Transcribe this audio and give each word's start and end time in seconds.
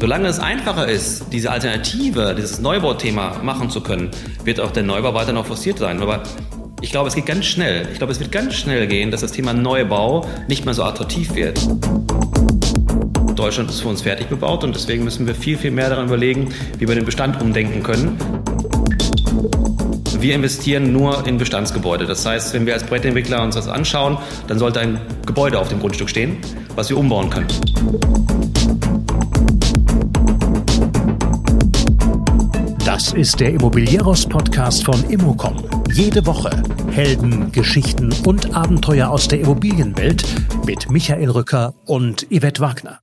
Solange 0.00 0.28
es 0.28 0.38
einfacher 0.38 0.86
ist, 0.86 1.32
diese 1.32 1.50
Alternative, 1.50 2.34
dieses 2.36 2.60
Neubauthema 2.60 3.38
machen 3.42 3.70
zu 3.70 3.80
können, 3.80 4.10
wird 4.44 4.60
auch 4.60 4.70
der 4.70 4.82
Neubau 4.82 5.14
weiter 5.14 5.32
noch 5.32 5.46
forciert 5.46 5.78
sein. 5.78 6.02
Aber 6.02 6.22
ich 6.82 6.90
glaube, 6.90 7.08
es 7.08 7.14
geht 7.14 7.24
ganz 7.24 7.46
schnell. 7.46 7.88
Ich 7.90 7.98
glaube, 7.98 8.12
es 8.12 8.20
wird 8.20 8.30
ganz 8.30 8.54
schnell 8.54 8.86
gehen, 8.86 9.10
dass 9.10 9.22
das 9.22 9.32
Thema 9.32 9.54
Neubau 9.54 10.28
nicht 10.46 10.66
mehr 10.66 10.74
so 10.74 10.84
attraktiv 10.84 11.34
wird. 11.34 11.58
Deutschland 13.34 13.70
ist 13.70 13.80
für 13.80 13.88
uns 13.88 14.02
fertig 14.02 14.28
bebaut 14.28 14.62
und 14.62 14.74
deswegen 14.74 15.04
müssen 15.04 15.26
wir 15.26 15.34
viel, 15.34 15.56
viel 15.56 15.70
mehr 15.70 15.88
daran 15.88 16.06
überlegen, 16.06 16.52
wie 16.78 16.86
wir 16.86 16.94
den 16.94 17.06
Bestand 17.06 17.40
umdenken 17.40 17.82
können. 17.82 18.18
Wir 20.24 20.34
investieren 20.36 20.90
nur 20.90 21.26
in 21.26 21.36
Bestandsgebäude. 21.36 22.06
Das 22.06 22.24
heißt, 22.24 22.54
wenn 22.54 22.64
wir 22.64 22.72
als 22.72 22.82
Projektentwickler 22.82 23.42
uns 23.42 23.56
das 23.56 23.68
anschauen, 23.68 24.16
dann 24.46 24.58
sollte 24.58 24.80
ein 24.80 24.98
Gebäude 25.26 25.58
auf 25.58 25.68
dem 25.68 25.80
Grundstück 25.80 26.08
stehen, 26.08 26.38
was 26.74 26.88
wir 26.88 26.96
umbauen 26.96 27.28
können. 27.28 27.46
Das 32.86 33.12
ist 33.12 33.38
der 33.38 33.50
Immobilieros-Podcast 33.50 34.86
von 34.86 35.04
Immocom. 35.10 35.62
Jede 35.92 36.24
Woche 36.24 36.62
Helden, 36.90 37.52
Geschichten 37.52 38.10
und 38.24 38.56
Abenteuer 38.56 39.10
aus 39.10 39.28
der 39.28 39.40
Immobilienwelt 39.40 40.24
mit 40.64 40.90
Michael 40.90 41.28
Rücker 41.28 41.74
und 41.84 42.26
Yvette 42.30 42.62
Wagner. 42.62 42.98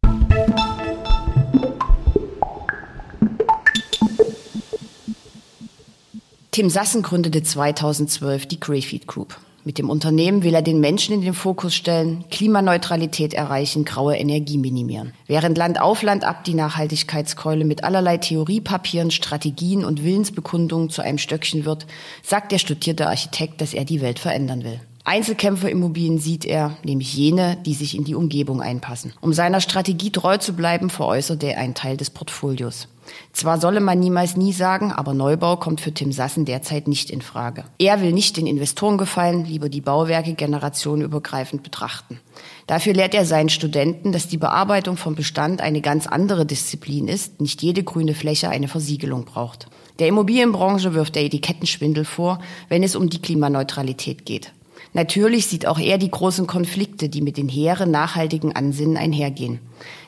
Tim 6.54 6.70
Sassen 6.70 7.02
gründete 7.02 7.44
2012 7.44 8.46
die 8.46 8.60
Greyfeed 8.60 9.08
Group. 9.08 9.38
Mit 9.64 9.78
dem 9.78 9.90
Unternehmen 9.90 10.44
will 10.44 10.54
er 10.54 10.62
den 10.62 10.82
Menschen 10.82 11.16
in 11.16 11.22
den 11.22 11.34
Fokus 11.34 11.74
stellen, 11.74 12.26
Klimaneutralität 12.30 13.34
erreichen, 13.34 13.86
graue 13.86 14.18
Energie 14.18 14.58
minimieren. 14.58 15.14
Während 15.27 15.58
Land 15.58 15.80
auf 15.80 16.02
Land 16.02 16.26
ab 16.26 16.44
die 16.44 16.54
Nachhaltigkeitskeule 16.54 17.64
mit 17.64 17.85
allerlei 17.85 18.18
Theoriepapieren, 18.18 19.12
Strategien 19.12 19.85
und 19.85 20.04
Willensbekundungen 20.04 20.90
zu 20.90 21.02
einem 21.02 21.20
Stöckchen 21.20 21.63
wird, 21.63 21.88
sagt 22.21 22.52
der 22.52 22.58
studierte 22.58 23.08
Architekt, 23.08 23.62
dass 23.62 23.74
er 23.74 23.86
die 23.86 24.02
Welt 24.02 24.20
verändern 24.20 24.65
will. 24.65 24.82
Einzelkämpferimmobilien 25.04 26.20
sieht 26.20 26.46
er, 26.46 26.77
nämlich 26.84 27.13
jene, 27.16 27.57
die 27.66 27.74
sich 27.74 27.98
in 27.98 28.04
die 28.04 28.16
Umgebung 28.16 28.62
einpassen. 28.62 29.13
Um 29.20 29.34
seiner 29.34 29.60
Strategie 29.60 30.12
treu 30.12 30.38
zu 30.38 30.54
bleiben, 30.54 30.90
veräußert 30.90 31.43
er 31.43 31.58
einen 31.58 31.74
Teil 31.74 31.98
des 31.98 32.12
Portfolios. 32.12 32.88
Zwar 33.34 33.60
solle 33.60 33.80
man 33.80 33.99
niemals 33.99 34.38
nie 34.38 34.54
sagen, 34.54 34.91
aber 34.91 35.13
Neubau 35.13 35.58
kommt 35.58 35.82
für 35.82 35.93
Tim 35.93 36.12
Sassen 36.12 36.46
derzeit 36.46 36.88
nicht 36.88 37.10
in 37.10 37.21
Frage. 37.21 37.63
Er 37.80 38.02
will 38.02 38.12
nicht 38.12 38.38
den 38.38 38.48
Investoren 38.48 38.98
gefallen, 38.98 39.46
lieber 39.46 39.70
die 39.70 39.82
Bauwerke 39.82 40.34
generationenübergreifend 40.34 41.63
betrachten. 41.63 42.20
Dafür 42.68 42.93
lehrt 42.93 43.15
er 43.15 43.26
seinen 43.26 43.49
Studenten, 43.49 44.12
dass 44.12 44.27
die 44.27 44.38
Bearbeitung 44.38 44.98
vom 44.98 45.15
Bestand 45.15 45.62
eine 45.62 45.82
ganz 45.82 46.08
andere 46.08 46.46
Disziplin 46.46 47.08
ist, 47.08 47.41
nicht 47.41 47.62
jede 47.62 47.84
grüne 47.84 48.13
Fläche 48.13 48.49
eine 48.49 48.68
Versiegelung 48.68 49.26
braucht. 49.26 49.68
Der 49.99 50.08
Immobilienbranche 50.08 50.93
wirft 50.93 51.15
der 51.15 51.24
Etikettenschwindel 51.24 52.05
vor, 52.05 52.40
wenn 52.70 52.84
es 52.84 52.96
um 52.96 53.10
die 53.10 53.21
Klimaneutralität 53.21 54.26
geht. 54.26 54.54
Natürlich 54.93 55.47
sieht 55.47 55.65
auch 55.65 55.79
er 55.79 55.97
die 55.97 56.11
großen 56.11 56.47
Konflikte, 56.47 57.07
die 57.07 57.21
mit 57.21 57.37
den 57.37 57.47
hehren 57.47 57.91
nachhaltigen 57.91 58.53
Ansinnen 58.53 58.97
einhergehen. 58.97 59.59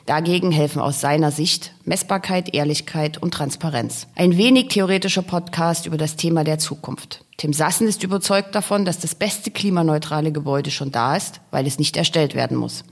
Dagegen 0.04 0.50
helfen 0.52 0.82
aus 0.82 1.00
seiner 1.00 1.30
Sicht 1.30 1.72
Messbarkeit, 1.84 2.54
Ehrlichkeit 2.54 3.20
und 3.22 3.32
Transparenz. 3.32 4.06
Ein 4.14 4.36
wenig 4.36 4.68
theoretischer 4.68 5.22
Podcast 5.22 5.86
über 5.86 5.96
das 5.96 6.16
Thema 6.16 6.44
der 6.44 6.58
Zukunft. 6.58 7.24
Tim 7.38 7.52
Sassen 7.52 7.88
ist 7.88 8.04
überzeugt 8.04 8.54
davon, 8.54 8.84
dass 8.84 8.98
das 8.98 9.14
beste 9.14 9.50
klimaneutrale 9.50 10.30
Gebäude 10.30 10.70
schon 10.70 10.92
da 10.92 11.16
ist, 11.16 11.40
weil 11.50 11.66
es 11.66 11.78
nicht 11.78 11.96
erstellt 11.96 12.34
werden 12.34 12.56
muss. 12.56 12.84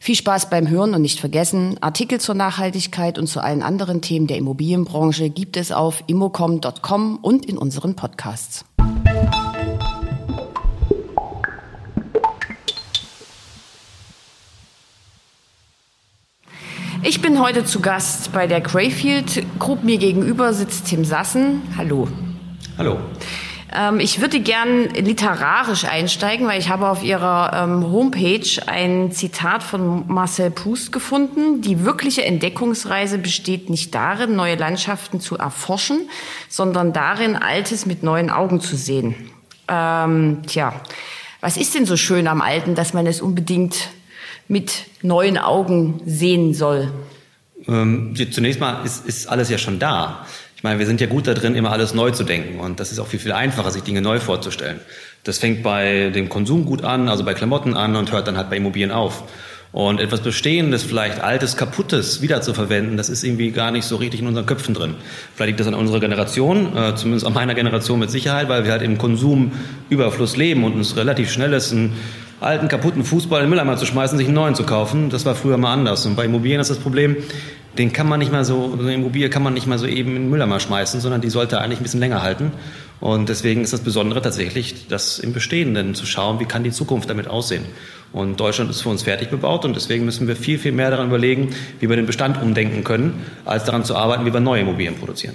Viel 0.00 0.14
Spaß 0.14 0.48
beim 0.48 0.68
Hören 0.68 0.94
und 0.94 1.02
nicht 1.02 1.20
vergessen, 1.20 1.76
Artikel 1.82 2.20
zur 2.20 2.36
Nachhaltigkeit 2.36 3.18
und 3.18 3.26
zu 3.26 3.40
allen 3.40 3.62
anderen 3.62 4.00
Themen 4.00 4.28
der 4.28 4.38
Immobilienbranche 4.38 5.28
gibt 5.28 5.56
es 5.56 5.72
auf 5.72 6.04
immocom.com 6.06 7.18
und 7.20 7.44
in 7.44 7.58
unseren 7.58 7.94
Podcasts. 7.96 8.64
Ich 17.04 17.20
bin 17.20 17.40
heute 17.40 17.64
zu 17.64 17.80
Gast 17.80 18.32
bei 18.32 18.46
der 18.46 18.60
Greyfield 18.60 19.44
Group. 19.58 19.82
Mir 19.82 19.98
gegenüber 19.98 20.52
sitzt 20.52 20.86
Tim 20.86 21.04
Sassen. 21.04 21.60
Hallo. 21.76 22.06
Hallo. 22.78 23.00
Ähm, 23.74 23.98
ich 23.98 24.20
würde 24.20 24.38
gern 24.38 24.88
literarisch 24.90 25.84
einsteigen, 25.84 26.46
weil 26.46 26.60
ich 26.60 26.68
habe 26.68 26.88
auf 26.88 27.02
Ihrer 27.02 27.64
ähm, 27.64 27.90
Homepage 27.90 28.46
ein 28.66 29.10
Zitat 29.10 29.64
von 29.64 30.06
Marcel 30.06 30.52
Proust 30.52 30.92
gefunden. 30.92 31.60
Die 31.60 31.84
wirkliche 31.84 32.24
Entdeckungsreise 32.24 33.18
besteht 33.18 33.68
nicht 33.68 33.92
darin, 33.96 34.36
neue 34.36 34.54
Landschaften 34.54 35.18
zu 35.18 35.36
erforschen, 35.36 36.08
sondern 36.48 36.92
darin, 36.92 37.34
Altes 37.34 37.84
mit 37.84 38.04
neuen 38.04 38.30
Augen 38.30 38.60
zu 38.60 38.76
sehen. 38.76 39.16
Ähm, 39.66 40.42
tja, 40.46 40.72
was 41.40 41.56
ist 41.56 41.74
denn 41.74 41.84
so 41.84 41.96
schön 41.96 42.28
am 42.28 42.40
Alten, 42.40 42.76
dass 42.76 42.94
man 42.94 43.08
es 43.08 43.20
unbedingt 43.20 43.88
mit 44.52 44.84
neuen 45.00 45.38
Augen 45.38 46.02
sehen 46.04 46.52
soll? 46.52 46.92
Ähm, 47.66 48.14
zunächst 48.30 48.60
mal 48.60 48.84
ist, 48.84 49.06
ist 49.06 49.26
alles 49.26 49.48
ja 49.48 49.56
schon 49.56 49.78
da. 49.78 50.26
Ich 50.56 50.62
meine, 50.62 50.78
wir 50.78 50.86
sind 50.86 51.00
ja 51.00 51.06
gut 51.06 51.26
da 51.26 51.32
drin, 51.32 51.54
immer 51.54 51.72
alles 51.72 51.94
neu 51.94 52.10
zu 52.10 52.22
denken. 52.22 52.60
Und 52.60 52.78
das 52.78 52.92
ist 52.92 52.98
auch 52.98 53.06
viel, 53.06 53.18
viel 53.18 53.32
einfacher, 53.32 53.70
sich 53.70 53.82
Dinge 53.82 54.02
neu 54.02 54.20
vorzustellen. 54.20 54.80
Das 55.24 55.38
fängt 55.38 55.62
bei 55.62 56.10
dem 56.10 56.28
Konsum 56.28 56.66
gut 56.66 56.84
an, 56.84 57.08
also 57.08 57.24
bei 57.24 57.32
Klamotten 57.32 57.74
an 57.74 57.96
und 57.96 58.12
hört 58.12 58.28
dann 58.28 58.36
halt 58.36 58.50
bei 58.50 58.58
Immobilien 58.58 58.90
auf. 58.90 59.24
Und 59.72 60.00
etwas 60.00 60.20
Bestehendes, 60.20 60.82
vielleicht 60.82 61.20
Altes, 61.20 61.56
Kaputtes 61.56 62.20
wiederzuverwenden, 62.20 62.98
das 62.98 63.08
ist 63.08 63.24
irgendwie 63.24 63.52
gar 63.52 63.70
nicht 63.70 63.86
so 63.86 63.96
richtig 63.96 64.20
in 64.20 64.26
unseren 64.26 64.44
Köpfen 64.44 64.74
drin. 64.74 64.96
Vielleicht 65.34 65.46
liegt 65.46 65.60
das 65.60 65.66
an 65.66 65.72
unserer 65.72 65.98
Generation, 65.98 66.76
äh, 66.76 66.94
zumindest 66.94 67.26
an 67.26 67.32
meiner 67.32 67.54
Generation 67.54 67.98
mit 67.98 68.10
Sicherheit, 68.10 68.50
weil 68.50 68.64
wir 68.64 68.72
halt 68.72 68.82
im 68.82 68.98
Konsumüberfluss 68.98 70.36
leben 70.36 70.64
und 70.64 70.74
uns 70.74 70.94
relativ 70.96 71.32
schnell 71.32 71.54
ist, 71.54 71.72
ein 71.72 71.94
alten, 72.42 72.68
kaputten 72.68 73.04
Fußball 73.04 73.40
in 73.40 73.46
den 73.46 73.50
Mülleimer 73.50 73.76
zu 73.76 73.86
schmeißen, 73.86 74.18
sich 74.18 74.26
einen 74.26 74.34
neuen 74.34 74.54
zu 74.54 74.64
kaufen. 74.64 75.10
Das 75.10 75.24
war 75.24 75.34
früher 75.34 75.56
mal 75.56 75.72
anders. 75.72 76.06
Und 76.06 76.16
bei 76.16 76.24
Immobilien 76.24 76.60
ist 76.60 76.70
das 76.70 76.78
Problem, 76.78 77.16
den 77.78 77.92
kann 77.92 78.08
man 78.08 78.18
nicht 78.18 78.30
mal 78.30 78.44
so, 78.44 78.76
eine 78.78 78.94
Immobilie 78.94 79.30
kann 79.30 79.42
man 79.42 79.54
nicht 79.54 79.66
mal 79.66 79.78
so 79.78 79.86
eben 79.86 80.10
in 80.10 80.22
den 80.24 80.30
Mülleimer 80.30 80.60
schmeißen, 80.60 81.00
sondern 81.00 81.20
die 81.20 81.30
sollte 81.30 81.60
eigentlich 81.60 81.80
ein 81.80 81.84
bisschen 81.84 82.00
länger 82.00 82.22
halten. 82.22 82.52
Und 83.00 83.28
deswegen 83.28 83.62
ist 83.62 83.72
das 83.72 83.80
Besondere 83.80 84.22
tatsächlich, 84.22 84.86
das 84.88 85.18
im 85.18 85.32
Bestehenden 85.32 85.94
zu 85.94 86.06
schauen, 86.06 86.38
wie 86.38 86.44
kann 86.44 86.62
die 86.62 86.70
Zukunft 86.70 87.10
damit 87.10 87.28
aussehen. 87.28 87.64
Und 88.12 88.38
Deutschland 88.38 88.70
ist 88.70 88.82
für 88.82 88.90
uns 88.90 89.02
fertig 89.02 89.30
bebaut 89.30 89.64
und 89.64 89.74
deswegen 89.74 90.04
müssen 90.04 90.28
wir 90.28 90.36
viel, 90.36 90.58
viel 90.58 90.72
mehr 90.72 90.90
daran 90.90 91.08
überlegen, 91.08 91.50
wie 91.80 91.88
wir 91.88 91.96
den 91.96 92.06
Bestand 92.06 92.40
umdenken 92.40 92.84
können, 92.84 93.24
als 93.44 93.64
daran 93.64 93.84
zu 93.84 93.96
arbeiten, 93.96 94.26
wie 94.26 94.32
wir 94.32 94.40
neue 94.40 94.60
Immobilien 94.60 94.96
produzieren. 94.96 95.34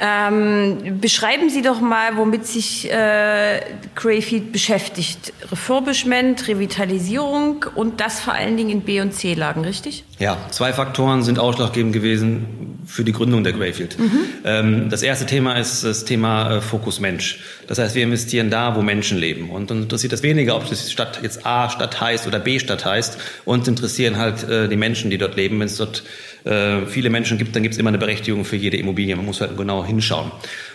Ähm, 0.00 1.00
beschreiben 1.00 1.50
Sie 1.50 1.62
doch 1.62 1.80
mal, 1.80 2.16
womit 2.16 2.46
sich 2.46 2.90
äh, 2.90 3.60
Greyfeed 3.96 4.52
beschäftigt. 4.52 5.32
Refurbishment, 5.50 6.46
Revitalisierung 6.46 7.66
und 7.74 8.00
das 8.00 8.20
vor 8.20 8.34
allen 8.34 8.56
Dingen 8.56 8.70
in 8.70 8.80
B- 8.82 9.00
und 9.00 9.12
C-Lagen, 9.12 9.64
richtig? 9.64 10.04
Ja, 10.18 10.36
zwei 10.50 10.72
Faktoren 10.72 11.22
sind 11.22 11.38
ausschlaggebend 11.38 11.92
gewesen 11.92 12.78
für 12.86 13.04
die 13.04 13.12
Gründung 13.12 13.44
der 13.44 13.52
Greyfield. 13.52 13.98
Mhm. 13.98 14.20
Ähm, 14.44 14.90
das 14.90 15.02
erste 15.02 15.26
Thema 15.26 15.54
ist 15.54 15.84
das 15.84 16.04
Thema 16.04 16.56
äh, 16.56 16.60
Fokus 16.60 17.00
Mensch. 17.00 17.40
Das 17.68 17.78
heißt, 17.78 17.94
wir 17.94 18.02
investieren 18.02 18.50
da, 18.50 18.74
wo 18.74 18.82
Menschen 18.82 19.18
leben. 19.18 19.50
Und 19.50 19.70
uns 19.70 19.82
interessiert 19.84 20.12
das 20.12 20.22
weniger, 20.22 20.56
ob 20.56 20.68
das 20.68 20.90
Stadt 20.90 21.20
jetzt 21.22 21.46
A 21.46 21.70
Stadt 21.70 22.00
heißt 22.00 22.26
oder 22.26 22.40
B 22.40 22.58
Stadt 22.58 22.84
heißt. 22.84 23.18
Uns 23.44 23.68
interessieren 23.68 24.16
halt 24.16 24.48
äh, 24.48 24.68
die 24.68 24.76
Menschen, 24.76 25.10
die 25.10 25.18
dort 25.18 25.36
leben. 25.36 25.60
Wenn 25.60 25.66
es 25.66 25.76
dort 25.76 26.02
äh, 26.44 26.86
viele 26.86 27.10
Menschen 27.10 27.38
gibt, 27.38 27.54
dann 27.54 27.62
gibt 27.62 27.74
es 27.74 27.78
immer 27.78 27.88
eine 27.88 27.98
Berechtigung 27.98 28.44
für 28.44 28.56
jede 28.56 28.78
Immobilie. 28.78 29.14
Man 29.14 29.26
muss 29.26 29.40
halt 29.40 29.56
genau 29.56 29.84
hinschauen. 29.84 30.32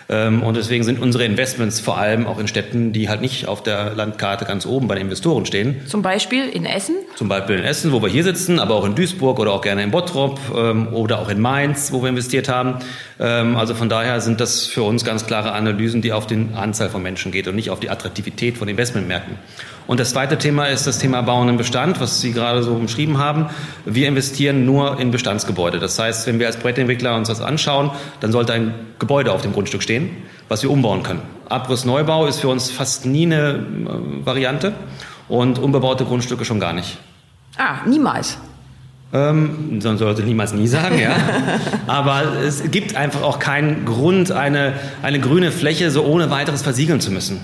Ähm, 0.09 0.43
und 0.43 0.57
deswegen 0.57 0.83
sind 0.83 0.99
unsere 0.99 1.25
Investments 1.25 1.79
vor 1.79 1.97
allem 1.97 2.27
auch 2.27 2.37
in 2.39 2.47
Städten, 2.47 2.93
die 2.93 3.09
halt 3.09 3.21
nicht 3.21 3.47
auf 3.47 3.63
der 3.63 3.93
Landkarte 3.95 4.45
ganz 4.45 4.65
oben 4.65 4.87
bei 4.87 4.95
den 4.95 5.03
Investoren 5.03 5.45
stehen. 5.45 5.81
Zum 5.87 6.01
Beispiel 6.01 6.49
in 6.49 6.65
Essen? 6.65 6.95
Zum 7.15 7.29
Beispiel 7.29 7.57
in 7.57 7.63
Essen, 7.63 7.91
wo 7.91 8.01
wir 8.01 8.09
hier 8.09 8.23
sitzen, 8.23 8.59
aber 8.59 8.75
auch 8.75 8.85
in 8.85 8.95
Duisburg 8.95 9.39
oder 9.39 9.53
auch 9.53 9.61
gerne 9.61 9.83
in 9.83 9.91
Bottrop 9.91 10.39
ähm, 10.55 10.93
oder 10.93 11.19
auch 11.19 11.29
in 11.29 11.39
Mainz, 11.39 11.91
wo 11.91 12.01
wir 12.01 12.09
investiert 12.09 12.49
haben. 12.49 12.79
Ähm, 13.23 13.55
also 13.55 13.73
von 13.73 13.87
daher 13.87 14.19
sind 14.19 14.41
das 14.41 14.65
für 14.65 14.83
uns 14.83 15.05
ganz 15.05 15.25
klare 15.25 15.53
Analysen, 15.53 16.01
die 16.01 16.11
auf 16.11 16.27
die 16.27 16.49
Anzahl 16.53 16.89
von 16.89 17.01
Menschen 17.01 17.31
geht 17.31 17.47
und 17.47 17.55
nicht 17.55 17.69
auf 17.69 17.79
die 17.79 17.89
Attraktivität 17.89 18.57
von 18.57 18.67
Investmentmärkten. 18.67 19.37
Und 19.87 19.99
das 19.99 20.11
zweite 20.11 20.37
Thema 20.37 20.65
ist 20.65 20.87
das 20.87 20.99
Thema 20.99 21.21
Bauen 21.21 21.49
im 21.49 21.57
Bestand, 21.57 21.99
was 21.99 22.21
Sie 22.21 22.33
gerade 22.33 22.63
so 22.63 22.73
umschrieben 22.73 23.17
haben. 23.17 23.47
Wir 23.85 24.07
investieren 24.07 24.65
nur 24.65 24.99
in 24.99 25.11
Bestandsgebäude. 25.11 25.79
Das 25.79 25.97
heißt, 25.97 26.27
wenn 26.27 26.39
wir 26.39 26.47
als 26.47 26.57
Projektentwickler 26.57 27.15
uns 27.15 27.29
das 27.29 27.41
anschauen, 27.41 27.91
dann 28.19 28.31
sollte 28.31 28.53
ein 28.53 28.73
Gebäude 28.99 29.31
auf 29.31 29.41
dem 29.41 29.53
Grundstück 29.53 29.83
stehen, 29.83 30.09
was 30.49 30.61
wir 30.63 30.69
umbauen 30.69 31.03
können. 31.03 31.21
Abriss 31.47 31.85
Neubau 31.85 32.25
ist 32.27 32.39
für 32.39 32.49
uns 32.49 32.71
fast 32.71 33.05
nie 33.05 33.25
eine 33.25 33.53
äh, 33.53 34.25
Variante 34.25 34.73
und 35.29 35.59
unbebaute 35.59 36.05
Grundstücke 36.05 36.45
schon 36.45 36.59
gar 36.59 36.73
nicht. 36.73 36.97
Ah, 37.57 37.85
niemals. 37.85 38.37
Ähm, 39.13 39.79
man 39.83 39.97
sollte 39.99 40.23
niemals 40.23 40.53
nie 40.53 40.67
sagen, 40.67 40.99
ja. 40.99 41.15
Aber 41.87 42.23
es 42.43 42.71
gibt 42.71 42.95
einfach 42.95 43.21
auch 43.21 43.37
keinen 43.37 43.85
Grund, 43.85 44.31
eine, 44.31 44.73
eine 45.03 45.19
grüne 45.19 45.51
Fläche 45.51 45.91
so 45.91 46.03
ohne 46.03 46.31
weiteres 46.31 46.63
versiegeln 46.63 46.99
zu 46.99 47.11
müssen. 47.11 47.39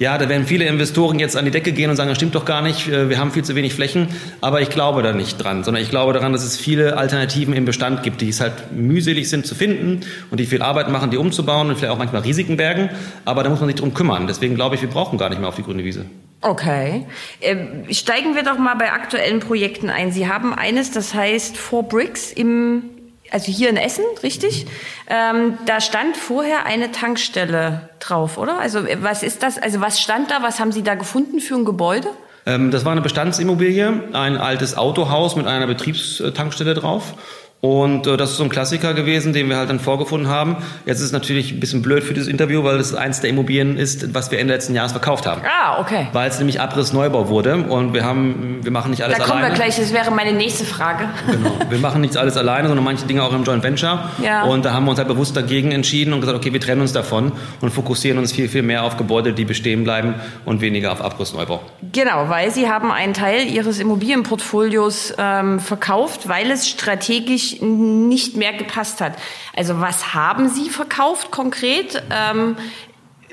Ja, 0.00 0.18
da 0.18 0.28
werden 0.28 0.46
viele 0.46 0.64
Investoren 0.64 1.20
jetzt 1.20 1.36
an 1.36 1.44
die 1.44 1.52
Decke 1.52 1.70
gehen 1.70 1.88
und 1.88 1.94
sagen, 1.94 2.08
das 2.08 2.18
stimmt 2.18 2.34
doch 2.34 2.44
gar 2.44 2.60
nicht, 2.60 2.88
äh, 2.88 3.08
wir 3.08 3.20
haben 3.20 3.30
viel 3.30 3.44
zu 3.44 3.54
wenig 3.54 3.72
Flächen. 3.72 4.08
Aber 4.40 4.60
ich 4.62 4.70
glaube 4.70 5.04
da 5.04 5.12
nicht 5.12 5.36
dran, 5.36 5.62
sondern 5.62 5.80
ich 5.80 5.90
glaube 5.90 6.12
daran, 6.12 6.32
dass 6.32 6.42
es 6.42 6.56
viele 6.56 6.96
Alternativen 6.96 7.54
im 7.54 7.66
Bestand 7.66 8.02
gibt, 8.02 8.20
die 8.20 8.30
es 8.30 8.40
halt 8.40 8.72
mühselig 8.72 9.30
sind 9.30 9.46
zu 9.46 9.54
finden 9.54 10.00
und 10.32 10.40
die 10.40 10.46
viel 10.46 10.60
Arbeit 10.60 10.90
machen, 10.90 11.12
die 11.12 11.18
umzubauen 11.18 11.68
und 11.68 11.76
vielleicht 11.76 11.92
auch 11.92 11.98
manchmal 11.98 12.22
Risiken 12.22 12.56
bergen. 12.56 12.90
Aber 13.24 13.44
da 13.44 13.50
muss 13.50 13.60
man 13.60 13.68
sich 13.68 13.76
drum 13.76 13.94
kümmern. 13.94 14.26
Deswegen 14.26 14.56
glaube 14.56 14.74
ich, 14.74 14.82
wir 14.82 14.90
brauchen 14.90 15.18
gar 15.18 15.28
nicht 15.28 15.38
mehr 15.38 15.48
auf 15.48 15.54
die 15.56 15.62
grüne 15.62 15.84
Wiese. 15.84 16.04
Okay. 16.42 17.06
Ähm, 17.40 17.86
steigen 17.90 18.34
wir 18.34 18.42
doch 18.42 18.58
mal 18.58 18.74
bei 18.74 18.92
aktuellen 18.92 19.38
Projekten 19.38 19.90
ein. 19.90 20.10
Sie 20.10 20.28
haben 20.28 20.52
eines, 20.52 20.90
das 20.90 21.14
heißt 21.14 21.56
Four 21.56 21.84
Bricks 21.84 22.32
im, 22.32 22.90
also 23.30 23.50
hier 23.50 23.70
in 23.70 23.76
Essen, 23.76 24.04
richtig? 24.24 24.66
Ähm, 25.08 25.56
da 25.66 25.80
stand 25.80 26.16
vorher 26.16 26.66
eine 26.66 26.90
Tankstelle 26.90 27.90
drauf, 28.00 28.38
oder? 28.38 28.58
Also 28.58 28.80
was 29.00 29.22
ist 29.22 29.44
das? 29.44 29.56
Also 29.56 29.80
was 29.80 30.00
stand 30.00 30.32
da? 30.32 30.42
Was 30.42 30.58
haben 30.58 30.72
Sie 30.72 30.82
da 30.82 30.96
gefunden 30.96 31.38
für 31.38 31.54
ein 31.54 31.64
Gebäude? 31.64 32.08
Ähm, 32.44 32.72
das 32.72 32.84
war 32.84 32.90
eine 32.90 33.02
Bestandsimmobilie, 33.02 34.10
ein 34.12 34.36
altes 34.36 34.76
Autohaus 34.76 35.36
mit 35.36 35.46
einer 35.46 35.68
Betriebstankstelle 35.68 36.74
drauf. 36.74 37.14
Und 37.64 38.08
äh, 38.08 38.16
das 38.16 38.32
ist 38.32 38.38
so 38.38 38.42
ein 38.42 38.50
Klassiker 38.50 38.92
gewesen, 38.92 39.32
den 39.32 39.48
wir 39.48 39.56
halt 39.56 39.70
dann 39.70 39.78
vorgefunden 39.78 40.28
haben. 40.28 40.56
Jetzt 40.84 40.98
ist 40.98 41.06
es 41.06 41.12
natürlich 41.12 41.52
ein 41.52 41.60
bisschen 41.60 41.80
blöd 41.80 42.02
für 42.02 42.12
dieses 42.12 42.28
Interview, 42.28 42.64
weil 42.64 42.74
es 42.74 42.92
eins 42.92 43.20
der 43.20 43.30
Immobilien 43.30 43.76
ist, 43.76 44.12
was 44.14 44.32
wir 44.32 44.40
Ende 44.40 44.52
letzten 44.52 44.74
Jahres 44.74 44.90
verkauft 44.90 45.26
haben. 45.26 45.42
Ah, 45.44 45.80
okay. 45.80 46.08
Weil 46.12 46.28
es 46.28 46.38
nämlich 46.38 46.60
Abriss-Neubau 46.60 47.28
wurde 47.28 47.54
und 47.54 47.94
wir 47.94 48.04
haben, 48.04 48.58
wir 48.62 48.72
machen 48.72 48.90
nicht 48.90 49.04
alles 49.04 49.14
alleine. 49.14 49.28
Da 49.28 49.32
kommen 49.32 49.44
alleine. 49.44 49.60
wir 49.60 49.64
gleich, 49.64 49.76
das 49.76 49.92
wäre 49.92 50.10
meine 50.10 50.32
nächste 50.32 50.64
Frage. 50.64 51.08
Genau. 51.30 51.52
Wir 51.70 51.78
machen 51.78 52.00
nicht 52.00 52.16
alles 52.16 52.36
alleine, 52.36 52.66
sondern 52.66 52.84
manche 52.84 53.06
Dinge 53.06 53.22
auch 53.22 53.32
im 53.32 53.44
Joint 53.44 53.62
Venture. 53.62 54.10
Ja. 54.20 54.42
Und 54.42 54.64
da 54.64 54.72
haben 54.72 54.84
wir 54.84 54.90
uns 54.90 54.98
halt 54.98 55.06
bewusst 55.06 55.36
dagegen 55.36 55.70
entschieden 55.70 56.12
und 56.14 56.20
gesagt, 56.20 56.36
okay, 56.36 56.52
wir 56.52 56.60
trennen 56.60 56.80
uns 56.80 56.92
davon 56.92 57.30
und 57.60 57.70
fokussieren 57.70 58.18
uns 58.18 58.32
viel, 58.32 58.48
viel 58.48 58.62
mehr 58.62 58.82
auf 58.82 58.96
Gebäude, 58.96 59.34
die 59.34 59.44
bestehen 59.44 59.84
bleiben 59.84 60.16
und 60.44 60.62
weniger 60.62 60.90
auf 60.90 61.00
Abriss-Neubau. 61.00 61.60
Genau, 61.92 62.28
weil 62.28 62.50
Sie 62.50 62.68
haben 62.68 62.90
einen 62.90 63.14
Teil 63.14 63.46
Ihres 63.46 63.78
Immobilienportfolios 63.78 65.14
ähm, 65.16 65.60
verkauft, 65.60 66.28
weil 66.28 66.50
es 66.50 66.68
strategisch 66.68 67.51
nicht 67.60 68.22
nicht 68.22 68.36
mehr 68.36 68.52
gepasst 68.52 69.00
hat. 69.00 69.14
Also 69.54 69.80
was 69.80 70.14
haben 70.14 70.48
Sie 70.48 70.70
verkauft 70.70 71.30
konkret? 71.30 72.02
Ähm, 72.10 72.56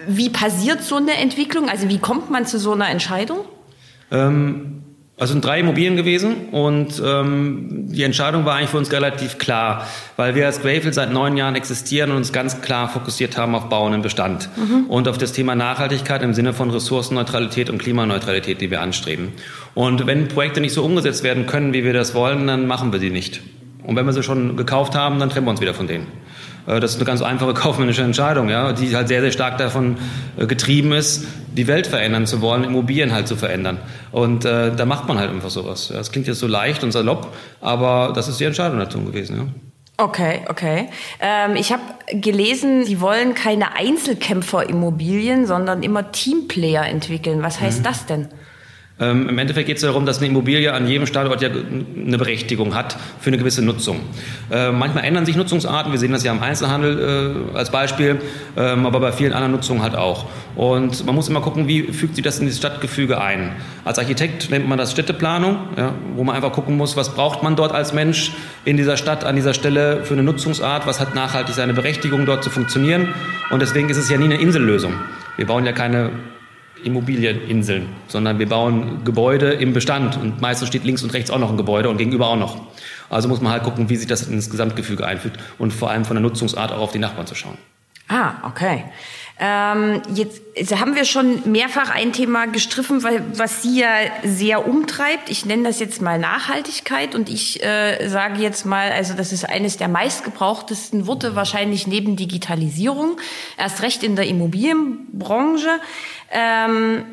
wie 0.08 0.30
passiert 0.30 0.82
so 0.84 0.96
eine 0.96 1.18
Entwicklung? 1.18 1.70
Also 1.70 1.90
wie 1.90 2.00
kommt 2.00 2.30
man 2.30 2.46
zu 2.46 2.58
so 2.58 2.72
einer 2.72 2.90
Entscheidung? 2.90 3.40
Ähm, 4.12 4.84
also 5.18 5.34
sind 5.34 5.44
drei 5.44 5.60
Immobilien 5.60 5.98
gewesen 5.98 6.48
und 6.52 7.02
ähm, 7.06 7.88
die 7.90 8.04
Entscheidung 8.04 8.46
war 8.46 8.56
eigentlich 8.56 8.70
für 8.70 8.78
uns 8.78 8.92
relativ 8.94 9.38
klar, 9.38 9.86
weil 10.16 10.34
wir 10.34 10.46
als 10.46 10.62
Greyfield 10.62 10.94
seit 10.94 11.12
neun 11.12 11.36
Jahren 11.36 11.56
existieren 11.56 12.12
und 12.12 12.18
uns 12.18 12.32
ganz 12.32 12.62
klar 12.62 12.88
fokussiert 12.88 13.38
haben 13.38 13.54
auf 13.54 13.68
Bauen 13.68 13.92
im 13.94 14.02
Bestand 14.02 14.50
mhm. 14.56 14.86
und 14.86 15.10
auf 15.10 15.18
das 15.18 15.34
Thema 15.34 15.56
Nachhaltigkeit 15.56 16.24
im 16.24 16.34
Sinne 16.34 16.54
von 16.54 16.72
Ressourcenneutralität 16.72 17.70
und 17.70 17.80
Klimaneutralität, 17.80 18.62
die 18.62 18.72
wir 18.72 18.82
anstreben. 18.82 19.34
Und 19.76 20.08
wenn 20.08 20.30
Projekte 20.30 20.62
nicht 20.62 20.74
so 20.74 20.86
umgesetzt 20.86 21.24
werden 21.24 21.48
können, 21.48 21.74
wie 21.74 21.84
wir 21.84 21.94
das 21.94 22.16
wollen, 22.16 22.48
dann 22.48 22.66
machen 22.66 22.94
wir 22.94 23.00
sie 23.00 23.10
nicht. 23.10 23.42
Und 23.90 23.96
wenn 23.96 24.06
wir 24.06 24.14
sie 24.14 24.22
schon 24.22 24.56
gekauft 24.56 24.94
haben, 24.94 25.18
dann 25.18 25.32
trennen 25.32 25.48
wir 25.48 25.50
uns 25.50 25.62
wieder 25.62 25.74
von 25.74 25.88
denen. 25.88 26.06
Äh, 26.68 26.80
das 26.80 26.92
ist 26.92 26.98
eine 26.98 27.06
ganz 27.06 27.24
einfache 27.24 27.54
kaufmännische 27.56 28.04
Entscheidung, 28.04 28.48
ja, 28.48 28.72
die 28.72 28.96
halt 28.96 29.08
sehr, 29.08 29.22
sehr 29.22 29.32
stark 29.32 29.58
davon 29.58 29.98
äh, 30.38 30.46
getrieben 30.46 30.92
ist, 30.92 31.26
die 31.52 31.66
Welt 31.66 31.88
verändern 31.88 32.28
zu 32.28 32.40
wollen, 32.42 32.64
Immobilien 32.64 33.12
halt 33.12 33.28
zu 33.28 33.36
verändern. 33.36 33.80
Und 34.12 34.46
äh, 34.46 34.76
da 34.76 34.86
macht 34.86 35.08
man 35.08 35.18
halt 35.18 35.32
einfach 35.32 35.50
sowas. 35.50 35.90
Das 35.92 36.12
klingt 36.12 36.28
jetzt 36.28 36.40
so 36.40 36.46
leicht 36.46 36.84
und 36.84 36.92
salopp, 36.92 37.34
aber 37.62 38.14
das 38.14 38.28
ist 38.28 38.40
die 38.40 38.44
Entscheidung 38.46 38.78
dazu 38.78 39.04
gewesen. 39.04 39.38
Ja. 39.38 39.46
Okay, 40.06 40.42
okay. 40.48 40.90
Ähm, 41.20 41.56
ich 41.56 41.74
habe 41.74 41.82
gelesen, 42.14 42.86
Sie 42.86 43.02
wollen 43.02 43.34
keine 43.34 43.76
Einzelkämpfer-Immobilien, 43.76 45.48
sondern 45.48 45.82
immer 45.82 46.12
Teamplayer 46.12 46.86
entwickeln. 46.86 47.42
Was 47.42 47.60
heißt 47.60 47.80
mhm. 47.80 47.84
das 47.84 48.06
denn? 48.06 48.28
Ähm, 49.00 49.30
Im 49.30 49.38
Endeffekt 49.38 49.68
geht 49.68 49.78
es 49.78 49.82
darum, 49.82 50.06
dass 50.06 50.18
eine 50.18 50.28
Immobilie 50.28 50.74
an 50.74 50.88
jedem 50.88 51.06
Standort 51.06 51.42
ja 51.42 51.50
eine 51.50 52.18
Berechtigung 52.18 52.76
hat 52.76 52.98
für 53.20 53.30
eine 53.30 53.38
gewisse 53.38 53.64
Nutzung. 53.64 54.02
Äh, 54.52 54.72
manchmal 54.72 55.06
ändern 55.06 55.26
sich 55.26 55.36
Nutzungsarten, 55.36 55.92
wir 55.92 56.00
sehen 56.00 56.12
das 56.12 56.24
ja 56.24 56.32
im 56.32 56.42
Einzelhandel 56.42 57.46
äh, 57.54 57.58
als 57.58 57.72
Beispiel, 57.72 58.20
ähm, 58.58 58.86
aber 58.86 59.00
bei 59.00 59.12
vielen 59.12 59.34
anderen 59.34 59.54
Nutzungen 59.54 59.82
halt 59.82 59.96
auch. 59.96 60.26
Und 60.56 61.06
man 61.06 61.16
muss 61.16 61.30
immer 61.30 61.42
gucken, 61.42 61.68
wie 61.68 61.84
fügt 61.84 62.16
sich 62.16 62.24
das 62.24 62.40
in 62.40 62.48
das 62.48 62.58
Stadtgefüge 62.58 63.22
ein. 63.22 63.54
Als 63.86 64.00
Architekt 64.00 64.50
nennt 64.50 64.68
man 64.68 64.78
das 64.78 64.92
Städteplanung, 64.92 65.58
ja, 65.78 65.94
wo 66.16 66.24
man 66.24 66.36
einfach 66.36 66.52
gucken 66.52 66.76
muss, 66.76 66.98
was 66.98 67.16
braucht 67.16 67.44
man 67.44 67.56
dort 67.56 67.72
als 67.72 67.94
Mensch 67.94 68.34
in 68.66 68.76
dieser 68.76 68.98
Stadt, 68.98 69.24
an 69.24 69.36
dieser 69.36 69.54
Stelle 69.54 70.04
für 70.04 70.14
eine 70.14 70.24
Nutzungsart, 70.24 70.86
was 70.86 71.00
hat 71.00 71.16
nachhaltig 71.16 71.56
seine 71.56 71.74
Berechtigung 71.74 72.26
dort 72.26 72.44
zu 72.44 72.50
funktionieren. 72.50 73.10
Und 73.50 73.62
deswegen 73.62 73.90
ist 73.90 73.98
es 73.98 74.10
ja 74.10 74.18
nie 74.18 74.26
eine 74.26 74.36
Insellösung. 74.36 74.94
Wir 75.38 75.46
bauen 75.46 75.66
ja 75.66 75.72
keine 75.72 76.12
Immobilieninseln, 76.84 77.90
sondern 78.08 78.40
wir 78.40 78.48
bauen 78.48 79.04
Gebäude 79.04 79.52
im 79.52 79.74
Bestand 79.74 80.18
und 80.18 80.42
meistens 80.42 80.68
steht 80.68 80.84
links 80.84 81.04
und 81.04 81.14
rechts 81.14 81.32
auch 81.32 81.40
noch 81.40 81.50
ein 81.50 81.58
Gebäude 81.58 81.90
und 81.90 81.98
gegenüber 81.98 82.28
auch 82.28 82.38
noch. 82.38 82.62
Also 83.10 83.28
muss 83.28 83.42
man 83.42 83.52
halt 83.52 83.64
gucken, 83.64 83.90
wie 83.90 83.96
sich 83.96 84.08
das 84.08 84.28
ins 84.28 84.50
Gesamtgefüge 84.50 85.06
einfügt 85.06 85.40
und 85.58 85.74
vor 85.74 85.90
allem 85.90 86.06
von 86.06 86.16
der 86.16 86.22
Nutzungsart 86.22 86.72
auch 86.72 86.80
auf 86.80 86.92
die 86.92 87.00
Nachbarn 87.00 87.28
zu 87.28 87.36
schauen. 87.36 87.58
Ah, 88.08 88.34
okay. 88.48 88.86
Ähm, 89.42 90.02
jetzt 90.14 90.42
haben 90.78 90.96
wir 90.96 91.06
schon 91.06 91.50
mehrfach 91.50 91.90
ein 91.96 92.12
Thema 92.12 92.46
gestriffen, 92.48 93.02
was 93.04 93.62
Sie 93.62 93.80
ja 93.80 93.90
sehr 94.24 94.68
umtreibt. 94.68 95.30
Ich 95.30 95.46
nenne 95.46 95.64
das 95.64 95.80
jetzt 95.80 96.02
mal 96.02 96.20
Nachhaltigkeit 96.20 97.16
und 97.16 97.30
ich 97.30 97.64
äh, 97.64 98.10
sage 98.10 98.42
jetzt 98.42 98.66
mal, 98.66 98.92
also 98.92 99.14
das 99.14 99.32
ist 99.32 99.48
eines 99.48 99.78
der 99.78 99.88
meistgebrauchtesten 99.88 101.08
Worte 101.08 101.38
wahrscheinlich 101.38 101.88
neben 101.88 102.18
Digitalisierung, 102.18 103.18
erst 103.58 103.82
recht 103.82 104.04
in 104.04 104.18
der 104.18 104.28
Immobilienbranche. 104.28 105.80
Ähm, 106.32 107.06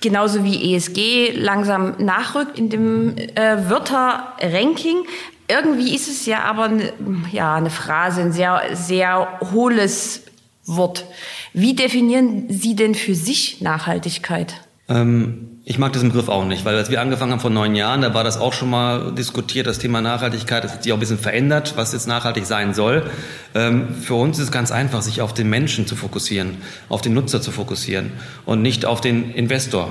genauso 0.00 0.44
wie 0.44 0.74
ESG 0.74 1.32
langsam 1.36 1.96
nachrückt 1.98 2.58
in 2.58 2.70
dem 2.70 3.18
äh, 3.18 3.68
Wörterranking. 3.68 5.04
Irgendwie 5.46 5.94
ist 5.94 6.08
es 6.08 6.24
ja 6.24 6.40
aber 6.44 6.68
ne, 6.68 6.92
ja 7.32 7.54
eine 7.54 7.70
Phrase, 7.70 8.22
ein 8.22 8.32
sehr 8.32 8.62
sehr 8.72 9.40
hohles 9.52 10.22
Wort. 10.66 11.06
Wie 11.52 11.74
definieren 11.74 12.46
Sie 12.48 12.74
denn 12.74 12.94
für 12.94 13.14
sich 13.14 13.60
Nachhaltigkeit? 13.60 14.54
Ähm, 14.88 15.60
ich 15.64 15.78
mag 15.78 15.92
diesen 15.92 16.10
Begriff 16.10 16.28
auch 16.28 16.44
nicht, 16.44 16.64
weil 16.64 16.76
als 16.76 16.90
wir 16.90 17.00
angefangen 17.00 17.32
haben 17.32 17.40
vor 17.40 17.50
neun 17.50 17.74
Jahren, 17.74 18.02
da 18.02 18.14
war 18.14 18.22
das 18.22 18.38
auch 18.38 18.52
schon 18.52 18.70
mal 18.70 19.12
diskutiert, 19.12 19.66
das 19.66 19.80
Thema 19.80 20.00
Nachhaltigkeit. 20.00 20.62
Das 20.62 20.74
hat 20.74 20.84
sich 20.84 20.92
auch 20.92 20.96
ein 20.96 21.00
bisschen 21.00 21.18
verändert, 21.18 21.72
was 21.76 21.92
jetzt 21.92 22.06
nachhaltig 22.06 22.46
sein 22.46 22.72
soll. 22.72 23.10
Ähm, 23.54 23.94
für 23.94 24.14
uns 24.14 24.38
ist 24.38 24.44
es 24.44 24.52
ganz 24.52 24.70
einfach, 24.70 25.02
sich 25.02 25.22
auf 25.22 25.34
den 25.34 25.50
Menschen 25.50 25.86
zu 25.88 25.96
fokussieren, 25.96 26.58
auf 26.88 27.00
den 27.00 27.14
Nutzer 27.14 27.40
zu 27.42 27.50
fokussieren 27.50 28.12
und 28.44 28.62
nicht 28.62 28.84
auf 28.84 29.00
den 29.00 29.32
Investor. 29.32 29.90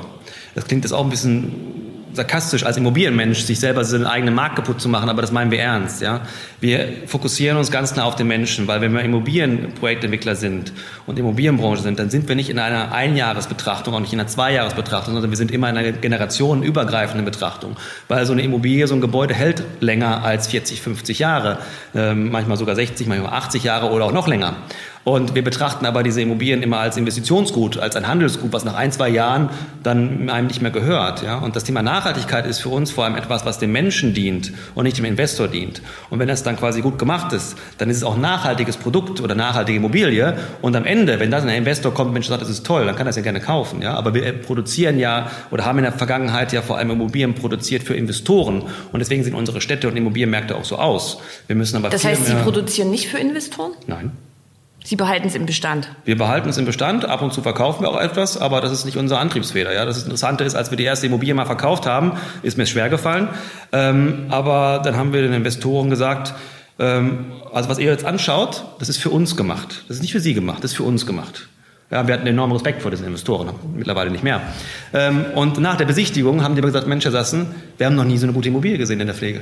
Das 0.56 0.66
klingt 0.66 0.86
jetzt 0.86 0.94
auch 0.94 1.04
ein 1.04 1.10
bisschen 1.10 1.95
sarkastisch 2.16 2.66
als 2.66 2.78
Immobilienmensch, 2.78 3.42
sich 3.42 3.60
selber 3.60 3.84
seinen 3.84 4.06
eigenen 4.06 4.34
Markt 4.34 4.56
kaputt 4.56 4.82
zu 4.82 4.90
machen, 4.90 5.10
aber 5.10 5.22
das 5.22 5.32
meinen 5.32 5.52
wir 5.52 5.60
ernst. 5.60 6.02
Ja? 6.02 6.22
Wir 6.60 6.88
fokussieren 7.08 7.58
uns 7.58 7.72
ganz 7.72 7.94
klar 7.94 8.06
auf 8.06 8.16
den 8.16 8.28
Menschen, 8.28 8.68
weil 8.68 8.82
wenn 8.82 8.94
wir 8.94 9.01
Immobilienprojektentwickler 9.01 10.36
sind 10.36 10.74
und 11.06 11.20
Immobilienbranche 11.20 11.82
sind, 11.82 12.00
dann 12.00 12.10
sind 12.10 12.28
wir 12.28 12.36
nicht 12.36 12.50
in 12.50 12.60
einer 12.60 12.94
Einjahresbetrachtung, 12.94 13.94
auch 13.94 14.00
nicht 14.00 14.13
in 14.13 14.20
einer 14.20 14.28
Zweijahresbetrachtung, 14.28 15.13
sondern 15.13 15.32
wir 15.32 15.38
sind 15.38 15.51
immer 15.51 15.70
in 15.70 15.78
einer 15.78 15.92
generationenübergreifenden 15.92 17.25
Betrachtung, 17.25 17.75
weil 18.08 18.25
so 18.25 18.34
eine 18.34 18.42
Immobilie, 18.42 18.88
so 18.88 18.96
ein 18.96 19.01
Gebäude 19.01 19.34
hält 19.34 19.63
länger 19.80 20.24
als 20.24 20.48
40, 20.48 20.82
50 20.82 21.20
Jahre, 21.20 21.60
ähm, 21.94 22.32
manchmal 22.32 22.58
sogar 22.58 22.75
60, 22.75 23.08
manchmal 23.08 23.34
80 23.34 23.63
Jahre 23.63 23.92
oder 23.92 24.06
auch 24.06 24.12
noch 24.12 24.28
länger. 24.28 24.56
Und 25.06 25.36
wir 25.36 25.44
betrachten 25.44 25.86
aber 25.86 26.02
diese 26.02 26.20
Immobilien 26.20 26.64
immer 26.64 26.80
als 26.80 26.98
Investitionsgut, 26.98 27.78
als 27.78 27.96
ein 27.96 28.08
Handelsgut, 28.08 28.52
was 28.52 28.66
nach 28.66 28.74
ein, 28.74 28.92
zwei 28.92 29.08
Jahren 29.08 29.52
dann 29.84 30.32
einem 30.32 30.48
nicht 30.48 30.64
mehr 30.64 30.72
gehört. 30.72 31.22
Ja? 31.22 31.38
Und 31.38 31.56
das 31.56 31.64
Thema 31.64 31.84
Nachhaltigkeit 31.84 32.48
ist 32.48 32.60
für 32.60 32.70
uns 32.70 32.90
vor 32.90 33.06
allem 33.06 33.16
etwas, 33.16 33.46
was 33.46 33.60
dem 33.60 33.72
Menschen 33.72 34.16
dient 34.16 34.52
und 34.74 34.86
nicht 34.86 34.98
dem 34.98 35.06
Investor 35.06 35.48
dient. 35.48 35.84
Und 36.10 36.18
wenn 36.18 36.28
das 36.28 36.42
dann 36.42 36.58
quasi 36.58 36.82
gut 36.82 36.98
gemacht 36.98 37.34
ist, 37.34 37.56
dann 37.78 37.92
ist 37.92 37.98
es 37.98 38.04
auch 38.04 38.16
ein 38.16 38.22
nachhaltiges 38.22 38.78
Produkt 38.78 39.22
oder 39.22 39.36
nachhaltige 39.36 39.78
Immobilie. 39.78 40.40
Und 40.64 40.76
am 40.76 40.86
Ende, 40.86 41.20
wenn 41.20 41.30
dann 41.30 41.48
ein 41.48 41.56
Investor 41.56 41.94
kommt, 41.94 42.12
Mensch 42.12 42.28
sagt, 42.28 42.42
das 42.42 42.50
ist 42.50 42.66
toll, 42.66 42.88
dann 42.88 42.96
kann 42.96 43.06
er 43.06 43.12
es 43.12 43.16
ja 43.16 43.22
gerne 43.22 43.42
kaufen. 43.42 43.84
Ja? 43.84 43.94
Aber 43.94 44.16
wir 44.16 44.34
produzieren 44.34 44.98
ja 44.98 45.30
oder 45.52 45.66
haben 45.66 45.78
in 45.78 45.84
der 45.84 45.94
Vergangenheit 45.94 46.52
ja 46.52 46.64
vor 46.64 46.80
allem 46.80 46.90
Immobilien 46.90 47.36
produziert 47.36 47.84
für 47.84 47.94
Investoren. 47.94 48.64
Und 48.92 49.00
deswegen 49.02 49.24
sehen 49.24 49.36
unsere 49.36 49.62
Städte 49.62 49.88
und 49.88 49.98
Immobilienmärkte 49.98 50.56
auch 50.56 50.66
so 50.66 50.78
aus. 50.78 51.20
Wir 51.46 51.56
müssen 51.56 51.78
aber 51.78 51.90
das 51.90 52.04
heißt, 52.04 52.26
Sie 52.26 52.34
produzieren 52.34 52.90
nicht 52.90 53.08
für 53.08 53.20
Investoren? 53.20 53.74
Nein. 53.86 54.12
Sie 54.86 54.96
behalten 54.96 55.27
es 55.27 55.34
im 55.34 55.48
Bestand. 55.48 55.89
Wir 56.06 56.15
behalten 56.15 56.48
es 56.48 56.60
im 56.60 56.65
Bestand. 56.65 57.06
Ab 57.06 57.24
und 57.24 57.34
zu 57.34 57.42
verkaufen 57.42 57.82
wir 57.82 57.89
auch 57.89 58.00
etwas, 58.00 58.38
aber 58.39 58.62
das 58.62 58.72
ist 58.72 58.86
nicht 58.86 58.98
unser 58.98 59.20
Antriebsfeder. 59.20 59.74
Ja, 59.74 59.84
das 59.84 60.04
Interessante 60.04 60.44
ist, 60.44 60.54
als 60.54 60.70
wir 60.70 60.77
die 60.77 60.84
erste 60.84 61.08
Immobilie 61.08 61.34
mal 61.34 61.48
verkauft 61.48 61.88
haben, 61.88 62.12
ist 62.44 62.56
mir 62.60 62.68
schwer 62.68 62.88
gefallen. 62.89 63.30
Ähm, 63.72 64.27
aber 64.30 64.82
dann 64.84 64.96
haben 64.96 65.12
wir 65.12 65.24
den 65.24 65.34
Investoren 65.34 65.89
gesagt, 65.89 66.36
ähm, 66.77 67.32
also 67.51 67.68
was 67.68 67.80
ihr 67.80 67.89
jetzt 67.89 68.06
anschaut, 68.06 68.63
das 68.77 68.88
ist 68.88 68.98
für 68.98 69.10
uns 69.10 69.36
gemacht. 69.36 69.86
Das 69.88 69.98
ist 69.98 70.04
nicht 70.04 70.12
für 70.12 70.20
Sie 70.20 70.36
gemacht, 70.36 70.63
das 70.63 70.72
ist 70.72 70.77
für 70.77 70.84
uns 70.84 71.08
gemacht. 71.08 71.48
Ja, 71.89 72.08
wir 72.08 72.13
hatten 72.13 72.27
enormen 72.27 72.54
Respekt 72.54 72.84
vor 72.84 72.92
diesen 72.92 73.08
Investoren, 73.08 73.50
mittlerweile 73.75 74.12
nicht 74.12 74.24
mehr. 74.24 74.42
Ähm, 74.94 75.25
und 75.34 75.60
nach 75.60 75.77
der 75.77 75.86
Besichtigung 75.86 76.44
haben 76.44 76.56
die 76.56 76.62
gesagt, 76.62 76.86
Mensch, 76.86 77.06
Herr 77.06 77.12
Sassen, 77.12 77.48
wir 77.77 77.88
haben 77.88 77.96
noch 77.96 78.06
nie 78.06 78.20
so 78.20 78.27
eine 78.27 78.34
gute 78.34 78.50
Immobilie 78.50 78.77
gesehen 78.77 79.00
in 79.00 79.08
der 79.08 79.15
Pflege. 79.15 79.42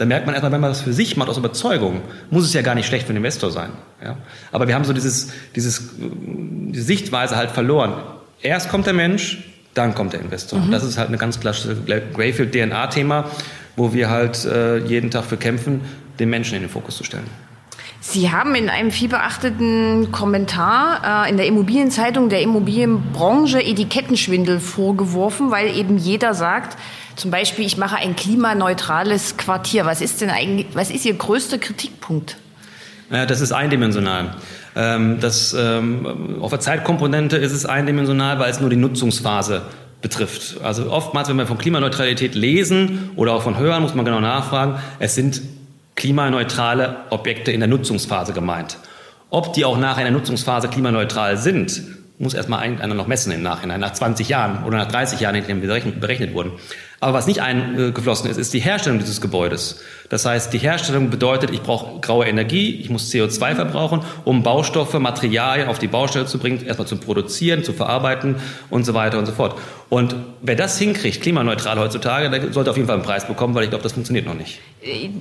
Da 0.00 0.06
merkt 0.06 0.24
man 0.24 0.34
erstmal, 0.34 0.50
wenn 0.52 0.62
man 0.62 0.70
das 0.70 0.80
für 0.80 0.94
sich 0.94 1.18
macht, 1.18 1.28
aus 1.28 1.36
Überzeugung, 1.36 2.00
muss 2.30 2.44
es 2.44 2.54
ja 2.54 2.62
gar 2.62 2.74
nicht 2.74 2.86
schlecht 2.86 3.06
für 3.06 3.12
den 3.12 3.18
Investor 3.18 3.50
sein. 3.50 3.68
Ja? 4.02 4.16
Aber 4.50 4.66
wir 4.66 4.74
haben 4.74 4.84
so 4.84 4.94
dieses, 4.94 5.30
dieses, 5.54 5.90
diese 5.98 6.82
Sichtweise 6.82 7.36
halt 7.36 7.50
verloren. 7.50 7.92
Erst 8.40 8.70
kommt 8.70 8.86
der 8.86 8.94
Mensch, 8.94 9.44
dann 9.74 9.94
kommt 9.94 10.14
der 10.14 10.20
Investor. 10.20 10.58
Mhm. 10.58 10.70
Das 10.70 10.84
ist 10.84 10.96
halt 10.96 11.08
eine 11.08 11.18
ganz 11.18 11.38
klassische 11.38 11.76
Greyfield-DNA-Thema, 12.14 13.26
wo 13.76 13.92
wir 13.92 14.08
halt 14.08 14.42
äh, 14.46 14.78
jeden 14.78 15.10
Tag 15.10 15.26
für 15.26 15.36
kämpfen, 15.36 15.82
den 16.18 16.30
Menschen 16.30 16.54
in 16.54 16.62
den 16.62 16.70
Fokus 16.70 16.96
zu 16.96 17.04
stellen. 17.04 17.26
Sie 18.02 18.32
haben 18.32 18.54
in 18.54 18.70
einem 18.70 18.90
vielbeachteten 18.90 20.10
Kommentar 20.10 21.26
äh, 21.26 21.30
in 21.30 21.36
der 21.36 21.46
Immobilienzeitung 21.46 22.30
der 22.30 22.40
Immobilienbranche 22.40 23.62
Etikettenschwindel 23.62 24.58
vorgeworfen, 24.58 25.50
weil 25.50 25.76
eben 25.76 25.98
jeder 25.98 26.32
sagt, 26.32 26.78
zum 27.16 27.30
Beispiel, 27.30 27.66
ich 27.66 27.76
mache 27.76 27.96
ein 27.96 28.16
klimaneutrales 28.16 29.36
Quartier. 29.36 29.84
Was 29.84 30.00
ist 30.00 30.22
denn 30.22 30.30
eigentlich, 30.30 30.68
was 30.72 30.90
ist 30.90 31.04
Ihr 31.04 31.12
größter 31.12 31.58
Kritikpunkt? 31.58 32.38
Ja, 33.10 33.26
das 33.26 33.42
ist 33.42 33.52
eindimensional. 33.52 34.34
Ähm, 34.74 35.18
das, 35.20 35.54
ähm, 35.58 36.38
auf 36.40 36.50
der 36.50 36.60
Zeitkomponente 36.60 37.36
ist 37.36 37.52
es 37.52 37.66
eindimensional, 37.66 38.38
weil 38.38 38.50
es 38.50 38.60
nur 38.60 38.70
die 38.70 38.76
Nutzungsphase 38.76 39.62
betrifft. 40.00 40.62
Also 40.62 40.90
oftmals, 40.90 41.28
wenn 41.28 41.36
wir 41.36 41.46
von 41.46 41.58
Klimaneutralität 41.58 42.34
lesen 42.34 43.10
oder 43.16 43.34
auch 43.34 43.42
von 43.42 43.58
hören, 43.58 43.82
muss 43.82 43.94
man 43.94 44.06
genau 44.06 44.20
nachfragen, 44.20 44.76
es 44.98 45.14
sind 45.14 45.42
klimaneutrale 46.00 47.04
Objekte 47.10 47.52
in 47.52 47.60
der 47.60 47.68
Nutzungsphase 47.68 48.32
gemeint. 48.32 48.78
Ob 49.28 49.52
die 49.52 49.66
auch 49.66 49.76
nachher 49.76 50.06
in 50.06 50.12
der 50.12 50.18
Nutzungsphase 50.18 50.68
klimaneutral 50.68 51.36
sind, 51.36 51.82
muss 52.18 52.32
erstmal 52.32 52.60
einer 52.60 52.94
noch 52.94 53.06
messen 53.06 53.32
im 53.32 53.42
Nachhinein, 53.42 53.80
nach 53.80 53.92
20 53.92 54.26
Jahren 54.30 54.64
oder 54.64 54.78
nach 54.78 54.88
30 54.88 55.20
Jahren, 55.20 55.34
in 55.34 55.46
denen 55.46 55.60
berechnet, 55.60 56.00
berechnet 56.00 56.32
wurden. 56.32 56.52
Aber 57.00 57.12
was 57.12 57.26
nicht 57.26 57.42
eingeflossen 57.42 58.30
ist, 58.30 58.38
ist 58.38 58.54
die 58.54 58.60
Herstellung 58.60 58.98
dieses 58.98 59.20
Gebäudes. 59.20 59.82
Das 60.10 60.26
heißt, 60.26 60.52
die 60.52 60.58
Herstellung 60.58 61.08
bedeutet, 61.08 61.50
ich 61.50 61.62
brauche 61.62 62.00
graue 62.00 62.26
Energie, 62.26 62.74
ich 62.80 62.90
muss 62.90 63.12
CO2 63.12 63.54
verbrauchen, 63.54 64.00
um 64.24 64.42
Baustoffe, 64.42 64.98
Materialien 64.98 65.68
auf 65.68 65.78
die 65.78 65.86
Baustelle 65.86 66.26
zu 66.26 66.38
bringen, 66.38 66.66
erstmal 66.66 66.88
zu 66.88 66.96
produzieren, 66.96 67.62
zu 67.62 67.72
verarbeiten 67.72 68.34
und 68.70 68.84
so 68.84 68.92
weiter 68.92 69.18
und 69.18 69.26
so 69.26 69.32
fort. 69.32 69.56
Und 69.88 70.14
wer 70.42 70.56
das 70.56 70.78
hinkriegt, 70.78 71.20
klimaneutral 71.20 71.78
heutzutage, 71.78 72.28
der 72.28 72.52
sollte 72.52 72.70
auf 72.70 72.76
jeden 72.76 72.86
Fall 72.86 72.96
einen 72.96 73.04
Preis 73.04 73.26
bekommen, 73.26 73.54
weil 73.54 73.64
ich 73.64 73.70
glaube, 73.70 73.82
das 73.82 73.92
funktioniert 73.92 74.26
noch 74.26 74.34
nicht. 74.34 74.60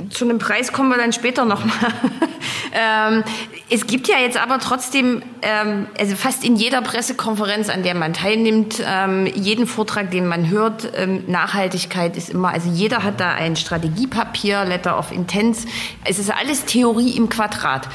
Zu 0.10 0.26
einem 0.26 0.38
Preis 0.38 0.72
kommen 0.72 0.90
wir 0.90 0.98
dann 0.98 1.12
später 1.12 1.44
nochmal. 1.44 1.74
ähm, 2.74 3.24
es 3.72 3.88
gibt 3.88 4.08
ja 4.08 4.18
jetzt 4.20 4.38
aber 4.42 4.60
trotzdem, 4.60 5.24
ähm, 5.42 5.88
also 6.00 6.16
fast 6.16 6.44
in 6.44 6.56
jeder 6.56 6.82
Pressekonferenz, 6.82 7.70
an 7.70 7.82
der 7.82 7.96
man 7.96 8.14
teilnimmt, 8.14 8.82
ähm, 8.86 9.26
jeden 9.36 9.66
Vortrag, 9.66 10.12
den 10.12 10.28
man 10.28 10.50
hört, 10.50 10.92
ähm, 10.96 11.24
Nachhaltigkeit 11.28 12.16
ist 12.16 12.30
immer, 12.30 12.54
also 12.54 12.70
jeder 12.70 13.04
hat 13.04 13.20
da 13.20 13.34
ein 13.34 13.56
Strategiepapier, 13.56 14.66
Letter 14.80 14.98
of 14.98 15.12
Intents. 15.12 15.66
Es 16.06 16.20
ist 16.20 16.32
alles 16.32 16.66
Theorie 16.66 17.12
im 17.18 17.30
Quadrat. 17.30 17.88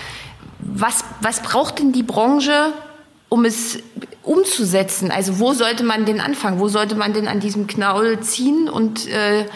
Was, 0.60 1.04
was 1.20 1.40
braucht 1.40 1.78
denn 1.78 1.92
die 1.92 2.02
Branche, 2.02 2.72
um 3.28 3.44
es 3.44 3.78
umzusetzen? 4.22 5.10
Also 5.10 5.38
wo 5.38 5.54
sollte 5.54 5.82
man 5.82 6.04
denn 6.04 6.20
anfangen? 6.20 6.60
Wo 6.60 6.68
sollte 6.68 6.94
man 6.94 7.14
denn 7.14 7.26
an 7.26 7.40
diesem 7.40 7.66
Knaul 7.66 8.20
ziehen 8.20 8.68
und 8.68 9.08
äh, 9.08 9.46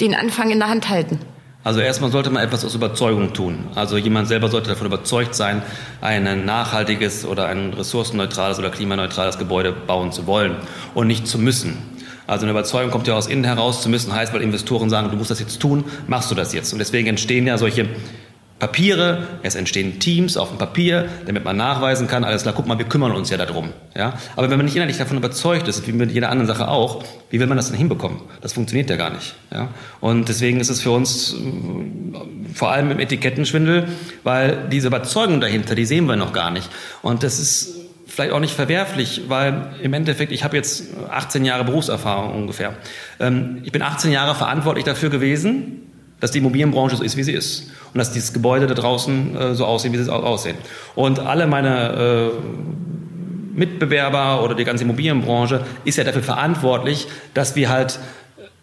den 0.00 0.14
Anfang 0.14 0.50
in 0.50 0.58
der 0.58 0.68
Hand 0.68 0.88
halten? 0.88 1.18
Also 1.64 1.78
erstmal 1.78 2.10
sollte 2.10 2.30
man 2.30 2.42
etwas 2.42 2.64
aus 2.64 2.74
Überzeugung 2.74 3.34
tun. 3.34 3.66
Also 3.76 3.96
jemand 3.96 4.26
selber 4.26 4.48
sollte 4.48 4.70
davon 4.70 4.88
überzeugt 4.88 5.34
sein, 5.34 5.62
ein 6.00 6.44
nachhaltiges 6.44 7.24
oder 7.24 7.46
ein 7.46 7.72
ressourcenneutrales 7.72 8.58
oder 8.58 8.70
klimaneutrales 8.70 9.38
Gebäude 9.38 9.72
bauen 9.72 10.10
zu 10.10 10.26
wollen 10.26 10.56
und 10.94 11.06
nicht 11.06 11.28
zu 11.28 11.38
müssen. 11.38 11.91
Also 12.32 12.46
eine 12.46 12.52
Überzeugung 12.52 12.90
kommt 12.90 13.06
ja 13.06 13.14
aus 13.14 13.26
innen 13.26 13.44
heraus 13.44 13.82
zu 13.82 13.90
müssen, 13.90 14.14
heißt, 14.14 14.32
weil 14.32 14.40
Investoren 14.40 14.88
sagen, 14.88 15.10
du 15.10 15.16
musst 15.16 15.30
das 15.30 15.38
jetzt 15.38 15.60
tun, 15.60 15.84
machst 16.06 16.30
du 16.30 16.34
das 16.34 16.54
jetzt. 16.54 16.72
Und 16.72 16.78
deswegen 16.78 17.06
entstehen 17.08 17.46
ja 17.46 17.58
solche 17.58 17.86
Papiere, 18.58 19.26
es 19.42 19.54
entstehen 19.54 19.98
Teams 19.98 20.36
auf 20.36 20.48
dem 20.48 20.56
Papier, 20.56 21.08
damit 21.26 21.44
man 21.44 21.56
nachweisen 21.56 22.06
kann, 22.06 22.24
alles 22.24 22.42
klar, 22.42 22.54
guck 22.56 22.66
mal, 22.66 22.78
wir 22.78 22.86
kümmern 22.86 23.12
uns 23.12 23.28
ja 23.28 23.36
darum. 23.36 23.70
Ja? 23.94 24.14
Aber 24.34 24.48
wenn 24.48 24.56
man 24.56 24.64
nicht 24.64 24.76
innerlich 24.76 24.96
davon 24.96 25.18
überzeugt 25.18 25.68
ist, 25.68 25.86
wie 25.86 25.92
mit 25.92 26.10
jeder 26.12 26.30
anderen 26.30 26.46
Sache 26.46 26.68
auch, 26.68 27.04
wie 27.28 27.38
will 27.38 27.48
man 27.48 27.56
das 27.56 27.68
denn 27.68 27.76
hinbekommen? 27.76 28.20
Das 28.40 28.54
funktioniert 28.54 28.88
ja 28.88 28.96
gar 28.96 29.10
nicht. 29.10 29.34
Ja? 29.52 29.68
Und 30.00 30.28
deswegen 30.28 30.58
ist 30.60 30.70
es 30.70 30.80
für 30.80 30.92
uns 30.92 31.34
äh, 31.34 32.54
vor 32.54 32.70
allem 32.70 32.92
im 32.92 33.00
Etikettenschwindel, 33.00 33.88
weil 34.22 34.68
diese 34.70 34.86
Überzeugung 34.86 35.40
dahinter, 35.40 35.74
die 35.74 35.84
sehen 35.84 36.06
wir 36.06 36.16
noch 36.16 36.32
gar 36.32 36.50
nicht. 36.50 36.70
Und 37.02 37.24
das 37.24 37.40
ist 37.40 37.81
vielleicht 38.14 38.32
auch 38.32 38.40
nicht 38.40 38.54
verwerflich, 38.54 39.22
weil 39.28 39.70
im 39.82 39.94
Endeffekt, 39.94 40.32
ich 40.32 40.44
habe 40.44 40.54
jetzt 40.56 40.84
18 41.08 41.46
Jahre 41.46 41.64
Berufserfahrung 41.64 42.34
ungefähr. 42.34 42.74
Ähm, 43.18 43.62
ich 43.64 43.72
bin 43.72 43.80
18 43.80 44.12
Jahre 44.12 44.34
verantwortlich 44.34 44.84
dafür 44.84 45.08
gewesen, 45.08 45.90
dass 46.20 46.30
die 46.30 46.38
Immobilienbranche 46.38 46.96
so 46.96 47.04
ist, 47.04 47.16
wie 47.16 47.22
sie 47.22 47.32
ist. 47.32 47.70
Und 47.94 47.98
dass 47.98 48.12
dieses 48.12 48.34
Gebäude 48.34 48.66
da 48.66 48.74
draußen 48.74 49.36
äh, 49.36 49.54
so 49.54 49.64
aussehen, 49.64 49.94
wie 49.94 49.98
sie 49.98 50.12
aussehen. 50.12 50.56
Und 50.94 51.20
alle 51.20 51.46
meine 51.46 52.30
äh, 52.34 53.58
Mitbewerber 53.58 54.44
oder 54.44 54.54
die 54.54 54.64
ganze 54.64 54.84
Immobilienbranche 54.84 55.64
ist 55.86 55.96
ja 55.96 56.04
dafür 56.04 56.22
verantwortlich, 56.22 57.08
dass 57.32 57.56
wir 57.56 57.70
halt 57.70 57.98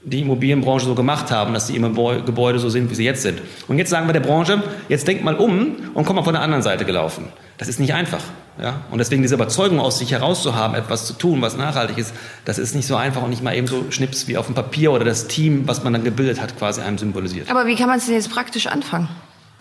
die 0.03 0.21
Immobilienbranche 0.21 0.85
so 0.85 0.95
gemacht 0.95 1.31
haben, 1.31 1.53
dass 1.53 1.67
die 1.67 1.73
Gebäude 1.73 2.59
so 2.59 2.69
sind, 2.69 2.89
wie 2.91 2.95
sie 2.95 3.03
jetzt 3.03 3.23
sind. 3.23 3.41
Und 3.67 3.79
jetzt 3.79 3.89
sagen 3.89 4.07
wir 4.07 4.13
der 4.13 4.21
Branche, 4.21 4.61
jetzt 4.87 5.07
denkt 5.07 5.23
mal 5.23 5.35
um 5.35 5.75
und 5.93 6.05
kommt 6.05 6.17
mal 6.17 6.23
von 6.23 6.33
der 6.33 6.43
anderen 6.43 6.63
Seite 6.63 6.85
gelaufen. 6.85 7.25
Das 7.59 7.67
ist 7.67 7.79
nicht 7.79 7.93
einfach. 7.93 8.23
Ja? 8.59 8.81
Und 8.89 8.99
deswegen 8.99 9.21
diese 9.21 9.35
Überzeugung 9.35 9.79
aus 9.79 9.99
sich 9.99 10.11
herauszuhaben, 10.11 10.75
etwas 10.75 11.05
zu 11.05 11.13
tun, 11.13 11.41
was 11.41 11.57
nachhaltig 11.57 11.97
ist, 11.97 12.13
das 12.45 12.57
ist 12.57 12.73
nicht 12.73 12.87
so 12.87 12.95
einfach 12.95 13.21
und 13.21 13.29
nicht 13.29 13.43
mal 13.43 13.53
eben 13.53 13.67
so 13.67 13.91
schnips 13.91 14.27
wie 14.27 14.37
auf 14.37 14.47
dem 14.47 14.55
Papier 14.55 14.91
oder 14.91 15.05
das 15.05 15.27
Team, 15.27 15.67
was 15.67 15.83
man 15.83 15.93
dann 15.93 16.03
gebildet 16.03 16.41
hat, 16.41 16.57
quasi 16.57 16.81
einem 16.81 16.97
symbolisiert. 16.97 17.51
Aber 17.51 17.67
wie 17.67 17.75
kann 17.75 17.87
man 17.87 17.99
es 17.99 18.05
denn 18.05 18.15
jetzt 18.15 18.31
praktisch 18.31 18.67
anfangen? 18.67 19.09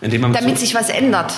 Indem 0.01 0.21
man 0.21 0.33
Damit 0.33 0.57
so, 0.57 0.65
sich 0.65 0.73
was 0.73 0.89
ändert. 0.89 1.33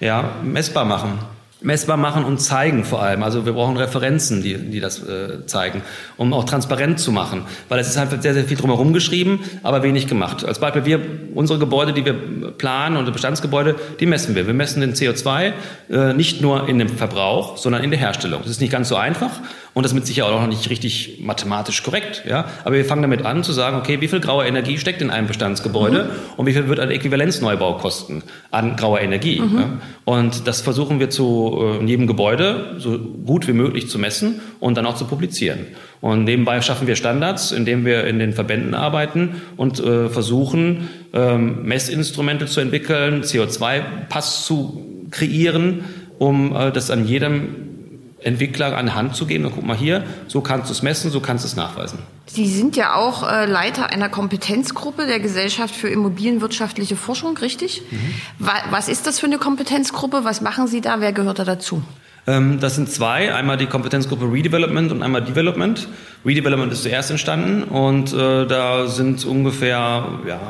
Ja, 0.00 0.32
messbar 0.42 0.84
machen 0.84 1.20
messbar 1.64 1.96
machen 1.96 2.24
und 2.24 2.38
zeigen 2.38 2.84
vor 2.84 3.02
allem. 3.02 3.22
Also 3.22 3.46
wir 3.46 3.54
brauchen 3.54 3.76
Referenzen, 3.76 4.42
die, 4.42 4.56
die 4.56 4.80
das 4.80 5.02
äh, 5.02 5.46
zeigen, 5.46 5.82
um 6.16 6.32
auch 6.32 6.44
transparent 6.44 7.00
zu 7.00 7.10
machen. 7.10 7.44
Weil 7.68 7.80
es 7.80 7.88
ist 7.88 7.96
einfach 7.96 8.20
sehr, 8.20 8.34
sehr 8.34 8.44
viel 8.44 8.56
drumherum 8.56 8.92
geschrieben, 8.92 9.40
aber 9.62 9.82
wenig 9.82 10.06
gemacht. 10.06 10.44
Als 10.44 10.58
Beispiel, 10.58 10.84
wir, 10.84 11.00
unsere 11.34 11.58
Gebäude, 11.58 11.92
die 11.92 12.04
wir 12.04 12.14
planen, 12.52 12.96
unsere 12.96 13.12
Bestandsgebäude, 13.12 13.74
die 13.98 14.06
messen 14.06 14.34
wir. 14.34 14.46
Wir 14.46 14.54
messen 14.54 14.80
den 14.80 14.94
CO2 14.94 15.52
äh, 15.90 16.12
nicht 16.12 16.42
nur 16.42 16.68
in 16.68 16.78
dem 16.78 16.88
Verbrauch, 16.88 17.56
sondern 17.56 17.82
in 17.82 17.90
der 17.90 17.98
Herstellung. 17.98 18.42
Das 18.42 18.50
ist 18.50 18.60
nicht 18.60 18.72
ganz 18.72 18.88
so 18.88 18.96
einfach 18.96 19.40
und 19.74 19.82
das 19.82 19.90
ist 19.90 19.96
mit 19.96 20.06
Sicherheit 20.06 20.32
auch 20.32 20.40
noch 20.40 20.48
nicht 20.48 20.70
richtig 20.70 21.18
mathematisch 21.20 21.82
korrekt. 21.82 22.22
Ja? 22.28 22.46
Aber 22.64 22.76
wir 22.76 22.84
fangen 22.84 23.02
damit 23.02 23.26
an 23.26 23.42
zu 23.42 23.52
sagen, 23.52 23.76
okay, 23.76 24.00
wie 24.00 24.06
viel 24.06 24.20
graue 24.20 24.46
Energie 24.46 24.78
steckt 24.78 25.02
in 25.02 25.10
einem 25.10 25.26
Bestandsgebäude 25.26 26.04
mhm. 26.04 26.10
und 26.36 26.46
wie 26.46 26.52
viel 26.52 26.68
wird 26.68 26.78
ein 26.78 26.92
Äquivalenzneubau 26.92 27.74
kosten 27.74 28.22
an 28.52 28.76
grauer 28.76 29.00
Energie. 29.00 29.40
Mhm. 29.40 29.58
Ja? 29.58 29.68
Und 30.04 30.46
das 30.46 30.60
versuchen 30.60 31.00
wir 31.00 31.10
zu 31.10 31.58
äh, 31.60 31.80
in 31.80 31.88
jedem 31.88 32.06
Gebäude 32.06 32.76
so 32.78 32.98
gut 32.98 33.48
wie 33.48 33.52
möglich 33.52 33.88
zu 33.88 33.98
messen 33.98 34.40
und 34.60 34.76
dann 34.78 34.86
auch 34.86 34.94
zu 34.94 35.06
publizieren. 35.06 35.66
Und 36.00 36.22
nebenbei 36.22 36.60
schaffen 36.60 36.86
wir 36.86 36.94
Standards, 36.94 37.50
indem 37.50 37.84
wir 37.84 38.04
in 38.04 38.20
den 38.20 38.32
Verbänden 38.32 38.74
arbeiten 38.74 39.42
und 39.56 39.80
äh, 39.80 40.08
versuchen, 40.08 40.88
ähm, 41.12 41.64
Messinstrumente 41.64 42.46
zu 42.46 42.60
entwickeln, 42.60 43.22
CO2-Pass 43.22 44.44
zu 44.44 45.08
kreieren, 45.10 45.84
um 46.18 46.54
äh, 46.54 46.70
das 46.70 46.90
an 46.90 47.08
jedem 47.08 47.73
Entwickler 48.24 48.76
an 48.76 48.94
Hand 48.94 49.14
zu 49.14 49.26
geben. 49.26 49.44
Und 49.44 49.54
guck 49.54 49.64
mal 49.64 49.76
hier, 49.76 50.04
so 50.26 50.40
kannst 50.40 50.70
du 50.70 50.72
es 50.72 50.82
messen, 50.82 51.10
so 51.10 51.20
kannst 51.20 51.44
du 51.44 51.48
es 51.48 51.56
nachweisen. 51.56 51.98
Sie 52.26 52.46
sind 52.46 52.74
ja 52.76 52.94
auch 52.94 53.28
äh, 53.28 53.46
Leiter 53.46 53.90
einer 53.90 54.08
Kompetenzgruppe 54.08 55.06
der 55.06 55.20
Gesellschaft 55.20 55.74
für 55.74 55.88
Immobilienwirtschaftliche 55.88 56.96
Forschung, 56.96 57.36
richtig? 57.38 57.82
Mhm. 57.90 58.48
Was 58.70 58.88
ist 58.88 59.06
das 59.06 59.20
für 59.20 59.26
eine 59.26 59.38
Kompetenzgruppe? 59.38 60.24
Was 60.24 60.40
machen 60.40 60.66
Sie 60.66 60.80
da? 60.80 61.00
Wer 61.00 61.12
gehört 61.12 61.38
da 61.38 61.44
dazu? 61.44 61.82
Ähm, 62.26 62.58
das 62.60 62.74
sind 62.76 62.90
zwei, 62.90 63.34
einmal 63.34 63.56
die 63.58 63.66
Kompetenzgruppe 63.66 64.30
Redevelopment 64.32 64.90
und 64.92 65.02
einmal 65.02 65.22
Development. 65.22 65.86
Redevelopment 66.24 66.72
ist 66.72 66.82
zuerst 66.82 67.10
entstanden 67.10 67.64
und 67.64 68.14
äh, 68.14 68.46
da 68.46 68.86
sind 68.86 69.26
ungefähr 69.26 70.06
ja, 70.26 70.40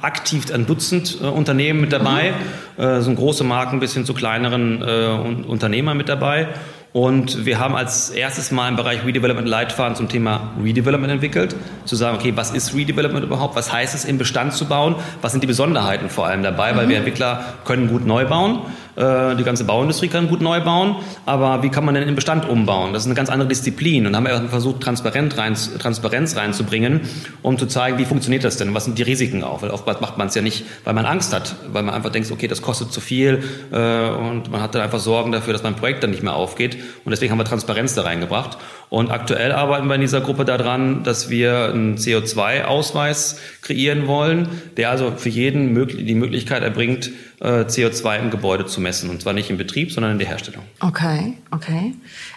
aktiv 0.00 0.50
ein 0.52 0.64
Dutzend 0.66 1.18
äh, 1.20 1.26
Unternehmen 1.26 1.82
mit 1.82 1.92
dabei, 1.92 2.32
mhm. 2.78 2.82
äh, 2.82 3.02
sind 3.02 3.16
große 3.16 3.44
Marken 3.44 3.78
bis 3.78 3.92
hin 3.92 4.06
zu 4.06 4.14
kleineren 4.14 4.80
äh, 4.80 5.44
Unternehmern 5.46 5.98
mit 5.98 6.08
dabei. 6.08 6.48
Und 6.98 7.46
wir 7.46 7.60
haben 7.60 7.76
als 7.76 8.10
erstes 8.10 8.50
mal 8.50 8.68
im 8.68 8.74
Bereich 8.74 9.04
Redevelopment 9.06 9.46
Leitfaden 9.46 9.94
zum 9.94 10.08
Thema 10.08 10.50
Redevelopment 10.60 11.12
entwickelt, 11.12 11.54
zu 11.84 11.94
sagen, 11.94 12.16
okay, 12.16 12.32
was 12.34 12.50
ist 12.50 12.74
Redevelopment 12.74 13.24
überhaupt? 13.24 13.54
Was 13.54 13.72
heißt 13.72 13.94
es, 13.94 14.04
im 14.04 14.18
Bestand 14.18 14.52
zu 14.52 14.64
bauen? 14.64 14.96
Was 15.22 15.30
sind 15.30 15.44
die 15.44 15.46
Besonderheiten 15.46 16.10
vor 16.10 16.26
allem 16.26 16.42
dabei? 16.42 16.72
Mhm. 16.72 16.76
Weil 16.76 16.88
wir 16.88 16.96
Entwickler 16.96 17.44
können 17.64 17.86
gut 17.86 18.04
neu 18.04 18.24
bauen. 18.24 18.62
Äh, 18.98 19.36
die 19.36 19.44
ganze 19.44 19.64
Bauindustrie 19.64 20.08
kann 20.08 20.28
gut 20.28 20.40
neu 20.40 20.60
bauen. 20.60 20.96
Aber 21.24 21.62
wie 21.62 21.68
kann 21.68 21.84
man 21.84 21.94
denn 21.94 22.04
den 22.04 22.16
Bestand 22.16 22.48
umbauen? 22.48 22.92
Das 22.92 23.02
ist 23.02 23.06
eine 23.06 23.14
ganz 23.14 23.30
andere 23.30 23.48
Disziplin. 23.48 24.06
Und 24.06 24.16
haben 24.16 24.26
wir 24.26 24.48
versucht, 24.48 24.82
Transparenz, 24.82 25.38
rein, 25.38 25.54
Transparenz 25.78 26.36
reinzubringen, 26.36 27.02
um 27.42 27.58
zu 27.58 27.66
zeigen, 27.66 27.98
wie 27.98 28.04
funktioniert 28.04 28.42
das 28.42 28.56
denn? 28.56 28.74
Was 28.74 28.86
sind 28.86 28.98
die 28.98 29.04
Risiken 29.04 29.44
auch? 29.44 29.62
Weil 29.62 29.70
oftmals 29.70 30.00
macht 30.00 30.18
man 30.18 30.26
es 30.26 30.34
ja 30.34 30.42
nicht, 30.42 30.64
weil 30.84 30.94
man 30.94 31.06
Angst 31.06 31.32
hat, 31.32 31.54
weil 31.72 31.84
man 31.84 31.94
einfach 31.94 32.10
denkt, 32.10 32.30
okay, 32.32 32.48
das 32.48 32.60
kostet 32.60 32.92
zu 32.92 33.00
viel 33.00 33.44
äh, 33.70 34.08
und 34.08 34.50
man 34.50 34.60
hat 34.60 34.74
dann 34.74 34.82
einfach 34.82 34.98
Sorgen 34.98 35.30
dafür, 35.30 35.52
dass 35.52 35.62
mein 35.62 35.76
Projekt 35.76 36.02
dann 36.02 36.10
nicht 36.10 36.24
mehr 36.24 36.34
aufgeht. 36.34 36.76
Und 37.04 37.10
deswegen 37.12 37.30
haben 37.30 37.38
wir 37.38 37.44
Transparenz 37.44 37.94
da 37.94 38.02
reingebracht. 38.02 38.58
Und 38.90 39.10
aktuell 39.10 39.52
arbeiten 39.52 39.86
wir 39.86 39.94
in 39.96 40.00
dieser 40.00 40.20
Gruppe 40.20 40.44
daran, 40.44 41.02
dass 41.02 41.28
wir 41.28 41.70
einen 41.72 41.96
CO2-Ausweis 41.96 43.38
kreieren 43.60 44.06
wollen, 44.06 44.48
der 44.76 44.90
also 44.90 45.12
für 45.12 45.28
jeden 45.28 45.74
die 45.88 46.14
Möglichkeit 46.14 46.62
erbringt, 46.62 47.10
äh, 47.40 47.64
CO2 47.64 48.18
im 48.18 48.30
Gebäude 48.30 48.66
zu 48.66 48.80
messen. 48.80 49.10
Und 49.10 49.20
zwar 49.22 49.32
nicht 49.32 49.50
im 49.50 49.58
Betrieb, 49.58 49.92
sondern 49.92 50.12
in 50.12 50.18
der 50.18 50.28
Herstellung. 50.28 50.64
Okay, 50.80 51.34
okay. 51.50 51.94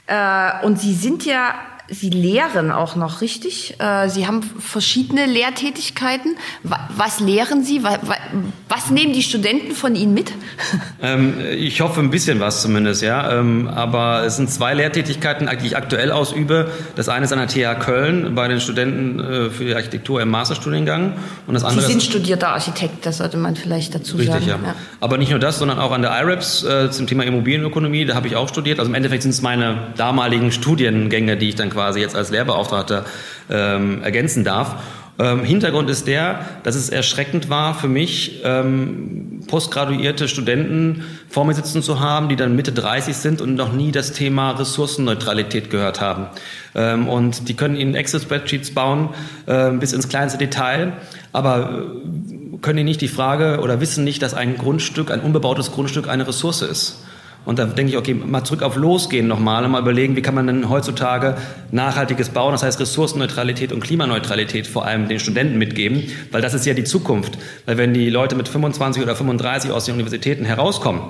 Äh, 0.07 0.65
und 0.65 0.79
Sie 0.79 0.93
sind 0.93 1.25
ja 1.25 1.55
Sie 1.89 2.09
lehren 2.09 2.71
auch 2.71 2.95
noch, 2.95 3.21
richtig? 3.21 3.75
Äh, 3.79 4.09
Sie 4.09 4.27
haben 4.27 4.43
verschiedene 4.43 5.25
Lehrtätigkeiten. 5.25 6.37
Was 6.63 7.19
lehren 7.19 7.63
Sie? 7.63 7.83
Was 7.83 8.91
nehmen 8.91 9.13
die 9.13 9.23
Studenten 9.23 9.73
von 9.73 9.95
Ihnen 9.95 10.13
mit? 10.13 10.31
Ähm, 11.03 11.33
ich 11.57 11.81
hoffe 11.81 11.99
ein 11.99 12.11
bisschen 12.11 12.39
was 12.39 12.61
zumindest, 12.61 13.01
ja. 13.01 13.39
Ähm, 13.39 13.67
aber 13.67 14.23
es 14.23 14.35
sind 14.35 14.51
zwei 14.51 14.75
Lehrtätigkeiten, 14.75 15.49
die 15.59 15.65
ich 15.65 15.75
aktuell 15.75 16.11
ausübe. 16.11 16.69
Das 16.95 17.09
eine 17.09 17.25
ist 17.25 17.33
an 17.33 17.39
der 17.39 17.47
TH 17.47 17.79
Köln 17.79 18.35
bei 18.35 18.47
den 18.47 18.61
Studenten 18.61 19.19
äh, 19.19 19.49
für 19.49 19.65
die 19.65 19.73
Architektur 19.73 20.21
im 20.21 20.29
Masterstudiengang. 20.29 21.13
Und 21.47 21.55
das 21.55 21.63
andere 21.63 21.87
Sie 21.87 21.93
sind 21.93 22.03
studierter 22.03 22.49
Architekt, 22.49 23.03
das 23.07 23.17
sollte 23.17 23.37
man 23.37 23.55
vielleicht 23.55 23.95
dazu 23.95 24.17
richtig, 24.17 24.45
sagen. 24.45 24.47
Ja. 24.47 24.59
ja. 24.63 24.75
Aber 24.99 25.17
nicht 25.17 25.31
nur 25.31 25.39
das, 25.39 25.57
sondern 25.57 25.79
auch 25.79 25.91
an 25.91 26.03
der 26.03 26.11
IREPS 26.21 26.63
äh, 26.63 26.91
zum 26.91 27.07
Thema 27.07 27.23
Immobilienökonomie. 27.23 28.05
Da 28.05 28.13
habe 28.13 28.27
ich 28.27 28.35
auch 28.35 28.47
studiert. 28.47 28.77
Also 28.77 28.89
im 28.89 28.95
Endeffekt 28.95 29.23
sind 29.23 29.31
es 29.31 29.41
meine 29.41 29.87
damaligen 29.97 30.51
Studiengänge, 30.51 31.35
die 31.35 31.49
ich 31.49 31.55
dann 31.55 31.70
quasi 31.71 31.99
jetzt 31.99 32.15
als 32.15 32.29
Lehrbeauftragter 32.29 33.05
ähm, 33.49 34.03
ergänzen 34.03 34.43
darf. 34.43 34.75
Ähm, 35.21 35.43
Hintergrund 35.43 35.89
ist 35.89 36.07
der, 36.07 36.45
dass 36.63 36.75
es 36.75 36.89
erschreckend 36.89 37.49
war 37.49 37.75
für 37.75 37.87
mich, 37.87 38.41
ähm, 38.43 39.41
postgraduierte 39.47 40.27
Studenten 40.27 41.03
vor 41.29 41.45
mir 41.45 41.53
sitzen 41.53 41.83
zu 41.83 41.99
haben, 41.99 42.29
die 42.29 42.35
dann 42.35 42.55
Mitte 42.55 42.71
30 42.71 43.15
sind 43.15 43.41
und 43.41 43.55
noch 43.55 43.71
nie 43.71 43.91
das 43.91 44.13
Thema 44.13 44.51
Ressourcenneutralität 44.51 45.69
gehört 45.69 46.01
haben. 46.01 46.27
Ähm, 46.73 47.07
und 47.07 47.49
die 47.49 47.55
können 47.55 47.75
ihnen 47.75 47.93
Excel-Spreadsheets 47.93 48.71
bauen 48.71 49.09
äh, 49.45 49.69
bis 49.71 49.93
ins 49.93 50.09
kleinste 50.09 50.39
Detail, 50.39 50.93
aber 51.33 51.69
äh, 51.69 52.57
können 52.61 52.79
ihnen 52.79 52.87
nicht 52.87 53.01
die 53.01 53.07
Frage 53.07 53.59
oder 53.61 53.79
wissen 53.79 54.03
nicht, 54.03 54.21
dass 54.23 54.33
ein 54.33 54.57
Grundstück, 54.57 55.11
ein 55.11 55.19
unbebautes 55.19 55.71
Grundstück 55.71 56.07
eine 56.07 56.27
Ressource 56.27 56.63
ist. 56.63 57.03
Und 57.43 57.57
da 57.57 57.65
denke 57.65 57.91
ich, 57.91 57.97
okay, 57.97 58.13
mal 58.13 58.43
zurück 58.43 58.61
auf 58.61 58.75
Losgehen 58.75 59.27
nochmal 59.27 59.65
und 59.65 59.71
mal 59.71 59.81
überlegen, 59.81 60.15
wie 60.15 60.21
kann 60.21 60.35
man 60.35 60.45
denn 60.45 60.69
heutzutage 60.69 61.37
nachhaltiges 61.71 62.29
Bauen, 62.29 62.51
das 62.51 62.61
heißt 62.61 62.79
Ressourcenneutralität 62.79 63.71
und 63.71 63.79
Klimaneutralität 63.79 64.67
vor 64.67 64.85
allem 64.85 65.07
den 65.07 65.19
Studenten 65.19 65.57
mitgeben, 65.57 66.03
weil 66.31 66.41
das 66.41 66.53
ist 66.53 66.65
ja 66.67 66.75
die 66.75 66.83
Zukunft. 66.83 67.39
Weil 67.65 67.77
wenn 67.77 67.93
die 67.95 68.09
Leute 68.11 68.35
mit 68.35 68.47
25 68.47 69.01
oder 69.01 69.15
35 69.15 69.71
aus 69.71 69.85
den 69.85 69.95
Universitäten 69.95 70.45
herauskommen, 70.45 71.01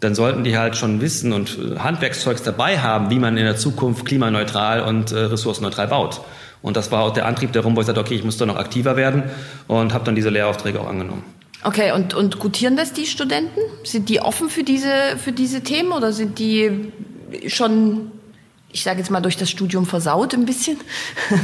dann 0.00 0.16
sollten 0.16 0.42
die 0.42 0.58
halt 0.58 0.76
schon 0.76 1.00
wissen 1.00 1.32
und 1.32 1.56
äh, 1.58 1.78
Handwerkszeugs 1.78 2.42
dabei 2.42 2.80
haben, 2.80 3.10
wie 3.10 3.20
man 3.20 3.36
in 3.36 3.44
der 3.44 3.56
Zukunft 3.56 4.04
klimaneutral 4.04 4.82
und 4.82 5.12
äh, 5.12 5.18
ressourcenneutral 5.18 5.86
baut. 5.86 6.22
Und 6.60 6.76
das 6.76 6.90
war 6.90 7.02
auch 7.02 7.12
der 7.12 7.26
Antrieb 7.26 7.52
darum, 7.52 7.76
wo 7.76 7.80
ich 7.80 7.86
sagte, 7.86 8.00
okay, 8.00 8.14
ich 8.14 8.24
muss 8.24 8.36
da 8.36 8.46
noch 8.46 8.56
aktiver 8.56 8.96
werden 8.96 9.24
und 9.68 9.94
habe 9.94 10.04
dann 10.04 10.16
diese 10.16 10.30
Lehraufträge 10.30 10.80
auch 10.80 10.88
angenommen. 10.88 11.22
Okay, 11.64 11.92
und, 11.92 12.14
und 12.14 12.38
gutieren 12.38 12.76
das 12.76 12.92
die 12.92 13.06
Studenten? 13.06 13.60
Sind 13.84 14.08
die 14.08 14.20
offen 14.20 14.50
für 14.50 14.64
diese, 14.64 15.16
für 15.16 15.32
diese 15.32 15.62
Themen 15.62 15.92
oder 15.92 16.12
sind 16.12 16.38
die 16.38 16.92
schon 17.46 18.10
ich 18.72 18.82
sage 18.82 18.98
jetzt 18.98 19.10
mal, 19.10 19.20
durch 19.20 19.36
das 19.36 19.50
Studium 19.50 19.86
versaut 19.86 20.34
ein 20.34 20.46
bisschen? 20.46 20.78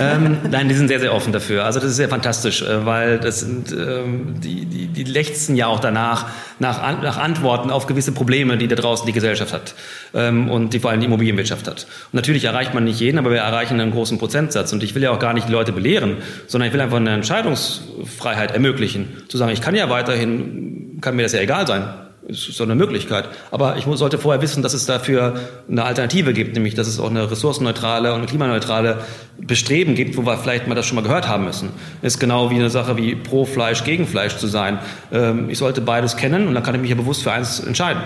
Ähm, 0.01 0.39
nein, 0.51 0.69
die 0.69 0.75
sind 0.75 0.89
sehr, 0.89 1.01
sehr 1.01 1.13
offen 1.13 1.33
dafür. 1.33 1.65
Also 1.65 1.81
das 1.81 1.91
ist 1.91 1.97
sehr 1.97 2.09
fantastisch, 2.09 2.63
äh, 2.63 2.87
weil 2.87 3.19
das 3.19 3.41
sind, 3.41 3.73
ähm, 3.73 4.41
die, 4.41 4.65
die, 4.65 4.87
die 4.87 5.05
lechzen 5.05 5.57
ja 5.57 5.67
auch 5.67 5.81
danach 5.81 6.27
nach, 6.59 7.03
nach 7.03 7.17
Antworten 7.17 7.71
auf 7.71 7.87
gewisse 7.87 8.13
Probleme, 8.13 8.57
die 8.59 8.69
da 8.69 8.77
draußen 8.77 9.07
die 9.07 9.13
Gesellschaft 9.13 9.53
hat 9.53 9.75
ähm, 10.15 10.51
und 10.51 10.73
die 10.73 10.79
vor 10.79 10.91
allem 10.91 11.01
die 11.01 11.07
Immobilienwirtschaft 11.07 11.67
hat. 11.67 11.87
Und 12.13 12.15
natürlich 12.15 12.45
erreicht 12.45 12.75
man 12.75 12.85
nicht 12.85 13.01
jeden, 13.01 13.19
aber 13.19 13.31
wir 13.31 13.39
erreichen 13.39 13.81
einen 13.81 13.91
großen 13.91 14.19
Prozentsatz. 14.19 14.73
Und 14.73 14.83
ich 14.83 14.95
will 14.95 15.03
ja 15.03 15.11
auch 15.11 15.19
gar 15.19 15.33
nicht 15.33 15.49
die 15.49 15.53
Leute 15.53 15.73
belehren, 15.73 16.19
sondern 16.47 16.69
ich 16.69 16.75
will 16.75 16.81
einfach 16.81 16.99
eine 16.99 17.11
Entscheidungsfreiheit 17.11 18.53
ermöglichen. 18.53 19.25
Zu 19.29 19.39
sagen, 19.39 19.53
ich 19.53 19.61
kann 19.61 19.75
ja 19.75 19.91
weiterhin, 19.91 20.99
kann 21.01 21.17
mir 21.17 21.23
das 21.23 21.33
ja 21.33 21.41
egal 21.41 21.67
sein 21.67 22.08
ist 22.27 22.45
so 22.45 22.65
eine 22.65 22.75
Möglichkeit. 22.75 23.29
Aber 23.51 23.77
ich 23.77 23.85
sollte 23.85 24.19
vorher 24.19 24.43
wissen, 24.43 24.63
dass 24.63 24.75
es 24.75 24.87
dafür 24.87 25.41
eine 25.71 25.85
Alternative 25.85 26.33
gibt, 26.33 26.55
nämlich 26.55 26.75
dass 26.75 26.87
es 26.87 27.01
auch 27.01 27.11
eine 27.11 27.31
ressourcenneutrale 27.31 28.13
und 28.15 28.27
klimaneutrale 28.27 29.03
Bestreben 29.39 29.95
gibt, 29.95 30.17
wo 30.17 30.27
wir 30.27 30.37
vielleicht 30.37 30.67
mal 30.67 30.75
das 30.75 30.87
schon 30.87 30.97
mal 30.97 31.03
gehört 31.03 31.29
haben 31.29 31.45
müssen. 31.45 31.71
Ist 32.03 32.19
genau 32.19 32.51
wie 32.51 32.57
eine 32.57 32.71
Sache 32.71 32.97
wie 32.97 33.15
pro 33.15 33.45
Fleisch, 33.45 33.85
gegen 33.85 34.07
Fleisch 34.07 34.37
zu 34.37 34.47
sein. 34.47 34.79
Ähm, 35.13 35.49
ich 35.49 35.59
sollte 35.59 35.81
beides 35.81 36.17
kennen 36.17 36.49
und 36.49 36.55
dann 36.55 36.63
kann 36.63 36.75
ich 36.75 36.81
mich 36.81 36.91
ja 36.91 36.97
bewusst 36.97 37.23
für 37.23 37.33
eins 37.33 37.61
entscheiden. 37.61 38.03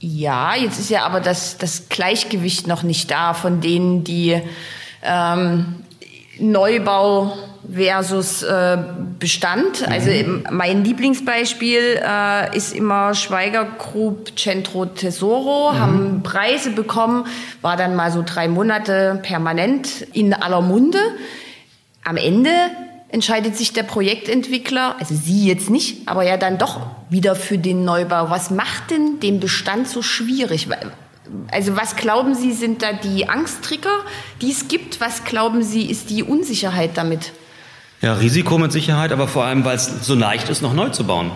Ja, 0.00 0.54
jetzt 0.54 0.78
ist 0.78 0.90
ja 0.90 1.04
aber 1.04 1.20
das, 1.20 1.58
das 1.58 1.88
Gleichgewicht 1.88 2.66
noch 2.66 2.82
nicht 2.82 3.10
da 3.10 3.34
von 3.34 3.60
denen, 3.60 4.04
die 4.04 4.40
ähm, 5.02 5.76
Neubau 6.38 7.36
versus 7.70 8.42
äh, 8.42 8.78
Bestand. 9.22 9.88
Also 9.88 10.10
mhm. 10.10 10.44
mein 10.50 10.82
Lieblingsbeispiel 10.82 12.00
äh, 12.04 12.56
ist 12.56 12.74
immer 12.74 13.14
Schweiger 13.14 13.64
Group 13.64 14.36
Centro 14.36 14.84
Tesoro, 14.86 15.70
mhm. 15.70 15.78
haben 15.78 16.22
Preise 16.24 16.70
bekommen, 16.70 17.26
war 17.60 17.76
dann 17.76 17.94
mal 17.94 18.10
so 18.10 18.24
drei 18.26 18.48
Monate 18.48 19.20
permanent 19.22 20.02
in 20.12 20.34
aller 20.34 20.60
Munde. 20.60 20.98
Am 22.02 22.16
Ende 22.16 22.50
entscheidet 23.10 23.56
sich 23.56 23.72
der 23.72 23.84
Projektentwickler, 23.84 24.96
also 24.98 25.14
Sie 25.14 25.46
jetzt 25.46 25.70
nicht, 25.70 26.08
aber 26.08 26.24
ja 26.24 26.36
dann 26.36 26.58
doch 26.58 26.80
wieder 27.08 27.36
für 27.36 27.58
den 27.58 27.84
Neubau. 27.84 28.28
Was 28.28 28.50
macht 28.50 28.90
denn 28.90 29.20
den 29.20 29.38
Bestand 29.38 29.86
so 29.86 30.02
schwierig? 30.02 30.66
Also 31.52 31.76
was 31.76 31.94
glauben 31.94 32.34
Sie, 32.34 32.50
sind 32.50 32.82
da 32.82 32.92
die 32.92 33.28
Angsttrigger, 33.28 34.00
die 34.40 34.50
es 34.50 34.66
gibt? 34.66 35.00
Was 35.00 35.22
glauben 35.22 35.62
Sie, 35.62 35.88
ist 35.88 36.10
die 36.10 36.24
Unsicherheit 36.24 36.96
damit? 36.96 37.32
Ja, 38.02 38.14
Risiko 38.14 38.58
mit 38.58 38.72
Sicherheit, 38.72 39.12
aber 39.12 39.28
vor 39.28 39.44
allem, 39.44 39.64
weil 39.64 39.76
es 39.76 40.04
so 40.04 40.16
leicht 40.16 40.48
ist, 40.48 40.60
noch 40.60 40.74
neu 40.74 40.88
zu 40.88 41.04
bauen. 41.04 41.30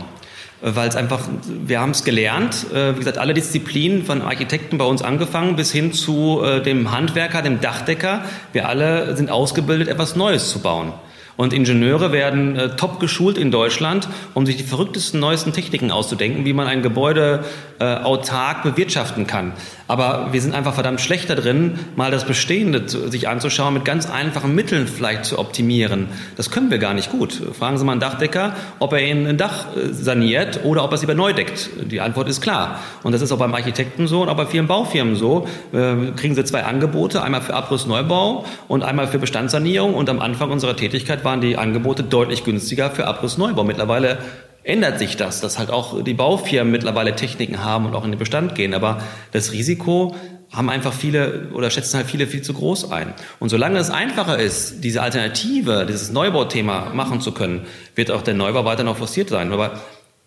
Weil 0.61 0.89
es 0.89 0.97
einfach, 0.97 1.21
wir 1.47 1.79
haben 1.79 1.93
es 1.93 2.03
gelernt, 2.03 2.67
äh, 2.75 2.93
wie 2.97 2.99
gesagt, 2.99 3.19
alle 3.19 3.35
Disziplinen 3.35 4.05
von 4.05 4.21
Architekten 4.21 4.77
bei 4.77 4.85
uns 4.85 5.01
angefangen 5.01 5.55
bis 5.55 5.71
hin 5.71 5.93
zu 5.93 6.43
äh, 6.43 6.61
dem 6.61 6.91
Handwerker, 6.91 7.41
dem 7.43 7.61
Dachdecker. 7.61 8.23
Wir 8.53 8.69
alle 8.69 9.17
sind 9.17 9.31
ausgebildet, 9.31 9.87
etwas 9.87 10.17
Neues 10.17 10.51
zu 10.51 10.59
bauen. 10.59 10.93
Und 11.37 11.53
Ingenieure 11.53 12.11
werden 12.11 12.57
äh, 12.57 12.75
top 12.77 12.99
geschult 12.99 13.39
in 13.39 13.53
Deutschland, 13.53 14.09
um 14.35 14.45
sich 14.45 14.57
die 14.57 14.65
verrücktesten, 14.65 15.21
neuesten 15.21 15.53
Techniken 15.53 15.93
auszudenken, 15.93 16.47
wie 16.47 16.53
man 16.53 16.67
ein 16.67 16.83
Gebäude 16.83 17.45
äh, 17.79 17.85
autark 17.85 18.65
bewirtschaften 18.65 19.29
kann. 19.29 19.53
Aber 19.89 20.29
wir 20.33 20.41
sind 20.41 20.55
einfach 20.55 20.75
verdammt 20.75 21.01
schlechter 21.01 21.35
drin, 21.35 21.79
mal 21.95 22.11
das 22.11 22.25
Bestehende 22.25 22.89
sich 22.89 23.29
anzuschauen, 23.29 23.75
mit 23.75 23.85
ganz 23.85 24.11
einfachen 24.11 24.55
Mitteln 24.55 24.87
vielleicht 24.87 25.25
zu 25.25 25.39
optimieren. 25.39 26.09
Das 26.37 26.51
können 26.51 26.71
wir 26.71 26.79
gar 26.79 26.95
nicht 26.95 27.11
gut. 27.11 27.41
Fragen 27.59 27.79
Sie 27.79 27.85
mal 27.85 27.93
einen 27.93 28.01
Dachdecker, 28.01 28.55
ob 28.79 28.93
er 28.93 29.01
Ihnen 29.01 29.27
ein 29.27 29.37
Dach 29.37 29.77
äh, 29.77 29.93
saniert 29.93 30.61
oder 30.65 30.85
ob 30.85 30.91
er 30.91 30.95
es 30.95 31.03
lieber 31.03 31.15
neu 31.15 31.33
deckt. 31.33 31.71
Die 31.91 32.01
Antwort 32.01 32.29
ist 32.29 32.41
klar. 32.41 32.81
Und 33.03 33.13
das 33.13 33.23
ist 33.23 33.31
auch 33.33 33.39
beim 33.39 33.55
Architekten 33.55 34.07
so 34.09 34.23
und 34.23 34.29
auch 34.29 34.37
bei 34.37 34.47
vielen 34.47 34.67
Baufirmen 34.67 35.17
so. 35.17 35.47
Äh, 35.73 36.13
kriegen 36.17 36.35
Sie 36.35 36.45
zwei 36.45 36.65
Angebote, 36.65 37.23
einmal 37.23 37.43
für 37.43 37.55
Abriss-Neubau 37.55 38.45
und 38.69 38.83
einmal 38.83 39.07
für 39.09 39.19
Bestandssanierung. 39.19 39.95
Und 39.95 40.09
am 40.11 40.21
Anfang 40.21 40.51
unserer 40.51 40.77
Tätigkeit 40.77 41.25
waren 41.25 41.41
die 41.41 41.57
Angebote 41.57 42.03
deutlich 42.03 42.45
günstiger 42.45 42.91
für 42.91 43.07
Abriss-Neubau. 43.07 43.65
Mittlerweile 43.65 44.19
ändert 44.67 44.99
sich 44.99 45.17
das, 45.17 45.41
dass 45.41 45.59
halt 45.59 45.71
auch 45.71 46.03
die 46.03 46.15
Baufirmen 46.15 46.73
mittlerweile 46.73 47.15
Techniken 47.15 47.63
haben 47.63 47.87
und 47.87 47.95
auch 47.95 48.05
in 48.05 48.11
den 48.11 48.19
Bestand 48.19 48.57
gehen. 48.57 48.75
Aber 48.75 49.01
das 49.31 49.53
Risiko 49.53 50.17
haben 50.53 50.71
einfach 50.71 50.93
viele 50.93 51.49
oder 51.53 51.71
schätzen 51.71 51.99
halt 51.99 52.07
viele 52.09 52.27
viel 52.27 52.43
zu 52.43 52.53
groß 52.53 52.91
ein. 52.91 53.15
Und 53.39 53.49
solange 53.49 53.79
es 53.79 53.91
einfacher 53.91 54.39
ist, 54.39 54.83
diese 54.83 55.03
Alternative, 55.03 55.87
dieses 55.89 56.11
Neubauthema 56.11 56.91
machen 56.95 57.21
zu 57.21 57.33
können, 57.33 57.67
wird 57.95 58.11
auch 58.11 58.23
der 58.23 58.35
Neubau 58.35 58.65
weiter 58.65 58.83
noch 58.83 58.97
forciert 58.97 59.29
sein. 59.29 59.53
Aber 59.53 59.81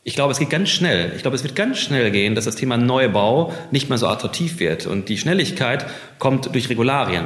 ich 0.04 0.16
glaube, 0.16 0.32
es 0.32 0.40
geht 0.40 0.50
ganz 0.50 0.70
schnell. 0.70 1.12
Ich 1.16 1.22
glaube, 1.22 1.36
es 1.36 1.44
wird 1.44 1.56
ganz 1.56 1.78
schnell 1.78 2.10
gehen, 2.10 2.34
dass 2.34 2.46
das 2.46 2.56
Thema 2.56 2.78
Neubau 2.78 3.54
nicht 3.72 3.90
mehr 3.90 3.98
so 3.98 4.08
attraktiv 4.08 4.60
wird. 4.60 4.88
Und 4.88 5.10
die 5.10 5.18
Schnelligkeit 5.18 5.86
kommt 6.18 6.54
durch 6.56 6.70
Regularien. 6.70 7.26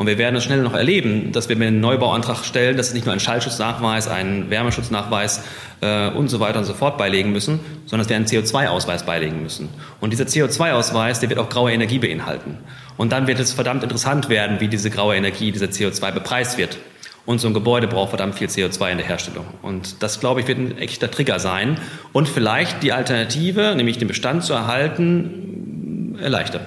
Und 0.00 0.06
wir 0.06 0.16
werden 0.16 0.34
es 0.36 0.44
schnell 0.44 0.62
noch 0.62 0.72
erleben, 0.72 1.30
dass 1.30 1.50
wir 1.50 1.56
mit 1.56 1.68
einem 1.68 1.80
Neubauantrag 1.80 2.42
stellen, 2.46 2.78
dass 2.78 2.88
es 2.88 2.94
nicht 2.94 3.04
nur 3.04 3.12
einen 3.12 3.20
Schallschutznachweis, 3.20 4.08
einen 4.08 4.48
Wärmeschutznachweis 4.48 5.44
äh, 5.82 6.08
und 6.08 6.28
so 6.28 6.40
weiter 6.40 6.58
und 6.60 6.64
so 6.64 6.72
fort 6.72 6.96
beilegen 6.96 7.32
müssen, 7.32 7.60
sondern 7.84 8.06
dass 8.06 8.08
wir 8.08 8.16
einen 8.16 8.24
CO2-Ausweis 8.24 9.02
beilegen 9.02 9.42
müssen. 9.42 9.68
Und 10.00 10.14
dieser 10.14 10.24
CO2-Ausweis, 10.24 11.20
der 11.20 11.28
wird 11.28 11.38
auch 11.38 11.50
graue 11.50 11.72
Energie 11.72 11.98
beinhalten. 11.98 12.56
Und 12.96 13.12
dann 13.12 13.26
wird 13.26 13.40
es 13.40 13.52
verdammt 13.52 13.82
interessant 13.82 14.30
werden, 14.30 14.58
wie 14.60 14.68
diese 14.68 14.88
graue 14.88 15.16
Energie, 15.16 15.52
dieser 15.52 15.66
CO2 15.66 16.12
bepreist 16.12 16.56
wird. 16.56 16.78
Und 17.26 17.38
so 17.38 17.48
ein 17.48 17.52
Gebäude 17.52 17.86
braucht 17.86 18.08
verdammt 18.08 18.36
viel 18.36 18.48
CO2 18.48 18.92
in 18.92 18.96
der 18.96 19.06
Herstellung. 19.06 19.44
Und 19.60 20.02
das, 20.02 20.18
glaube 20.18 20.40
ich, 20.40 20.48
wird 20.48 20.56
ein 20.56 20.78
echter 20.78 21.10
Trigger 21.10 21.38
sein. 21.38 21.76
Und 22.14 22.26
vielleicht 22.26 22.82
die 22.82 22.94
Alternative, 22.94 23.74
nämlich 23.76 23.98
den 23.98 24.08
Bestand 24.08 24.44
zu 24.44 24.54
erhalten, 24.54 26.16
erleichtern. 26.22 26.62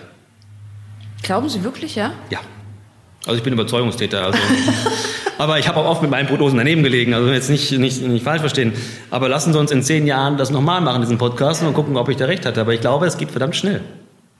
Glauben 1.23 1.49
Sie 1.49 1.63
wirklich, 1.63 1.95
ja? 1.95 2.11
Ja. 2.29 2.39
Also 3.25 3.37
ich 3.37 3.43
bin 3.43 3.53
Überzeugungstäter. 3.53 4.25
Also. 4.25 4.39
aber 5.37 5.59
ich 5.59 5.67
habe 5.67 5.79
auch 5.79 5.85
oft 5.85 6.01
mit 6.01 6.11
meinen 6.11 6.27
Brotdosen 6.27 6.57
daneben 6.57 6.83
gelegen. 6.83 7.13
Also 7.13 7.31
jetzt 7.31 7.49
nicht, 7.49 7.71
nicht, 7.71 8.01
nicht 8.01 8.23
falsch 8.23 8.41
verstehen. 8.41 8.73
Aber 9.11 9.29
lassen 9.29 9.53
Sie 9.53 9.59
uns 9.59 9.71
in 9.71 9.81
zehn 9.81 10.05
Jahren 10.05 10.37
das 10.37 10.49
nochmal 10.49 10.81
machen, 10.81 11.01
diesen 11.01 11.17
Podcast, 11.17 11.63
und 11.63 11.73
gucken, 11.73 11.95
ob 11.95 12.09
ich 12.09 12.17
da 12.17 12.25
recht 12.25 12.45
hatte. 12.45 12.61
Aber 12.61 12.73
ich 12.73 12.81
glaube, 12.81 13.05
es 13.05 13.17
geht 13.17 13.31
verdammt 13.31 13.55
schnell. 13.55 13.81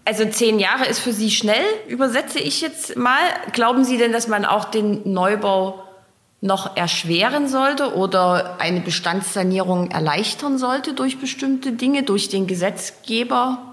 Also 0.06 0.26
zehn 0.26 0.60
Jahre 0.60 0.86
ist 0.86 1.00
für 1.00 1.14
Sie 1.14 1.32
schnell, 1.32 1.64
übersetze 1.88 2.40
ich 2.40 2.60
jetzt 2.60 2.98
mal. 2.98 3.22
Glauben 3.54 3.86
Sie 3.86 3.98
denn, 3.98 4.12
dass 4.12 4.28
man 4.28 4.44
auch 4.44 4.66
den 4.66 5.02
Neubau 5.06 5.82
noch 6.42 6.76
erschweren 6.76 7.48
sollte 7.48 7.96
oder 7.96 8.60
eine 8.60 8.82
Bestandssanierung 8.82 9.92
erleichtern 9.92 10.58
sollte 10.58 10.94
durch 10.94 11.20
bestimmte 11.20 11.72
Dinge, 11.72 12.04
durch 12.04 12.28
den 12.28 12.48
Gesetzgeber? 12.48 13.73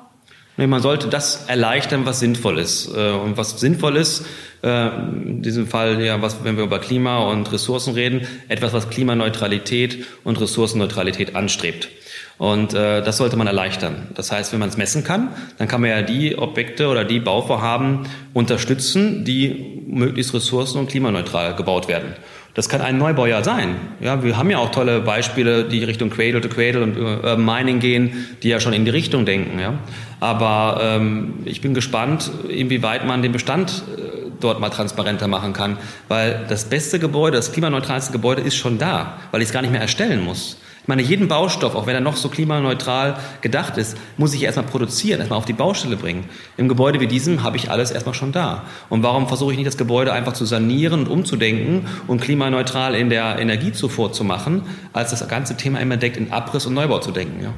Man 0.67 0.83
sollte 0.83 1.09
das 1.09 1.47
erleichtern, 1.47 2.05
was 2.05 2.21
sinnvoll 2.21 2.59
ist. 2.59 2.95
Äh, 2.95 3.13
und 3.13 3.37
was 3.37 3.59
sinnvoll 3.61 3.97
ist, 3.97 4.27
äh, 4.63 4.89
in 4.89 5.43
diesem 5.43 5.67
Fall, 5.67 6.03
ja, 6.03 6.21
was, 6.21 6.45
wenn 6.45 6.57
wir 6.57 6.65
über 6.65 6.79
Klima 6.79 7.19
und 7.31 7.51
Ressourcen 7.51 7.95
reden, 7.95 8.27
etwas, 8.49 8.73
was 8.73 8.91
Klimaneutralität 8.91 10.05
und 10.25 10.41
Ressourcenneutralität 10.41 11.35
anstrebt. 11.35 11.89
Und 12.37 12.73
äh, 12.73 13.03
das 13.03 13.19
sollte 13.19 13.37
man 13.37 13.47
erleichtern. 13.47 14.09
Das 14.15 14.33
heißt, 14.33 14.53
wenn 14.53 14.61
man 14.61 14.71
es 14.71 14.79
messen 14.79 15.05
kann, 15.05 15.29
dann 15.59 15.69
kann 15.69 15.83
man 15.83 15.91
ja 15.91 16.01
die 16.01 16.39
Objekte 16.39 16.89
oder 16.89 17.05
die 17.05 17.21
Bauvorhaben 17.21 18.07
unterstützen, 18.33 19.27
die 19.27 19.83
möglichst 19.87 20.33
ressourcen- 20.33 20.79
und 20.79 20.89
klimaneutral 20.89 21.55
gebaut 21.55 21.87
werden. 21.87 22.15
Das 22.55 22.69
kann 22.69 22.81
ein 22.81 22.99
Neubaujahr 22.99 23.45
sein. 23.45 23.77
Ja, 24.01 24.23
wir 24.25 24.37
haben 24.37 24.51
ja 24.51 24.59
auch 24.59 24.73
tolle 24.73 25.01
Beispiele, 25.01 25.65
die 25.65 25.85
Richtung 25.85 26.11
Cradle 26.11 26.41
to 26.41 26.49
Cradle 26.49 26.83
und 26.83 26.99
Urban 26.99 27.45
Mining 27.45 27.79
gehen, 27.79 28.27
die 28.43 28.49
ja 28.49 28.59
schon 28.59 28.73
in 28.73 28.85
die 28.85 28.91
Richtung 28.91 29.25
denken. 29.25 29.59
Ja. 29.61 29.75
Aber 30.19 30.81
ähm, 30.83 31.35
ich 31.45 31.61
bin 31.61 31.75
gespannt, 31.75 32.31
inwieweit 32.49 33.07
man 33.07 33.23
den 33.23 33.33
Bestand 33.33 33.83
äh, 33.97 34.31
dort 34.41 34.61
mal 34.61 34.71
transparenter 34.71 35.29
machen 35.29 35.53
kann, 35.53 35.79
weil 36.09 36.45
das 36.49 36.65
beste 36.65 36.99
Gebäude, 36.99 37.37
das 37.37 37.53
klimaneutralste 37.53 38.13
Gebäude 38.13 38.43
ist 38.43 38.57
schon 38.57 38.79
da, 38.79 39.19
weil 39.31 39.43
ich 39.43 39.49
es 39.49 39.53
gar 39.53 39.63
nicht 39.63 39.71
mehr 39.71 39.81
erstellen 39.81 40.25
muss. 40.25 40.57
Ich 40.83 40.89
meine, 40.89 41.03
jeden 41.03 41.29
Baustoff, 41.29 41.75
auch 41.75 41.87
wenn 41.87 41.95
er 41.95 42.01
noch 42.01 42.17
so 42.17 42.29
klimaneutral 42.29 43.19
gedacht 43.43 43.77
ist, 43.77 43.97
muss 44.17 44.33
ich 44.33 44.43
erstmal 44.43 44.67
produzieren, 44.67 45.21
erstmal 45.21 45.39
auf 45.39 45.45
die 45.45 45.53
Baustelle 45.53 45.97
bringen. 45.97 46.25
Im 46.57 46.69
Gebäude 46.69 47.01
wie 47.01 47.07
diesem 47.07 47.43
habe 47.43 47.59
ich 47.59 47.71
alles 47.71 47.91
erstmal 47.91 48.15
schon 48.15 48.33
da. 48.33 48.65
Und 48.89 49.03
warum 49.03 49.29
versuche 49.29 49.53
ich 49.53 49.59
nicht, 49.59 49.67
das 49.67 49.77
Gebäude 49.77 50.13
einfach 50.13 50.33
zu 50.33 50.47
sanieren 50.47 51.01
und 51.01 51.09
umzudenken 51.09 51.87
und 52.07 52.21
klimaneutral 52.21 52.95
in 52.95 53.11
der 53.11 53.39
Energiezufuhr 53.39 54.13
zu 54.13 54.25
machen, 54.25 54.63
als 54.93 55.11
das 55.11 55.29
ganze 55.29 55.57
Thema 55.57 55.81
immer 55.81 55.99
deckt, 55.99 56.17
in 56.17 56.33
Abriss 56.33 56.65
und 56.67 56.75
Neubau 56.75 56.99
zu 56.99 57.11
denken? 57.13 57.43
Ja. 57.43 57.53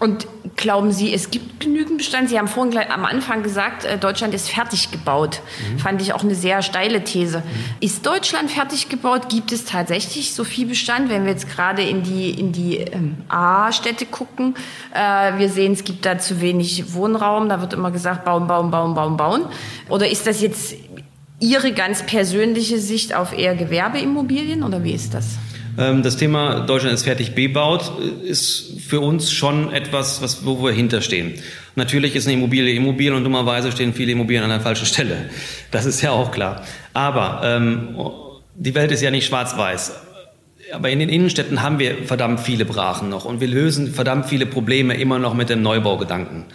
Und 0.00 0.26
glauben 0.56 0.92
Sie, 0.92 1.12
es 1.12 1.30
gibt 1.30 1.60
genügend 1.60 1.98
Bestand? 1.98 2.30
Sie 2.30 2.38
haben 2.38 2.48
vorhin 2.48 2.70
gleich 2.70 2.90
am 2.90 3.04
Anfang 3.04 3.42
gesagt, 3.42 3.84
äh, 3.84 3.98
Deutschland 3.98 4.32
ist 4.32 4.48
fertig 4.48 4.90
gebaut. 4.90 5.42
Mhm. 5.72 5.78
Fand 5.78 6.00
ich 6.00 6.14
auch 6.14 6.24
eine 6.24 6.34
sehr 6.34 6.62
steile 6.62 7.04
These. 7.04 7.40
Mhm. 7.40 7.44
Ist 7.80 8.06
Deutschland 8.06 8.50
fertig 8.50 8.88
gebaut? 8.88 9.28
Gibt 9.28 9.52
es 9.52 9.66
tatsächlich 9.66 10.32
so 10.32 10.42
viel 10.42 10.66
Bestand? 10.66 11.10
Wenn 11.10 11.24
wir 11.26 11.32
jetzt 11.32 11.50
gerade 11.50 11.82
in 11.82 12.02
die, 12.02 12.30
in 12.30 12.50
die 12.52 12.78
ähm, 12.78 13.18
A-Städte 13.28 14.06
gucken, 14.06 14.54
äh, 14.94 15.38
wir 15.38 15.50
sehen, 15.50 15.74
es 15.74 15.84
gibt 15.84 16.06
da 16.06 16.18
zu 16.18 16.40
wenig 16.40 16.94
Wohnraum. 16.94 17.50
Da 17.50 17.60
wird 17.60 17.74
immer 17.74 17.90
gesagt, 17.90 18.24
bauen, 18.24 18.46
bauen, 18.46 18.70
bauen, 18.70 18.94
bauen, 18.94 19.18
bauen. 19.18 19.42
Oder 19.90 20.08
ist 20.08 20.26
das 20.26 20.40
jetzt 20.40 20.76
Ihre 21.40 21.72
ganz 21.72 22.04
persönliche 22.04 22.78
Sicht 22.78 23.14
auf 23.14 23.36
eher 23.36 23.54
Gewerbeimmobilien 23.54 24.62
oder 24.62 24.82
wie 24.82 24.92
ist 24.92 25.12
das? 25.12 25.36
Ähm, 25.80 26.02
das 26.02 26.16
Thema 26.16 26.60
Deutschland 26.60 26.94
ist 26.94 27.04
fertig 27.04 27.34
bebaut 27.34 27.90
ist 28.22 28.80
für 28.86 29.00
uns 29.00 29.32
schon 29.32 29.72
etwas, 29.72 30.20
was, 30.20 30.44
wo 30.44 30.62
wir 30.62 30.72
hinterstehen. 30.72 31.34
Natürlich 31.74 32.14
ist 32.14 32.26
eine 32.26 32.34
Immobilie 32.34 32.74
Immobilie 32.74 33.14
und 33.14 33.24
dummerweise 33.24 33.72
stehen 33.72 33.94
viele 33.94 34.12
Immobilien 34.12 34.44
an 34.44 34.50
der 34.50 34.60
falschen 34.60 34.86
Stelle. 34.86 35.30
Das 35.70 35.86
ist 35.86 36.02
ja 36.02 36.10
auch 36.10 36.32
klar. 36.32 36.62
Aber 36.92 37.42
ähm, 37.44 37.96
die 38.56 38.74
Welt 38.74 38.90
ist 38.90 39.02
ja 39.02 39.10
nicht 39.10 39.26
schwarz-weiß. 39.26 39.92
Aber 40.72 40.90
in 40.90 40.98
den 40.98 41.08
Innenstädten 41.08 41.62
haben 41.62 41.78
wir 41.78 42.04
verdammt 42.04 42.40
viele 42.40 42.64
Brachen 42.64 43.08
noch 43.08 43.24
und 43.24 43.40
wir 43.40 43.48
lösen 43.48 43.92
verdammt 43.92 44.26
viele 44.26 44.46
Probleme 44.46 44.94
immer 44.94 45.18
noch 45.18 45.34
mit 45.34 45.48
dem 45.48 45.62
Neubaugedanken 45.62 46.46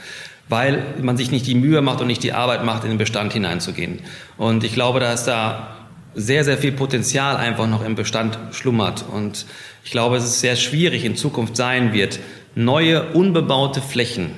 weil 0.47 0.83
man 1.01 1.17
sich 1.17 1.31
nicht 1.31 1.47
die 1.47 1.55
Mühe 1.55 1.81
macht 1.81 2.01
und 2.01 2.07
nicht 2.07 2.21
die 2.21 2.33
Arbeit 2.33 2.63
macht, 2.63 2.83
in 2.83 2.89
den 2.89 2.99
Bestand 2.99 3.33
hineinzugehen. 3.33 4.01
Und 4.37 4.63
ich 4.63 4.73
glaube, 4.73 4.99
da 4.99 5.11
ist 5.11 5.23
da 5.25 5.74
sehr, 6.15 6.43
sehr 6.43 6.57
viel 6.57 6.71
Potenzial 6.71 7.37
einfach 7.37 7.67
noch 7.67 7.83
im 7.83 7.95
Bestand 7.95 8.39
schlummert. 8.51 9.05
Und 9.11 9.45
ich 9.83 9.91
glaube, 9.91 10.17
es 10.17 10.23
ist 10.23 10.39
sehr 10.39 10.55
schwierig 10.55 11.05
in 11.05 11.15
Zukunft 11.15 11.55
sein 11.55 11.93
wird, 11.93 12.19
neue 12.55 13.03
unbebaute 13.13 13.81
Flächen 13.81 14.31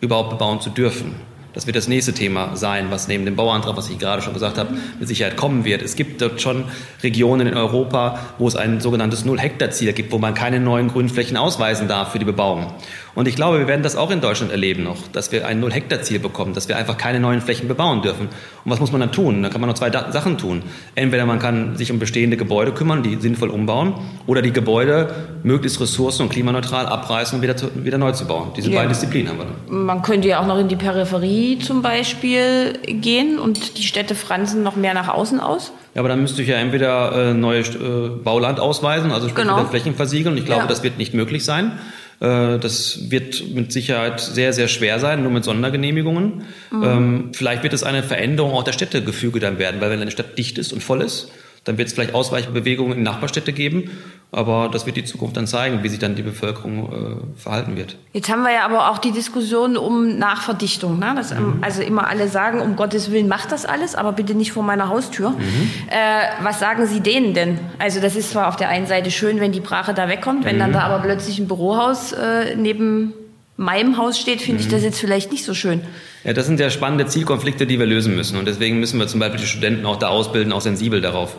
überhaupt 0.00 0.30
bebauen 0.30 0.60
zu 0.60 0.70
dürfen. 0.70 1.14
Das 1.52 1.66
wird 1.66 1.76
das 1.76 1.88
nächste 1.88 2.12
Thema 2.12 2.56
sein, 2.56 2.90
was 2.90 3.08
neben 3.08 3.24
dem 3.24 3.34
Bauantrag, 3.34 3.76
was 3.76 3.90
ich 3.90 3.98
gerade 3.98 4.22
schon 4.22 4.34
gesagt 4.34 4.56
habe, 4.56 4.72
mit 5.00 5.08
Sicherheit 5.08 5.36
kommen 5.36 5.64
wird. 5.64 5.82
Es 5.82 5.96
gibt 5.96 6.22
dort 6.22 6.40
schon 6.40 6.64
Regionen 7.02 7.48
in 7.48 7.54
Europa, 7.54 8.20
wo 8.38 8.46
es 8.46 8.54
ein 8.54 8.80
sogenanntes 8.80 9.24
Null-Hektar-Ziel 9.24 9.92
gibt, 9.92 10.12
wo 10.12 10.18
man 10.18 10.34
keine 10.34 10.60
neuen 10.60 10.88
Grünflächen 10.88 11.36
ausweisen 11.36 11.88
darf 11.88 12.12
für 12.12 12.20
die 12.20 12.24
Bebauung. 12.24 12.72
Und 13.14 13.26
ich 13.26 13.34
glaube, 13.36 13.58
wir 13.58 13.66
werden 13.66 13.82
das 13.82 13.96
auch 13.96 14.10
in 14.10 14.20
Deutschland 14.20 14.52
erleben 14.52 14.84
noch, 14.84 15.08
dass 15.08 15.32
wir 15.32 15.46
ein 15.46 15.60
Null-Hektar-Ziel 15.60 16.20
bekommen, 16.20 16.54
dass 16.54 16.68
wir 16.68 16.76
einfach 16.76 16.96
keine 16.96 17.20
neuen 17.20 17.40
Flächen 17.40 17.66
bebauen 17.68 18.02
dürfen. 18.02 18.28
Und 18.64 18.70
was 18.70 18.80
muss 18.80 18.92
man 18.92 19.00
dann 19.00 19.12
tun? 19.12 19.42
Da 19.42 19.48
kann 19.48 19.60
man 19.60 19.68
noch 19.68 19.74
zwei 19.74 19.90
Sachen 19.90 20.38
tun. 20.38 20.62
Entweder 20.94 21.26
man 21.26 21.38
kann 21.38 21.76
sich 21.76 21.90
um 21.90 21.98
bestehende 21.98 22.36
Gebäude 22.36 22.72
kümmern, 22.72 23.02
die 23.02 23.16
sinnvoll 23.16 23.50
umbauen, 23.50 23.94
oder 24.26 24.42
die 24.42 24.52
Gebäude 24.52 25.14
möglichst 25.42 25.80
ressourcen- 25.80 26.22
und 26.22 26.28
klimaneutral 26.28 26.86
abreißen 26.86 27.36
und 27.36 27.42
wieder, 27.42 27.56
wieder 27.74 27.98
neu 27.98 28.12
zu 28.12 28.26
bauen. 28.26 28.52
Diese 28.56 28.70
ja. 28.70 28.78
beiden 28.78 28.92
Disziplinen 28.92 29.28
haben 29.28 29.38
wir. 29.38 29.46
Dann. 29.46 29.84
Man 29.84 30.02
könnte 30.02 30.28
ja 30.28 30.40
auch 30.40 30.46
noch 30.46 30.58
in 30.58 30.68
die 30.68 30.76
Peripherie 30.76 31.58
zum 31.58 31.82
Beispiel 31.82 32.78
gehen 32.86 33.38
und 33.38 33.78
die 33.78 33.82
Städte 33.82 34.14
fransen 34.14 34.62
noch 34.62 34.76
mehr 34.76 34.94
nach 34.94 35.08
außen 35.08 35.40
aus. 35.40 35.72
Ja, 35.94 36.00
aber 36.00 36.08
dann 36.08 36.20
müsste 36.20 36.42
ich 36.42 36.48
ja 36.48 36.56
entweder 36.56 37.30
äh, 37.30 37.34
neues 37.34 37.74
äh, 37.74 38.08
Bauland 38.22 38.60
ausweisen, 38.60 39.10
also 39.10 39.28
sprich 39.28 39.44
genau. 39.44 39.64
Flächen 39.64 39.96
versiegeln. 39.96 40.34
Und 40.34 40.38
ich 40.38 40.46
glaube, 40.46 40.62
ja. 40.62 40.68
das 40.68 40.84
wird 40.84 40.98
nicht 40.98 41.14
möglich 41.14 41.44
sein. 41.44 41.72
Äh, 42.20 42.58
das 42.58 43.10
wird 43.10 43.54
mit 43.54 43.72
Sicherheit 43.72 44.20
sehr, 44.20 44.52
sehr 44.52 44.68
schwer 44.68 45.00
sein, 45.00 45.22
nur 45.22 45.32
mit 45.32 45.44
Sondergenehmigungen. 45.44 46.44
Mhm. 46.70 46.82
Ähm, 46.82 47.30
vielleicht 47.32 47.62
wird 47.62 47.72
es 47.72 47.82
eine 47.82 48.02
Veränderung 48.02 48.52
auch 48.52 48.62
der 48.62 48.72
Städtegefüge 48.72 49.40
dann 49.40 49.58
werden, 49.58 49.80
weil 49.80 49.90
wenn 49.90 50.00
eine 50.00 50.10
Stadt 50.10 50.36
dicht 50.38 50.58
ist 50.58 50.72
und 50.72 50.82
voll 50.82 51.00
ist, 51.00 51.30
dann 51.64 51.78
wird 51.78 51.88
es 51.88 51.94
vielleicht 51.94 52.14
Ausweichbewegungen 52.14 52.98
in 52.98 53.02
Nachbarstädte 53.02 53.52
geben, 53.52 53.90
aber 54.32 54.68
das 54.72 54.86
wird 54.86 54.96
die 54.96 55.04
Zukunft 55.04 55.36
dann 55.36 55.48
zeigen, 55.48 55.82
wie 55.82 55.88
sich 55.88 55.98
dann 55.98 56.14
die 56.14 56.22
Bevölkerung 56.22 56.92
äh, 56.92 57.40
verhalten 57.40 57.76
wird. 57.76 57.96
Jetzt 58.12 58.30
haben 58.30 58.42
wir 58.42 58.52
ja 58.52 58.64
aber 58.64 58.90
auch 58.90 58.98
die 58.98 59.10
Diskussion 59.10 59.76
um 59.76 60.18
Nachverdichtung. 60.18 61.00
Ne? 61.00 61.14
Dass, 61.16 61.32
ähm, 61.32 61.56
mhm. 61.56 61.58
Also 61.62 61.82
immer 61.82 62.08
alle 62.08 62.28
sagen, 62.28 62.60
um 62.60 62.76
Gottes 62.76 63.10
Willen 63.10 63.26
macht 63.26 63.50
das 63.50 63.66
alles, 63.66 63.96
aber 63.96 64.12
bitte 64.12 64.34
nicht 64.34 64.52
vor 64.52 64.62
meiner 64.62 64.88
Haustür. 64.88 65.30
Mhm. 65.30 65.70
Äh, 65.88 66.44
was 66.44 66.60
sagen 66.60 66.86
Sie 66.86 67.00
denen 67.00 67.34
denn? 67.34 67.58
Also 67.80 68.00
das 68.00 68.14
ist 68.14 68.30
zwar 68.30 68.46
auf 68.46 68.54
der 68.54 68.68
einen 68.68 68.86
Seite 68.86 69.10
schön, 69.10 69.40
wenn 69.40 69.50
die 69.50 69.60
Brache 69.60 69.94
da 69.94 70.08
wegkommt, 70.08 70.44
wenn 70.44 70.56
mhm. 70.56 70.60
dann 70.60 70.72
da 70.74 70.80
aber 70.82 71.02
plötzlich 71.02 71.40
ein 71.40 71.48
Bürohaus 71.48 72.12
äh, 72.12 72.54
neben 72.54 73.12
meinem 73.56 73.98
Haus 73.98 74.18
steht, 74.18 74.40
finde 74.40 74.62
ich 74.62 74.68
das 74.68 74.80
mhm. 74.80 74.86
jetzt 74.86 75.00
vielleicht 75.00 75.32
nicht 75.32 75.44
so 75.44 75.54
schön. 75.54 75.80
Ja, 76.22 76.32
das 76.32 76.46
sind 76.46 76.60
ja 76.60 76.70
spannende 76.70 77.06
Zielkonflikte, 77.06 77.66
die 77.66 77.80
wir 77.80 77.86
lösen 77.86 78.14
müssen. 78.14 78.38
Und 78.38 78.46
deswegen 78.46 78.78
müssen 78.78 78.98
wir 79.00 79.08
zum 79.08 79.18
Beispiel 79.18 79.40
die 79.40 79.46
Studenten 79.46 79.86
auch 79.86 79.96
da 79.96 80.08
ausbilden, 80.08 80.52
auch 80.52 80.60
sensibel 80.60 81.00
darauf 81.00 81.36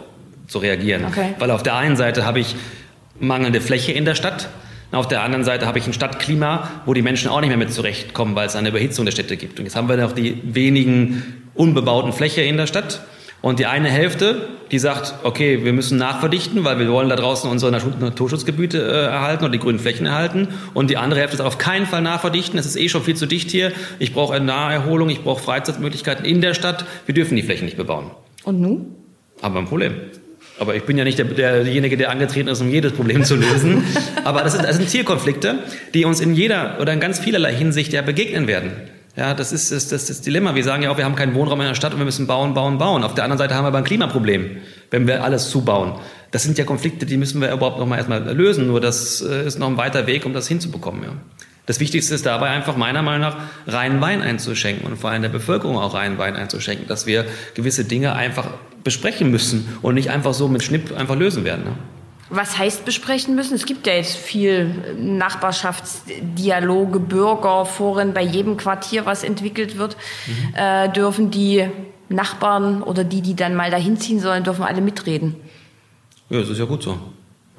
zu 0.47 0.59
reagieren. 0.59 1.05
Okay. 1.05 1.33
Weil 1.39 1.49
auf 1.51 1.63
der 1.63 1.75
einen 1.75 1.95
Seite 1.95 2.25
habe 2.25 2.39
ich 2.39 2.55
mangelnde 3.21 3.61
Fläche 3.61 3.91
in 3.91 4.05
der 4.05 4.15
Stadt. 4.15 4.49
Auf 4.91 5.07
der 5.07 5.23
anderen 5.23 5.45
Seite 5.45 5.67
habe 5.67 5.79
ich 5.79 5.87
ein 5.87 5.93
Stadtklima, 5.93 6.69
wo 6.85 6.93
die 6.93 7.01
Menschen 7.01 7.29
auch 7.29 7.39
nicht 7.39 7.49
mehr 7.49 7.57
mit 7.57 7.71
zurechtkommen, 7.71 8.35
weil 8.35 8.47
es 8.47 8.57
eine 8.57 8.69
Überhitzung 8.69 9.05
der 9.05 9.13
Städte 9.13 9.37
gibt. 9.37 9.57
Und 9.57 9.65
jetzt 9.65 9.75
haben 9.75 9.87
wir 9.87 9.95
noch 9.95 10.11
die 10.11 10.41
wenigen 10.43 11.47
unbebauten 11.53 12.11
Fläche 12.11 12.41
in 12.41 12.57
der 12.57 12.67
Stadt. 12.67 13.01
Und 13.41 13.57
die 13.57 13.65
eine 13.65 13.89
Hälfte, 13.89 14.49
die 14.69 14.77
sagt, 14.77 15.15
okay, 15.23 15.63
wir 15.63 15.73
müssen 15.73 15.97
nachverdichten, 15.97 16.63
weil 16.63 16.77
wir 16.77 16.89
wollen 16.89 17.09
da 17.09 17.15
draußen 17.15 17.49
unsere 17.49 17.71
Naturschutzgebiete 17.71 18.77
äh, 18.77 19.05
erhalten 19.05 19.43
oder 19.43 19.51
die 19.51 19.59
grünen 19.59 19.79
Flächen 19.79 20.05
erhalten. 20.05 20.49
Und 20.75 20.91
die 20.91 20.97
andere 20.97 21.21
Hälfte 21.21 21.37
sagt, 21.37 21.47
auf 21.47 21.57
keinen 21.57 21.87
Fall 21.87 22.01
nachverdichten, 22.01 22.59
es 22.59 22.67
ist 22.67 22.75
eh 22.75 22.87
schon 22.87 23.01
viel 23.01 23.15
zu 23.15 23.25
dicht 23.25 23.49
hier. 23.49 23.71
Ich 23.97 24.13
brauche 24.13 24.35
eine 24.35 24.45
Naherholung, 24.45 25.09
ich 25.09 25.23
brauche 25.23 25.41
Freizeitmöglichkeiten 25.41 26.23
in 26.23 26.41
der 26.41 26.53
Stadt. 26.53 26.85
Wir 27.07 27.15
dürfen 27.15 27.35
die 27.35 27.41
Flächen 27.41 27.65
nicht 27.65 27.77
bebauen. 27.77 28.11
Und 28.43 28.61
nun? 28.61 28.95
Haben 29.41 29.55
wir 29.55 29.59
ein 29.61 29.67
Problem. 29.67 29.95
Aber 30.61 30.75
ich 30.75 30.83
bin 30.83 30.95
ja 30.95 31.03
nicht 31.03 31.17
der, 31.17 31.25
derjenige, 31.25 31.97
der 31.97 32.11
angetreten 32.11 32.47
ist, 32.47 32.61
um 32.61 32.69
jedes 32.69 32.93
Problem 32.93 33.23
zu 33.23 33.35
lösen. 33.35 33.83
Aber 34.25 34.43
das 34.43 34.53
sind, 34.53 34.63
das 34.63 34.75
sind 34.75 34.91
Zielkonflikte, 34.91 35.57
die 35.95 36.05
uns 36.05 36.19
in 36.19 36.35
jeder 36.35 36.77
oder 36.79 36.93
in 36.93 36.99
ganz 36.99 37.17
vielerlei 37.17 37.51
Hinsicht 37.51 37.91
ja 37.93 38.03
begegnen 38.03 38.45
werden. 38.45 38.73
Ja, 39.17 39.33
das 39.33 39.51
ist 39.51 39.71
das, 39.71 39.87
das, 39.87 40.05
das 40.05 40.21
Dilemma. 40.21 40.53
Wir 40.53 40.63
sagen 40.63 40.83
ja 40.83 40.91
auch, 40.91 40.99
wir 40.99 41.05
haben 41.05 41.15
keinen 41.15 41.33
Wohnraum 41.33 41.59
in 41.61 41.67
der 41.67 41.73
Stadt 41.73 41.93
und 41.93 41.99
wir 41.99 42.05
müssen 42.05 42.27
bauen, 42.27 42.53
bauen, 42.53 42.77
bauen. 42.77 43.03
Auf 43.03 43.15
der 43.15 43.23
anderen 43.23 43.39
Seite 43.39 43.55
haben 43.55 43.63
wir 43.63 43.69
aber 43.69 43.79
ein 43.79 43.83
Klimaproblem, 43.83 44.57
wenn 44.91 45.07
wir 45.07 45.23
alles 45.23 45.49
zubauen. 45.49 45.99
Das 46.29 46.43
sind 46.43 46.59
ja 46.59 46.63
Konflikte, 46.63 47.07
die 47.07 47.17
müssen 47.17 47.41
wir 47.41 47.51
überhaupt 47.51 47.79
noch 47.79 47.87
mal 47.87 47.97
erstmal 47.97 48.21
lösen. 48.31 48.67
Nur 48.67 48.79
das 48.79 49.19
äh, 49.21 49.43
ist 49.47 49.57
noch 49.57 49.67
ein 49.67 49.77
weiter 49.77 50.05
Weg, 50.05 50.27
um 50.27 50.33
das 50.33 50.47
hinzubekommen. 50.47 51.01
Ja. 51.01 51.09
Das 51.65 51.79
Wichtigste 51.79 52.13
ist 52.13 52.27
dabei 52.27 52.49
einfach 52.49 52.77
meiner 52.77 53.01
Meinung 53.01 53.21
nach 53.21 53.37
reinen 53.65 53.99
Wein 53.99 54.21
einzuschenken 54.21 54.85
und 54.85 54.97
vor 54.97 55.09
allem 55.09 55.23
der 55.23 55.29
Bevölkerung 55.29 55.79
auch 55.79 55.95
reinen 55.95 56.19
Wein 56.19 56.35
einzuschenken, 56.35 56.87
dass 56.87 57.07
wir 57.07 57.25
gewisse 57.55 57.83
Dinge 57.83 58.13
einfach 58.13 58.45
besprechen 58.83 59.31
müssen 59.31 59.67
und 59.81 59.95
nicht 59.95 60.09
einfach 60.09 60.33
so 60.33 60.47
mit 60.47 60.63
Schnipp 60.63 60.97
einfach 60.97 61.15
lösen 61.15 61.43
werden. 61.43 61.65
Ne? 61.65 61.73
Was 62.29 62.57
heißt 62.57 62.85
besprechen 62.85 63.35
müssen? 63.35 63.55
Es 63.55 63.65
gibt 63.65 63.85
ja 63.85 63.93
jetzt 63.93 64.15
viel 64.15 64.95
Nachbarschaftsdialoge, 64.97 66.99
Bürgerforen 66.99 68.13
bei 68.13 68.21
jedem 68.21 68.55
Quartier, 68.55 69.05
was 69.05 69.23
entwickelt 69.23 69.77
wird. 69.77 69.97
Mhm. 70.27 70.55
Äh, 70.55 70.89
dürfen 70.93 71.29
die 71.29 71.67
Nachbarn 72.07 72.83
oder 72.83 73.03
die, 73.03 73.21
die 73.21 73.35
dann 73.35 73.55
mal 73.55 73.69
dahin 73.69 73.97
ziehen 73.97 74.19
sollen, 74.19 74.45
dürfen 74.45 74.63
alle 74.63 74.81
mitreden. 74.81 75.35
Ja, 76.29 76.39
das 76.39 76.49
ist 76.49 76.59
ja 76.59 76.65
gut 76.65 76.83
so. 76.83 76.97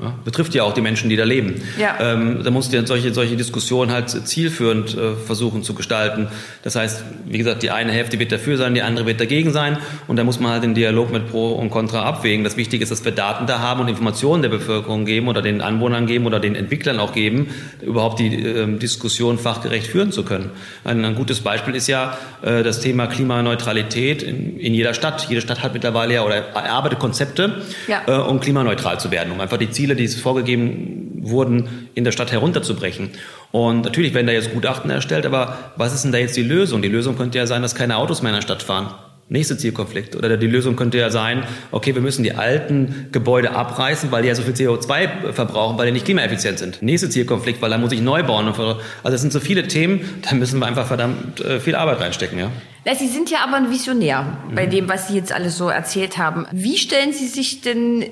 Ja, 0.02 0.14
betrifft 0.24 0.52
ja 0.54 0.64
auch 0.64 0.74
die 0.74 0.80
Menschen, 0.80 1.10
die 1.10 1.16
da 1.16 1.22
leben. 1.22 1.62
Ja. 1.78 1.96
Ähm, 2.00 2.42
da 2.42 2.50
musst 2.50 2.72
du 2.72 2.86
solche, 2.86 3.14
solche 3.14 3.36
Diskussionen 3.36 3.92
halt 3.92 4.10
zielführend 4.10 4.96
äh, 4.96 5.14
versuchen 5.14 5.62
zu 5.62 5.74
gestalten. 5.74 6.26
Das 6.64 6.74
heißt, 6.74 7.04
wie 7.26 7.38
gesagt, 7.38 7.62
die 7.62 7.70
eine 7.70 7.92
Hälfte 7.92 8.18
wird 8.18 8.32
dafür 8.32 8.56
sein, 8.56 8.74
die 8.74 8.82
andere 8.82 9.06
wird 9.06 9.20
dagegen 9.20 9.52
sein. 9.52 9.78
Und 10.08 10.16
da 10.16 10.24
muss 10.24 10.40
man 10.40 10.50
halt 10.50 10.64
den 10.64 10.74
Dialog 10.74 11.12
mit 11.12 11.30
Pro 11.30 11.52
und 11.52 11.70
Contra 11.70 12.02
abwägen. 12.02 12.42
Das 12.42 12.56
Wichtige 12.56 12.82
ist, 12.82 12.90
dass 12.90 13.04
wir 13.04 13.12
Daten 13.12 13.46
da 13.46 13.60
haben 13.60 13.80
und 13.80 13.88
Informationen 13.88 14.42
der 14.42 14.48
Bevölkerung 14.48 15.04
geben 15.04 15.28
oder 15.28 15.40
den 15.40 15.60
Anwohnern 15.60 16.06
geben 16.06 16.26
oder 16.26 16.40
den 16.40 16.56
Entwicklern 16.56 16.98
auch 16.98 17.12
geben, 17.12 17.50
überhaupt 17.80 18.18
die 18.18 18.42
äh, 18.42 18.78
Diskussion 18.78 19.38
fachgerecht 19.38 19.86
führen 19.86 20.10
zu 20.10 20.24
können. 20.24 20.50
Ein, 20.82 21.04
ein 21.04 21.14
gutes 21.14 21.40
Beispiel 21.40 21.76
ist 21.76 21.86
ja 21.86 22.18
äh, 22.42 22.62
das 22.62 22.80
Thema 22.80 23.06
Klimaneutralität 23.06 24.22
in, 24.22 24.58
in, 24.58 24.74
jeder 24.74 24.94
Stadt. 24.94 25.26
Jede 25.28 25.40
Stadt 25.40 25.62
hat 25.62 25.74
mittlerweile 25.74 26.14
ja 26.14 26.24
oder 26.24 26.36
erarbeitet 26.36 26.98
Konzepte, 26.98 27.62
ja. 27.86 28.02
äh, 28.06 28.12
um 28.12 28.40
klimaneutral 28.40 28.98
zu 28.98 29.10
werden, 29.10 29.32
um 29.32 29.40
einfach 29.40 29.58
die 29.58 29.70
Ziele 29.70 29.91
Ziele, 29.96 30.08
die 30.08 30.20
vorgegeben 30.20 31.20
wurden, 31.22 31.88
in 31.94 32.04
der 32.04 32.12
Stadt 32.12 32.32
herunterzubrechen. 32.32 33.10
Und 33.50 33.82
natürlich 33.84 34.14
werden 34.14 34.26
da 34.26 34.32
jetzt 34.32 34.52
Gutachten 34.52 34.90
erstellt, 34.90 35.26
aber 35.26 35.72
was 35.76 35.94
ist 35.94 36.04
denn 36.04 36.12
da 36.12 36.18
jetzt 36.18 36.36
die 36.36 36.42
Lösung? 36.42 36.82
Die 36.82 36.88
Lösung 36.88 37.16
könnte 37.16 37.38
ja 37.38 37.46
sein, 37.46 37.62
dass 37.62 37.74
keine 37.74 37.96
Autos 37.96 38.22
mehr 38.22 38.30
in 38.30 38.36
der 38.36 38.42
Stadt 38.42 38.62
fahren. 38.62 38.94
Nächste 39.28 39.56
Zielkonflikt. 39.56 40.14
Oder 40.14 40.36
die 40.36 40.46
Lösung 40.46 40.76
könnte 40.76 40.98
ja 40.98 41.08
sein, 41.08 41.44
okay, 41.70 41.94
wir 41.94 42.02
müssen 42.02 42.22
die 42.22 42.32
alten 42.32 43.08
Gebäude 43.12 43.52
abreißen, 43.52 44.10
weil 44.10 44.22
die 44.22 44.28
ja 44.28 44.34
so 44.34 44.42
viel 44.42 44.52
CO2 44.52 45.32
verbrauchen, 45.32 45.78
weil 45.78 45.86
die 45.86 45.92
nicht 45.92 46.04
klimaeffizient 46.04 46.58
sind. 46.58 46.82
Nächste 46.82 47.08
Zielkonflikt, 47.08 47.62
weil 47.62 47.70
da 47.70 47.78
muss 47.78 47.92
ich 47.92 48.02
neu 48.02 48.22
bauen. 48.24 48.48
Also 48.48 49.14
es 49.14 49.20
sind 49.20 49.32
so 49.32 49.40
viele 49.40 49.68
Themen, 49.68 50.00
da 50.28 50.34
müssen 50.34 50.58
wir 50.58 50.66
einfach 50.66 50.86
verdammt 50.86 51.40
äh, 51.40 51.60
viel 51.60 51.76
Arbeit 51.76 52.00
reinstecken, 52.00 52.38
ja. 52.38 52.50
Sie 52.98 53.06
sind 53.06 53.30
ja 53.30 53.38
aber 53.46 53.56
ein 53.56 53.70
Visionär 53.70 54.38
bei 54.54 54.66
mhm. 54.66 54.70
dem, 54.70 54.88
was 54.88 55.08
Sie 55.08 55.14
jetzt 55.14 55.32
alles 55.32 55.56
so 55.56 55.68
erzählt 55.68 56.18
haben. 56.18 56.46
Wie 56.50 56.76
stellen 56.76 57.12
Sie 57.12 57.28
sich 57.28 57.60
denn 57.60 58.04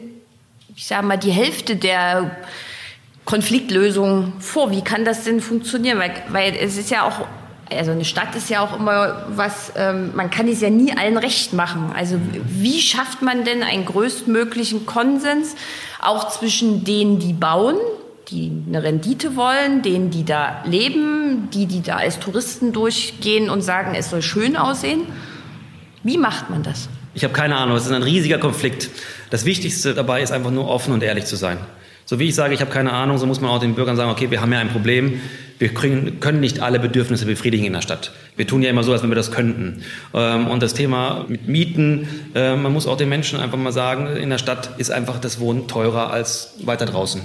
ich 0.76 0.86
sage 0.86 1.06
mal, 1.06 1.16
die 1.16 1.30
Hälfte 1.30 1.76
der 1.76 2.36
Konfliktlösung 3.24 4.34
vor. 4.40 4.70
Wie 4.70 4.82
kann 4.82 5.04
das 5.04 5.24
denn 5.24 5.40
funktionieren? 5.40 5.98
Weil, 5.98 6.12
weil 6.30 6.54
es 6.56 6.76
ist 6.76 6.90
ja 6.90 7.06
auch, 7.06 7.26
also 7.70 7.92
eine 7.92 8.04
Stadt 8.04 8.34
ist 8.34 8.50
ja 8.50 8.60
auch 8.60 8.78
immer 8.78 9.26
was, 9.28 9.72
ähm, 9.76 10.12
man 10.14 10.30
kann 10.30 10.48
es 10.48 10.60
ja 10.60 10.70
nie 10.70 10.96
allen 10.96 11.16
recht 11.16 11.52
machen. 11.52 11.92
Also 11.96 12.18
wie 12.46 12.80
schafft 12.80 13.22
man 13.22 13.44
denn 13.44 13.62
einen 13.62 13.84
größtmöglichen 13.84 14.86
Konsens, 14.86 15.54
auch 16.00 16.28
zwischen 16.30 16.84
denen, 16.84 17.18
die 17.18 17.32
bauen, 17.32 17.76
die 18.28 18.50
eine 18.66 18.82
Rendite 18.82 19.36
wollen, 19.36 19.82
denen, 19.82 20.10
die 20.10 20.24
da 20.24 20.62
leben, 20.64 21.48
die, 21.52 21.66
die 21.66 21.82
da 21.82 21.96
als 21.96 22.20
Touristen 22.20 22.72
durchgehen 22.72 23.50
und 23.50 23.62
sagen, 23.62 23.94
es 23.94 24.10
soll 24.10 24.22
schön 24.22 24.56
aussehen? 24.56 25.02
Wie 26.02 26.16
macht 26.16 26.48
man 26.48 26.62
das? 26.62 26.88
Ich 27.14 27.24
habe 27.24 27.34
keine 27.34 27.56
Ahnung, 27.56 27.76
es 27.76 27.86
ist 27.86 27.92
ein 27.92 28.02
riesiger 28.02 28.38
Konflikt. 28.38 28.88
Das 29.30 29.44
Wichtigste 29.44 29.94
dabei 29.94 30.22
ist 30.22 30.32
einfach 30.32 30.50
nur 30.50 30.68
offen 30.68 30.92
und 30.92 31.02
ehrlich 31.02 31.24
zu 31.24 31.36
sein. 31.36 31.58
So 32.04 32.18
wie 32.18 32.28
ich 32.28 32.34
sage, 32.34 32.54
ich 32.54 32.60
habe 32.60 32.70
keine 32.72 32.92
Ahnung, 32.92 33.18
so 33.18 33.26
muss 33.26 33.40
man 33.40 33.50
auch 33.50 33.60
den 33.60 33.74
Bürgern 33.74 33.96
sagen, 33.96 34.10
okay, 34.10 34.30
wir 34.30 34.40
haben 34.40 34.52
ja 34.52 34.58
ein 34.58 34.70
Problem, 34.70 35.20
wir 35.60 35.68
können 35.68 36.40
nicht 36.40 36.60
alle 36.60 36.80
Bedürfnisse 36.80 37.26
befriedigen 37.26 37.66
in 37.66 37.72
der 37.72 37.82
Stadt. 37.82 38.12
Wir 38.34 38.46
tun 38.46 38.62
ja 38.62 38.70
immer 38.70 38.82
so, 38.82 38.92
als 38.92 39.02
wenn 39.02 39.10
wir 39.10 39.14
das 39.14 39.30
könnten. 39.30 39.82
Ähm, 40.14 40.46
und 40.48 40.62
das 40.62 40.72
Thema 40.72 41.26
mit 41.28 41.48
Mieten, 41.48 42.08
äh, 42.34 42.56
man 42.56 42.72
muss 42.72 42.86
auch 42.86 42.96
den 42.96 43.10
Menschen 43.10 43.38
einfach 43.38 43.58
mal 43.58 43.70
sagen, 43.70 44.06
in 44.16 44.30
der 44.30 44.38
Stadt 44.38 44.70
ist 44.78 44.90
einfach 44.90 45.20
das 45.20 45.38
Wohnen 45.38 45.68
teurer 45.68 46.10
als 46.10 46.54
weiter 46.64 46.86
draußen. 46.86 47.20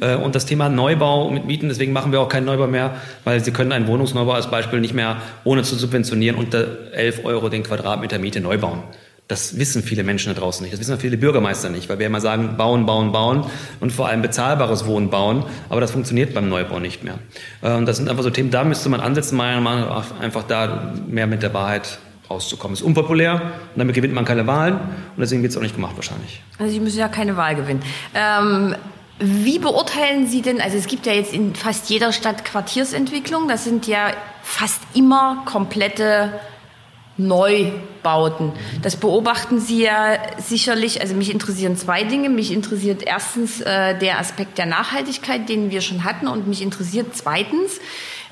Äh, 0.00 0.16
und 0.16 0.34
das 0.34 0.46
Thema 0.46 0.70
Neubau 0.70 1.30
mit 1.30 1.44
Mieten, 1.44 1.68
deswegen 1.68 1.92
machen 1.92 2.10
wir 2.10 2.20
auch 2.20 2.28
keinen 2.28 2.46
Neubau 2.46 2.66
mehr, 2.66 2.96
weil 3.24 3.44
Sie 3.44 3.52
können 3.52 3.70
einen 3.70 3.86
Wohnungsneubau 3.86 4.32
als 4.32 4.50
Beispiel 4.50 4.80
nicht 4.80 4.94
mehr 4.94 5.18
ohne 5.44 5.62
zu 5.62 5.76
subventionieren 5.76 6.36
unter 6.36 6.92
11 6.92 7.24
Euro 7.24 7.50
den 7.50 7.62
Quadratmeter 7.64 8.18
Miete 8.18 8.40
neu 8.40 8.56
bauen. 8.56 8.82
Das 9.26 9.58
wissen 9.58 9.82
viele 9.82 10.04
Menschen 10.04 10.34
da 10.34 10.38
draußen 10.38 10.62
nicht. 10.62 10.74
Das 10.74 10.80
wissen 10.80 10.98
viele 10.98 11.16
Bürgermeister 11.16 11.70
nicht, 11.70 11.88
weil 11.88 11.98
wir 11.98 12.06
immer 12.06 12.20
sagen, 12.20 12.56
bauen, 12.58 12.84
bauen, 12.84 13.10
bauen 13.10 13.46
und 13.80 13.90
vor 13.90 14.08
allem 14.08 14.20
bezahlbares 14.20 14.84
Wohnen 14.86 15.08
bauen. 15.08 15.44
Aber 15.70 15.80
das 15.80 15.92
funktioniert 15.92 16.34
beim 16.34 16.50
Neubau 16.50 16.78
nicht 16.78 17.04
mehr. 17.04 17.14
Und 17.62 17.70
ähm, 17.70 17.86
das 17.86 17.96
sind 17.96 18.10
einfach 18.10 18.22
so 18.22 18.30
Themen, 18.30 18.50
da 18.50 18.64
müsste 18.64 18.90
man 18.90 19.00
ansetzen, 19.00 19.36
meiner 19.36 19.62
Meinung 19.62 19.88
nach, 19.88 20.20
einfach 20.20 20.42
da 20.42 20.92
mehr 21.08 21.26
mit 21.26 21.42
der 21.42 21.54
Wahrheit 21.54 21.98
rauszukommen. 22.28 22.74
Ist 22.74 22.82
unpopulär 22.82 23.34
und 23.34 23.78
damit 23.78 23.94
gewinnt 23.94 24.12
man 24.12 24.26
keine 24.26 24.46
Wahlen 24.46 24.74
und 24.74 25.18
deswegen 25.20 25.42
wird 25.42 25.52
es 25.52 25.56
auch 25.56 25.62
nicht 25.62 25.74
gemacht 25.74 25.96
wahrscheinlich. 25.96 26.42
Also 26.58 26.72
Sie 26.72 26.80
müssen 26.80 26.98
ja 26.98 27.08
keine 27.08 27.36
Wahl 27.36 27.54
gewinnen. 27.54 27.82
Ähm 28.14 28.74
wie 29.20 29.60
beurteilen 29.60 30.26
Sie 30.26 30.42
denn, 30.42 30.60
also 30.60 30.76
es 30.76 30.88
gibt 30.88 31.06
ja 31.06 31.12
jetzt 31.12 31.32
in 31.32 31.54
fast 31.54 31.88
jeder 31.88 32.12
Stadt 32.12 32.44
Quartiersentwicklung, 32.44 33.46
das 33.46 33.62
sind 33.62 33.86
ja 33.86 34.10
fast 34.42 34.82
immer 34.92 35.44
komplette 35.46 36.32
Neubauten. 37.16 38.52
Das 38.82 38.96
beobachten 38.96 39.60
Sie 39.60 39.84
ja 39.84 40.18
sicherlich. 40.38 41.00
Also 41.00 41.14
mich 41.14 41.30
interessieren 41.30 41.76
zwei 41.76 42.02
Dinge. 42.02 42.28
Mich 42.28 42.52
interessiert 42.52 43.02
erstens 43.04 43.60
äh, 43.60 43.96
der 43.98 44.18
Aspekt 44.18 44.58
der 44.58 44.66
Nachhaltigkeit, 44.66 45.48
den 45.48 45.70
wir 45.70 45.80
schon 45.80 46.04
hatten, 46.04 46.26
und 46.26 46.48
mich 46.48 46.60
interessiert 46.60 47.08
zweitens, 47.14 47.78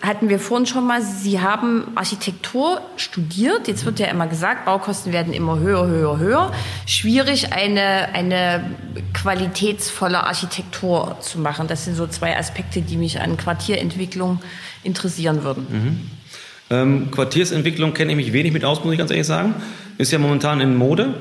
hatten 0.02 0.28
wir 0.28 0.40
vorhin 0.40 0.66
schon 0.66 0.84
mal, 0.84 1.00
Sie 1.00 1.40
haben 1.40 1.92
Architektur 1.94 2.80
studiert. 2.96 3.68
Jetzt 3.68 3.84
wird 3.84 4.00
ja 4.00 4.06
immer 4.06 4.26
gesagt, 4.26 4.64
Baukosten 4.64 5.12
werden 5.12 5.32
immer 5.32 5.60
höher, 5.60 5.86
höher, 5.86 6.18
höher. 6.18 6.52
Schwierig, 6.86 7.52
eine, 7.52 8.08
eine 8.12 8.68
qualitätsvolle 9.14 10.24
Architektur 10.24 11.16
zu 11.20 11.38
machen. 11.38 11.68
Das 11.68 11.84
sind 11.84 11.94
so 11.94 12.08
zwei 12.08 12.36
Aspekte, 12.36 12.82
die 12.82 12.96
mich 12.96 13.20
an 13.20 13.36
Quartierentwicklung 13.36 14.40
interessieren 14.82 15.44
würden. 15.44 15.66
Mhm. 15.70 16.21
Ähm, 16.70 17.10
Quartiersentwicklung 17.10 17.94
kenne 17.94 18.12
ich 18.12 18.16
mich 18.16 18.32
wenig 18.32 18.52
mit 18.52 18.64
aus, 18.64 18.82
muss 18.84 18.92
ich 18.92 18.98
ganz 18.98 19.10
ehrlich 19.10 19.26
sagen. 19.26 19.54
Ist 19.98 20.12
ja 20.12 20.18
momentan 20.18 20.60
in 20.60 20.76
Mode, 20.76 21.14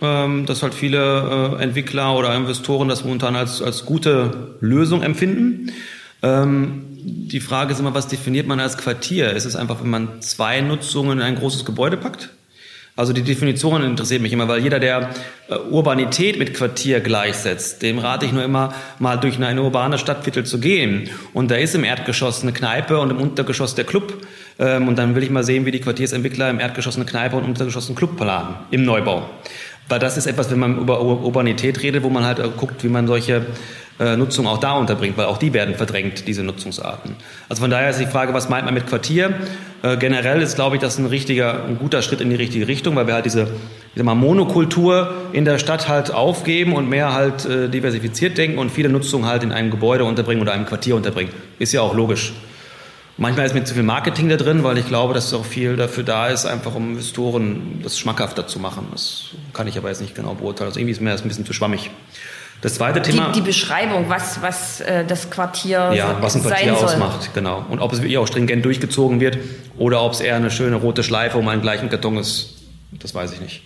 ähm, 0.00 0.46
dass 0.46 0.62
halt 0.62 0.74
viele 0.74 1.56
äh, 1.58 1.62
Entwickler 1.62 2.16
oder 2.16 2.34
Investoren 2.34 2.88
das 2.88 3.04
momentan 3.04 3.36
als, 3.36 3.62
als 3.62 3.84
gute 3.84 4.56
Lösung 4.60 5.02
empfinden. 5.02 5.72
Ähm, 6.22 6.84
die 7.04 7.40
Frage 7.40 7.72
ist 7.72 7.80
immer, 7.80 7.94
was 7.94 8.06
definiert 8.06 8.46
man 8.46 8.60
als 8.60 8.78
Quartier? 8.78 9.32
Ist 9.32 9.44
es 9.44 9.56
einfach, 9.56 9.82
wenn 9.82 9.90
man 9.90 10.22
zwei 10.22 10.60
Nutzungen 10.60 11.18
in 11.18 11.24
ein 11.24 11.34
großes 11.34 11.64
Gebäude 11.64 11.96
packt? 11.96 12.30
Also 12.94 13.14
die 13.14 13.22
Definition 13.22 13.82
interessiert 13.82 14.20
mich 14.20 14.34
immer, 14.34 14.48
weil 14.48 14.62
jeder, 14.62 14.78
der 14.78 15.10
äh, 15.48 15.54
Urbanität 15.54 16.38
mit 16.38 16.52
Quartier 16.52 17.00
gleichsetzt, 17.00 17.80
dem 17.80 17.98
rate 17.98 18.26
ich 18.26 18.32
nur 18.32 18.44
immer, 18.44 18.74
mal 18.98 19.16
durch 19.16 19.42
eine 19.42 19.62
urbane 19.62 19.96
Stadtviertel 19.96 20.44
zu 20.44 20.60
gehen. 20.60 21.08
Und 21.32 21.50
da 21.50 21.54
ist 21.54 21.74
im 21.74 21.84
Erdgeschoss 21.84 22.42
eine 22.42 22.52
Kneipe 22.52 23.00
und 23.00 23.10
im 23.10 23.16
Untergeschoss 23.16 23.74
der 23.74 23.84
Club. 23.84 24.26
Ähm, 24.58 24.88
und 24.88 24.96
dann 24.98 25.14
will 25.14 25.22
ich 25.22 25.30
mal 25.30 25.44
sehen, 25.44 25.64
wie 25.66 25.70
die 25.70 25.80
Quartiersentwickler 25.80 26.50
im 26.50 26.60
Erdgeschoss 26.60 26.96
eine 26.96 27.04
Kneipe 27.04 27.36
und 27.36 27.44
im 27.44 27.50
Untergeschoss 27.50 27.88
einen 27.88 27.96
Club 27.96 28.16
planen, 28.16 28.56
im 28.70 28.84
Neubau. 28.84 29.28
Weil 29.88 29.98
das 29.98 30.16
ist 30.16 30.26
etwas, 30.26 30.50
wenn 30.50 30.58
man 30.58 30.78
über 30.78 31.00
Urbanität 31.00 31.82
redet, 31.82 32.02
wo 32.02 32.10
man 32.10 32.24
halt 32.24 32.40
guckt, 32.56 32.82
wie 32.84 32.88
man 32.88 33.06
solche 33.06 33.46
äh, 34.00 34.16
Nutzung 34.16 34.46
auch 34.46 34.58
da 34.58 34.72
unterbringt, 34.72 35.16
weil 35.16 35.26
auch 35.26 35.38
die 35.38 35.52
werden 35.52 35.74
verdrängt, 35.74 36.26
diese 36.26 36.42
Nutzungsarten. 36.42 37.14
Also 37.48 37.62
von 37.62 37.70
daher 37.70 37.90
ist 37.90 38.00
die 38.00 38.06
Frage, 38.06 38.32
was 38.32 38.48
meint 38.48 38.64
man 38.64 38.74
mit 38.74 38.86
Quartier? 38.86 39.34
Äh, 39.82 39.96
generell 39.96 40.40
ist, 40.40 40.54
glaube 40.54 40.76
ich, 40.76 40.82
das 40.82 40.98
ein 40.98 41.06
richtiger, 41.06 41.64
ein 41.64 41.78
guter 41.78 42.00
Schritt 42.00 42.20
in 42.20 42.30
die 42.30 42.36
richtige 42.36 42.68
Richtung, 42.68 42.96
weil 42.96 43.06
wir 43.06 43.14
halt 43.14 43.26
diese 43.26 43.42
ich 43.42 43.48
sag 43.96 44.04
mal, 44.04 44.14
Monokultur 44.14 45.12
in 45.32 45.44
der 45.44 45.58
Stadt 45.58 45.88
halt 45.88 46.12
aufgeben 46.12 46.72
und 46.72 46.88
mehr 46.88 47.12
halt 47.12 47.44
äh, 47.44 47.68
diversifiziert 47.68 48.38
denken 48.38 48.58
und 48.58 48.70
viele 48.70 48.88
Nutzungen 48.88 49.26
halt 49.26 49.42
in 49.42 49.52
einem 49.52 49.70
Gebäude 49.70 50.04
unterbringen 50.04 50.40
oder 50.40 50.52
einem 50.52 50.66
Quartier 50.66 50.96
unterbringen. 50.96 51.32
Ist 51.58 51.72
ja 51.72 51.82
auch 51.82 51.94
logisch. 51.94 52.32
Manchmal 53.22 53.46
ist 53.46 53.54
mir 53.54 53.62
zu 53.62 53.74
viel 53.74 53.84
Marketing 53.84 54.28
da 54.28 54.36
drin, 54.36 54.64
weil 54.64 54.78
ich 54.78 54.88
glaube, 54.88 55.14
dass 55.14 55.32
auch 55.32 55.44
viel 55.44 55.76
dafür 55.76 56.02
da 56.02 56.26
ist, 56.26 56.44
einfach 56.44 56.74
um 56.74 56.90
Investoren 56.90 57.78
das 57.80 57.96
schmackhafter 57.96 58.48
zu 58.48 58.58
machen. 58.58 58.88
Das 58.90 59.26
kann 59.52 59.68
ich 59.68 59.78
aber 59.78 59.90
jetzt 59.90 60.00
nicht 60.00 60.16
genau 60.16 60.34
beurteilen. 60.34 60.66
Also 60.66 60.80
irgendwie 60.80 60.90
ist 60.90 61.00
mir 61.00 61.10
das 61.10 61.22
ein 61.22 61.28
bisschen 61.28 61.46
zu 61.46 61.52
schwammig. 61.52 61.90
Das 62.62 62.74
zweite 62.74 63.00
Thema. 63.00 63.28
Die, 63.28 63.38
die 63.38 63.46
Beschreibung, 63.46 64.08
was, 64.08 64.42
was 64.42 64.80
äh, 64.80 65.04
das 65.04 65.30
Quartier 65.30 65.92
Ja, 65.94 66.16
was 66.20 66.34
ein 66.34 66.42
Quartier 66.42 66.76
ausmacht, 66.76 67.32
genau. 67.32 67.64
Und 67.70 67.78
ob 67.78 67.92
es 67.92 68.00
wirklich 68.00 68.18
auch 68.18 68.26
stringent 68.26 68.64
durchgezogen 68.64 69.20
wird 69.20 69.38
oder 69.78 70.02
ob 70.02 70.14
es 70.14 70.20
eher 70.20 70.34
eine 70.34 70.50
schöne 70.50 70.74
rote 70.74 71.04
Schleife 71.04 71.38
um 71.38 71.46
einen 71.46 71.62
gleichen 71.62 71.90
Karton 71.90 72.16
ist, 72.16 72.56
das 72.90 73.14
weiß 73.14 73.34
ich 73.34 73.40
nicht. 73.40 73.62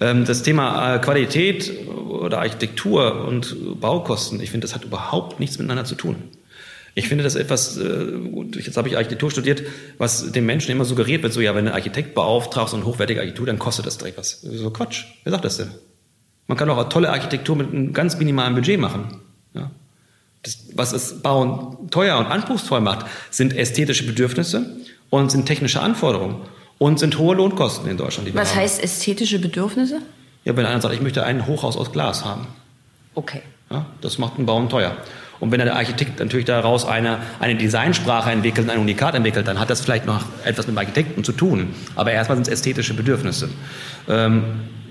Ähm, 0.00 0.24
das 0.24 0.42
Thema 0.42 0.96
äh, 0.96 0.98
Qualität 0.98 1.70
oder 1.86 2.40
Architektur 2.40 3.28
und 3.28 3.80
Baukosten, 3.80 4.40
ich 4.40 4.50
finde, 4.50 4.66
das 4.66 4.74
hat 4.74 4.82
überhaupt 4.82 5.38
nichts 5.38 5.56
miteinander 5.56 5.84
zu 5.84 5.94
tun. 5.94 6.16
Ich 6.98 7.08
finde 7.08 7.24
das 7.24 7.34
etwas, 7.34 7.76
äh, 7.76 8.06
jetzt 8.58 8.78
habe 8.78 8.88
ich 8.88 8.96
Architektur 8.96 9.30
studiert, 9.30 9.62
was 9.98 10.32
den 10.32 10.46
Menschen 10.46 10.70
immer 10.70 10.86
suggeriert 10.86 11.22
wird, 11.22 11.34
so 11.34 11.42
ja, 11.42 11.54
wenn 11.54 11.66
du 11.66 11.70
einen 11.70 11.76
Architekt 11.76 12.14
beauftragst 12.14 12.72
und 12.72 12.86
hochwertige 12.86 13.20
Architektur, 13.20 13.44
dann 13.44 13.58
kostet 13.58 13.84
das 13.84 13.98
direkt 13.98 14.16
was. 14.16 14.40
So 14.40 14.70
Quatsch. 14.70 15.04
Wer 15.22 15.32
sagt 15.32 15.44
das 15.44 15.58
denn? 15.58 15.72
Man 16.46 16.56
kann 16.56 16.70
auch 16.70 16.78
eine 16.78 16.88
tolle 16.88 17.10
Architektur 17.10 17.54
mit 17.54 17.68
einem 17.68 17.92
ganz 17.92 18.16
minimalen 18.16 18.54
Budget 18.54 18.80
machen. 18.80 19.20
Ja. 19.52 19.70
Das, 20.42 20.58
was 20.72 20.92
das 20.92 21.20
Bauen 21.20 21.90
teuer 21.90 22.16
und 22.16 22.26
anspruchsvoll 22.26 22.80
macht, 22.80 23.04
sind 23.30 23.54
ästhetische 23.54 24.06
Bedürfnisse 24.06 24.64
und 25.10 25.30
sind 25.30 25.44
technische 25.44 25.82
Anforderungen 25.82 26.36
und 26.78 26.98
sind 26.98 27.18
hohe 27.18 27.36
Lohnkosten 27.36 27.90
in 27.90 27.98
Deutschland. 27.98 28.34
was 28.34 28.52
haben. 28.52 28.60
heißt 28.60 28.82
ästhetische 28.82 29.38
Bedürfnisse? 29.38 30.00
Ja, 30.46 30.56
wenn 30.56 30.64
einer 30.64 30.80
sagt, 30.80 30.94
ich 30.94 31.02
möchte 31.02 31.24
ein 31.24 31.46
Hochhaus 31.46 31.76
aus 31.76 31.92
Glas 31.92 32.24
haben. 32.24 32.46
Okay. 33.14 33.42
Ja, 33.70 33.84
das 34.00 34.16
macht 34.16 34.38
ein 34.38 34.46
Bauen 34.46 34.70
teuer. 34.70 34.96
Und 35.40 35.50
wenn 35.52 35.60
der 35.60 35.74
Architekt 35.76 36.18
natürlich 36.18 36.46
daraus 36.46 36.86
eine, 36.86 37.18
eine 37.40 37.56
Designsprache 37.56 38.30
entwickelt, 38.30 38.70
ein 38.70 38.78
Unikat 38.78 39.14
entwickelt, 39.14 39.46
dann 39.46 39.60
hat 39.60 39.70
das 39.70 39.80
vielleicht 39.80 40.06
noch 40.06 40.24
etwas 40.44 40.66
mit 40.66 40.74
dem 40.74 40.78
Architekten 40.78 41.24
zu 41.24 41.32
tun. 41.32 41.74
Aber 41.94 42.12
erstmal 42.12 42.36
sind 42.36 42.46
es 42.46 42.52
ästhetische 42.52 42.94
Bedürfnisse. 42.94 43.48
Ähm, 44.08 44.44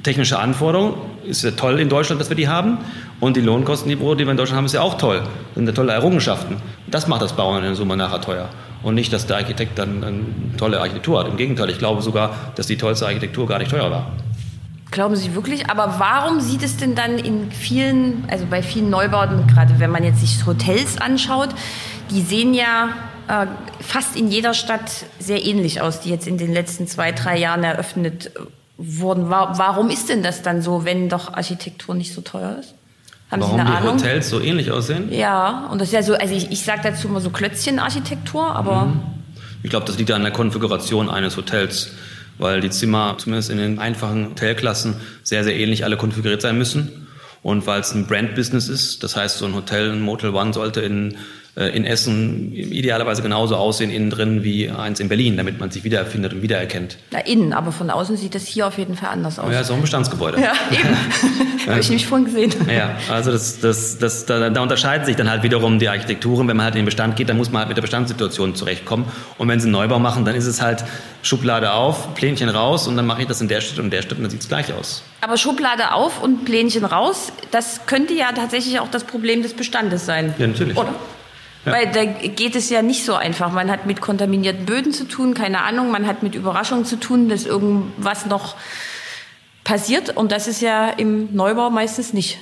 technische 0.03 0.37
Anforderung 0.37 0.95
ist 1.25 1.43
ja 1.43 1.51
toll 1.51 1.79
in 1.79 1.89
Deutschland, 1.89 2.21
dass 2.21 2.29
wir 2.29 2.35
die 2.35 2.47
haben. 2.47 2.77
Und 3.19 3.37
die 3.37 3.41
Lohnkostenniveau, 3.41 4.13
die 4.15 4.25
wir 4.25 4.31
in 4.31 4.37
Deutschland 4.37 4.57
haben, 4.57 4.65
ist 4.65 4.73
ja 4.73 4.81
auch 4.81 4.97
toll. 4.97 5.19
Das 5.19 5.55
sind 5.55 5.65
ja 5.65 5.73
tolle 5.73 5.93
Errungenschaften. 5.93 6.57
Das 6.87 7.07
macht 7.07 7.21
das 7.21 7.33
Bauen 7.33 7.63
in 7.63 7.75
Summe 7.75 7.97
nachher 7.97 8.21
teuer. 8.21 8.49
Und 8.83 8.93
nicht, 8.93 9.11
dass 9.11 9.25
der 9.25 9.37
Architekt 9.37 9.79
dann 9.79 10.03
eine 10.03 10.19
tolle 10.57 10.79
Architektur 10.79 11.19
hat. 11.19 11.27
Im 11.27 11.37
Gegenteil, 11.37 11.69
ich 11.71 11.79
glaube 11.79 12.03
sogar, 12.03 12.35
dass 12.55 12.67
die 12.67 12.77
tollste 12.77 13.07
Architektur 13.07 13.47
gar 13.47 13.57
nicht 13.57 13.71
teuer 13.71 13.89
war. 13.89 14.11
Glauben 14.91 15.15
Sie 15.15 15.35
wirklich? 15.35 15.69
Aber 15.69 15.95
warum 15.99 16.39
sieht 16.39 16.63
es 16.63 16.77
denn 16.77 16.95
dann 16.95 17.17
in 17.17 17.51
vielen, 17.51 18.23
also 18.29 18.45
bei 18.45 18.63
vielen 18.63 18.89
Neubauten, 18.89 19.47
gerade 19.47 19.79
wenn 19.79 19.91
man 19.91 20.03
jetzt 20.03 20.21
sich 20.21 20.45
Hotels 20.45 20.99
anschaut, 20.99 21.49
die 22.11 22.21
sehen 22.21 22.53
ja 22.53 22.89
äh, 23.27 23.47
fast 23.81 24.15
in 24.15 24.29
jeder 24.29 24.53
Stadt 24.53 24.91
sehr 25.19 25.43
ähnlich 25.43 25.81
aus, 25.81 26.01
die 26.01 26.09
jetzt 26.09 26.27
in 26.27 26.37
den 26.37 26.53
letzten 26.53 26.87
zwei, 26.87 27.11
drei 27.11 27.37
Jahren 27.37 27.63
eröffnet 27.63 28.31
wurden. 28.77 29.29
Warum 29.29 29.89
ist 29.89 30.09
denn 30.09 30.21
das 30.21 30.41
dann 30.41 30.61
so, 30.61 30.85
wenn 30.85 31.09
doch 31.09 31.33
Architektur 31.33 31.95
nicht 31.95 32.13
so 32.13 32.21
teuer 32.21 32.57
ist? 32.59 32.75
Haben 33.31 33.41
Warum 33.41 33.55
Sie 33.55 33.61
eine 33.61 33.69
die 33.69 33.77
Ahnung? 33.77 33.93
Hotels 33.95 34.29
so 34.29 34.39
ähnlich 34.39 34.71
aussehen? 34.71 35.11
Ja, 35.11 35.67
und 35.71 35.81
das 35.81 35.87
ist 35.89 35.93
ja 35.93 36.03
so, 36.03 36.13
also 36.13 36.35
ich, 36.35 36.51
ich 36.51 36.63
sage 36.63 36.81
dazu 36.83 37.07
immer 37.07 37.21
so 37.21 37.31
Klötzchenarchitektur, 37.31 38.55
aber. 38.55 38.85
Mhm. 38.85 39.01
Ich 39.63 39.71
glaube, 39.71 39.87
das 39.87 39.97
liegt 39.97 40.11
an 40.11 40.21
der 40.21 40.31
Konfiguration 40.31 41.09
eines 41.09 41.37
Hotels, 41.37 41.91
weil 42.37 42.61
die 42.61 42.69
Zimmer, 42.69 43.15
zumindest 43.17 43.49
in 43.49 43.57
den 43.57 43.79
einfachen 43.79 44.29
Hotelklassen, 44.29 44.95
sehr, 45.23 45.43
sehr 45.43 45.55
ähnlich 45.55 45.83
alle 45.83 45.97
konfiguriert 45.97 46.41
sein 46.41 46.57
müssen. 46.57 47.07
Und 47.41 47.67
weil 47.67 47.81
es 47.81 47.93
ein 47.93 48.07
Brand-Business 48.07 48.69
ist, 48.69 49.03
das 49.03 49.15
heißt, 49.15 49.37
so 49.37 49.45
ein 49.45 49.53
Hotel, 49.53 49.91
ein 49.91 50.01
Motel 50.01 50.31
One 50.31 50.53
sollte 50.53 50.81
in 50.81 51.17
in 51.55 51.85
Essen 51.85 52.51
idealerweise 52.51 53.21
genauso 53.21 53.55
aussehen 53.55 53.89
innen 53.89 54.09
drin 54.09 54.43
wie 54.43 54.69
eins 54.69 54.99
in 54.99 55.07
Berlin, 55.07 55.37
damit 55.37 55.57
man 55.59 55.71
sich 55.71 55.85
wiedererfindet 55.85 56.33
und 56.33 56.41
wiedererkennt. 56.41 56.97
Na, 57.11 57.19
innen, 57.19 57.53
aber 57.53 57.71
von 57.71 57.89
außen 57.89 58.17
sieht 58.17 58.35
das 58.35 58.45
hier 58.45 58.67
auf 58.67 58.77
jeden 58.77 58.95
Fall 58.95 59.09
anders 59.09 59.39
aus. 59.39 59.53
Ja, 59.53 59.63
so 59.63 59.73
ein 59.73 59.81
Bestandsgebäude. 59.81 60.41
Ja, 60.41 60.51
eben. 60.69 60.97
Habe 61.67 61.79
ich 61.79 61.89
nämlich 61.89 62.05
vorhin 62.05 62.25
gesehen. 62.25 62.53
Ja, 62.69 62.97
also 63.09 63.31
das, 63.31 63.59
das, 63.59 63.97
das, 63.97 64.25
da, 64.25 64.49
da 64.49 64.61
unterscheiden 64.61 65.05
sich 65.05 65.15
dann 65.15 65.29
halt 65.29 65.43
wiederum 65.43 65.79
die 65.79 65.87
Architekturen. 65.87 66.47
Wenn 66.47 66.57
man 66.57 66.65
halt 66.65 66.75
in 66.75 66.81
den 66.81 66.85
Bestand 66.85 67.15
geht, 67.15 67.29
dann 67.29 67.37
muss 67.37 67.51
man 67.51 67.59
halt 67.59 67.69
mit 67.69 67.77
der 67.77 67.81
Bestandssituation 67.81 68.55
zurechtkommen. 68.55 69.05
Und 69.37 69.47
wenn 69.47 69.59
sie 69.59 69.65
einen 69.65 69.71
Neubau 69.71 69.97
machen, 69.97 70.25
dann 70.25 70.35
ist 70.35 70.45
es 70.45 70.61
halt 70.61 70.83
Schublade 71.23 71.71
auf, 71.71 72.13
Plänchen 72.13 72.49
raus 72.49 72.87
und 72.87 72.97
dann 72.97 73.07
mache 73.07 73.23
ich 73.23 73.27
das 73.27 73.41
in 73.41 73.47
der 73.47 73.61
Stadt 73.61 73.79
und 73.79 73.91
der 73.91 74.01
Stadt 74.03 74.17
und 74.17 74.23
dann 74.23 74.31
sieht 74.31 74.41
es 74.41 74.47
gleich 74.47 74.73
aus. 74.73 75.03
Aber 75.21 75.37
Schublade 75.37 75.93
auf 75.93 76.21
und 76.21 76.45
Plänchen 76.45 76.85
raus, 76.85 77.31
das 77.49 77.81
könnte 77.87 78.13
ja 78.13 78.31
tatsächlich 78.33 78.79
auch 78.79 78.89
das 78.89 79.05
Problem 79.05 79.41
des 79.41 79.53
Bestandes 79.53 80.05
sein. 80.05 80.35
Ja, 80.37 80.47
natürlich. 80.47 80.77
Oder? 80.77 80.93
Weil 81.65 81.91
da 81.91 82.05
geht 82.05 82.55
es 82.55 82.69
ja 82.69 82.81
nicht 82.81 83.05
so 83.05 83.15
einfach. 83.15 83.51
Man 83.51 83.71
hat 83.71 83.85
mit 83.85 84.01
kontaminierten 84.01 84.65
Böden 84.65 84.91
zu 84.91 85.05
tun, 85.05 85.33
keine 85.33 85.63
Ahnung, 85.63 85.91
man 85.91 86.07
hat 86.07 86.23
mit 86.23 86.35
Überraschungen 86.35 86.85
zu 86.85 86.99
tun, 86.99 87.27
dass 87.29 87.45
irgendwas 87.45 88.25
noch 88.27 88.55
passiert 89.63 90.15
und 90.15 90.31
das 90.31 90.47
ist 90.47 90.61
ja 90.61 90.89
im 90.89 91.35
Neubau 91.35 91.69
meistens 91.69 92.13
nicht. 92.13 92.37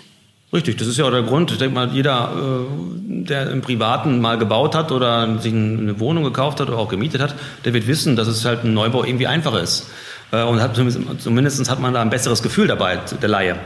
Richtig, 0.52 0.78
das 0.78 0.88
ist 0.88 1.00
ja 1.00 1.06
auch 1.06 1.12
der 1.12 1.24
Grund. 1.24 1.52
Ich 1.52 1.58
denke 1.58 1.74
mal, 1.74 1.90
jeder, 1.90 2.32
äh, 2.32 3.24
der 3.24 3.50
im 3.50 3.62
Privaten 3.62 4.22
mal 4.22 4.38
gebaut 4.38 4.76
hat 4.76 4.92
oder 4.92 5.40
sich 5.40 5.52
eine 5.52 6.00
Wohnung 6.00 6.24
gekauft 6.24 6.60
hat 6.60 6.68
oder 6.68 6.78
auch 6.78 6.90
gemietet 6.90 7.22
hat, 7.22 7.34
der 7.66 7.74
wird 7.74 7.88
wissen, 7.88 8.16
dass 8.16 8.28
es 8.28 8.46
halt 8.46 8.64
ein 8.64 8.76
Neubau 8.76 9.04
irgendwie 9.04 9.26
einfacher 9.26 9.62
ist. 9.62 9.90
Äh, 10.32 10.44
und 10.44 10.62
hat, 10.62 10.76
zumindest 10.76 11.72
hat 11.72 11.80
man 11.80 11.96
da 11.96 12.02
ein 12.02 12.12
besseres 12.12 12.44
Gefühl 12.44 12.68
dabei, 12.68 13.00
der 13.20 13.30
Laie. 13.30 13.58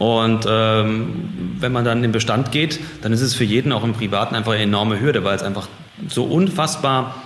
Und 0.00 0.46
ähm, 0.48 1.56
wenn 1.58 1.72
man 1.72 1.84
dann 1.84 1.98
in 1.98 2.04
den 2.04 2.12
Bestand 2.12 2.52
geht, 2.52 2.80
dann 3.02 3.12
ist 3.12 3.20
es 3.20 3.34
für 3.34 3.44
jeden 3.44 3.70
auch 3.70 3.84
im 3.84 3.92
Privaten 3.92 4.34
einfach 4.34 4.52
eine 4.52 4.62
enorme 4.62 4.98
Hürde, 4.98 5.24
weil 5.24 5.36
es 5.36 5.42
einfach 5.42 5.68
so 6.08 6.24
unfassbar 6.24 7.16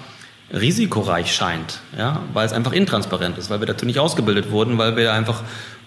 risikoreich 0.53 1.33
scheint, 1.33 1.79
ja, 1.97 2.23
weil 2.33 2.45
es 2.45 2.53
einfach 2.53 2.73
intransparent 2.73 3.39
ist, 3.39 3.49
weil 3.49 3.61
wir 3.61 3.69
dazu 3.69 3.87
nicht 3.87 4.01
ausgebildet 4.01 4.51
wurden, 4.51 4.77
weil 4.77 4.97
wir 4.97 5.13
einfach 5.13 5.43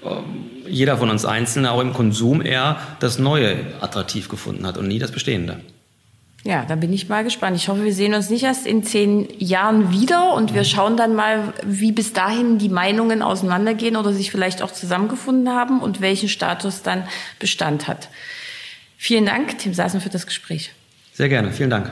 äh, 0.06 0.70
jeder 0.70 0.96
von 0.96 1.10
uns 1.10 1.26
Einzelne 1.26 1.72
auch 1.72 1.82
im 1.82 1.92
Konsum 1.92 2.42
eher 2.42 2.78
das 3.02 3.20
Neue 3.20 3.58
attraktiv 3.82 4.30
gefunden 4.30 4.66
hat 4.66 4.78
und 4.78 4.88
nie 4.88 4.98
das 4.98 5.12
Bestehende. 5.12 5.60
Ja, 6.44 6.66
da 6.66 6.76
bin 6.76 6.94
ich 6.94 7.10
mal 7.10 7.24
gespannt. 7.24 7.58
Ich 7.58 7.68
hoffe, 7.68 7.84
wir 7.84 7.94
sehen 7.94 8.14
uns 8.14 8.30
nicht 8.30 8.44
erst 8.44 8.66
in 8.66 8.84
zehn 8.84 9.28
Jahren 9.40 9.92
wieder 9.92 10.34
und 10.34 10.54
wir 10.54 10.64
schauen 10.64 10.96
dann 10.96 11.16
mal, 11.16 11.54
wie 11.66 11.92
bis 11.92 12.14
dahin 12.14 12.58
die 12.58 12.70
Meinungen 12.70 13.22
auseinandergehen 13.22 13.98
oder 13.98 14.14
sich 14.14 14.32
vielleicht 14.32 14.62
auch 14.62 14.72
zusammengefunden 14.72 15.50
haben 15.50 15.82
und 15.82 16.00
welchen 16.00 16.30
Status 16.30 16.84
dann 16.84 17.04
Bestand 17.40 17.88
hat. 17.88 18.10
Vielen 18.98 19.26
Dank, 19.26 19.58
Tim 19.58 19.74
Sassen, 19.74 20.00
für 20.00 20.10
das 20.10 20.26
Gespräch. 20.26 20.72
Sehr 21.14 21.30
gerne, 21.30 21.52
vielen 21.52 21.70
Dank. 21.70 21.92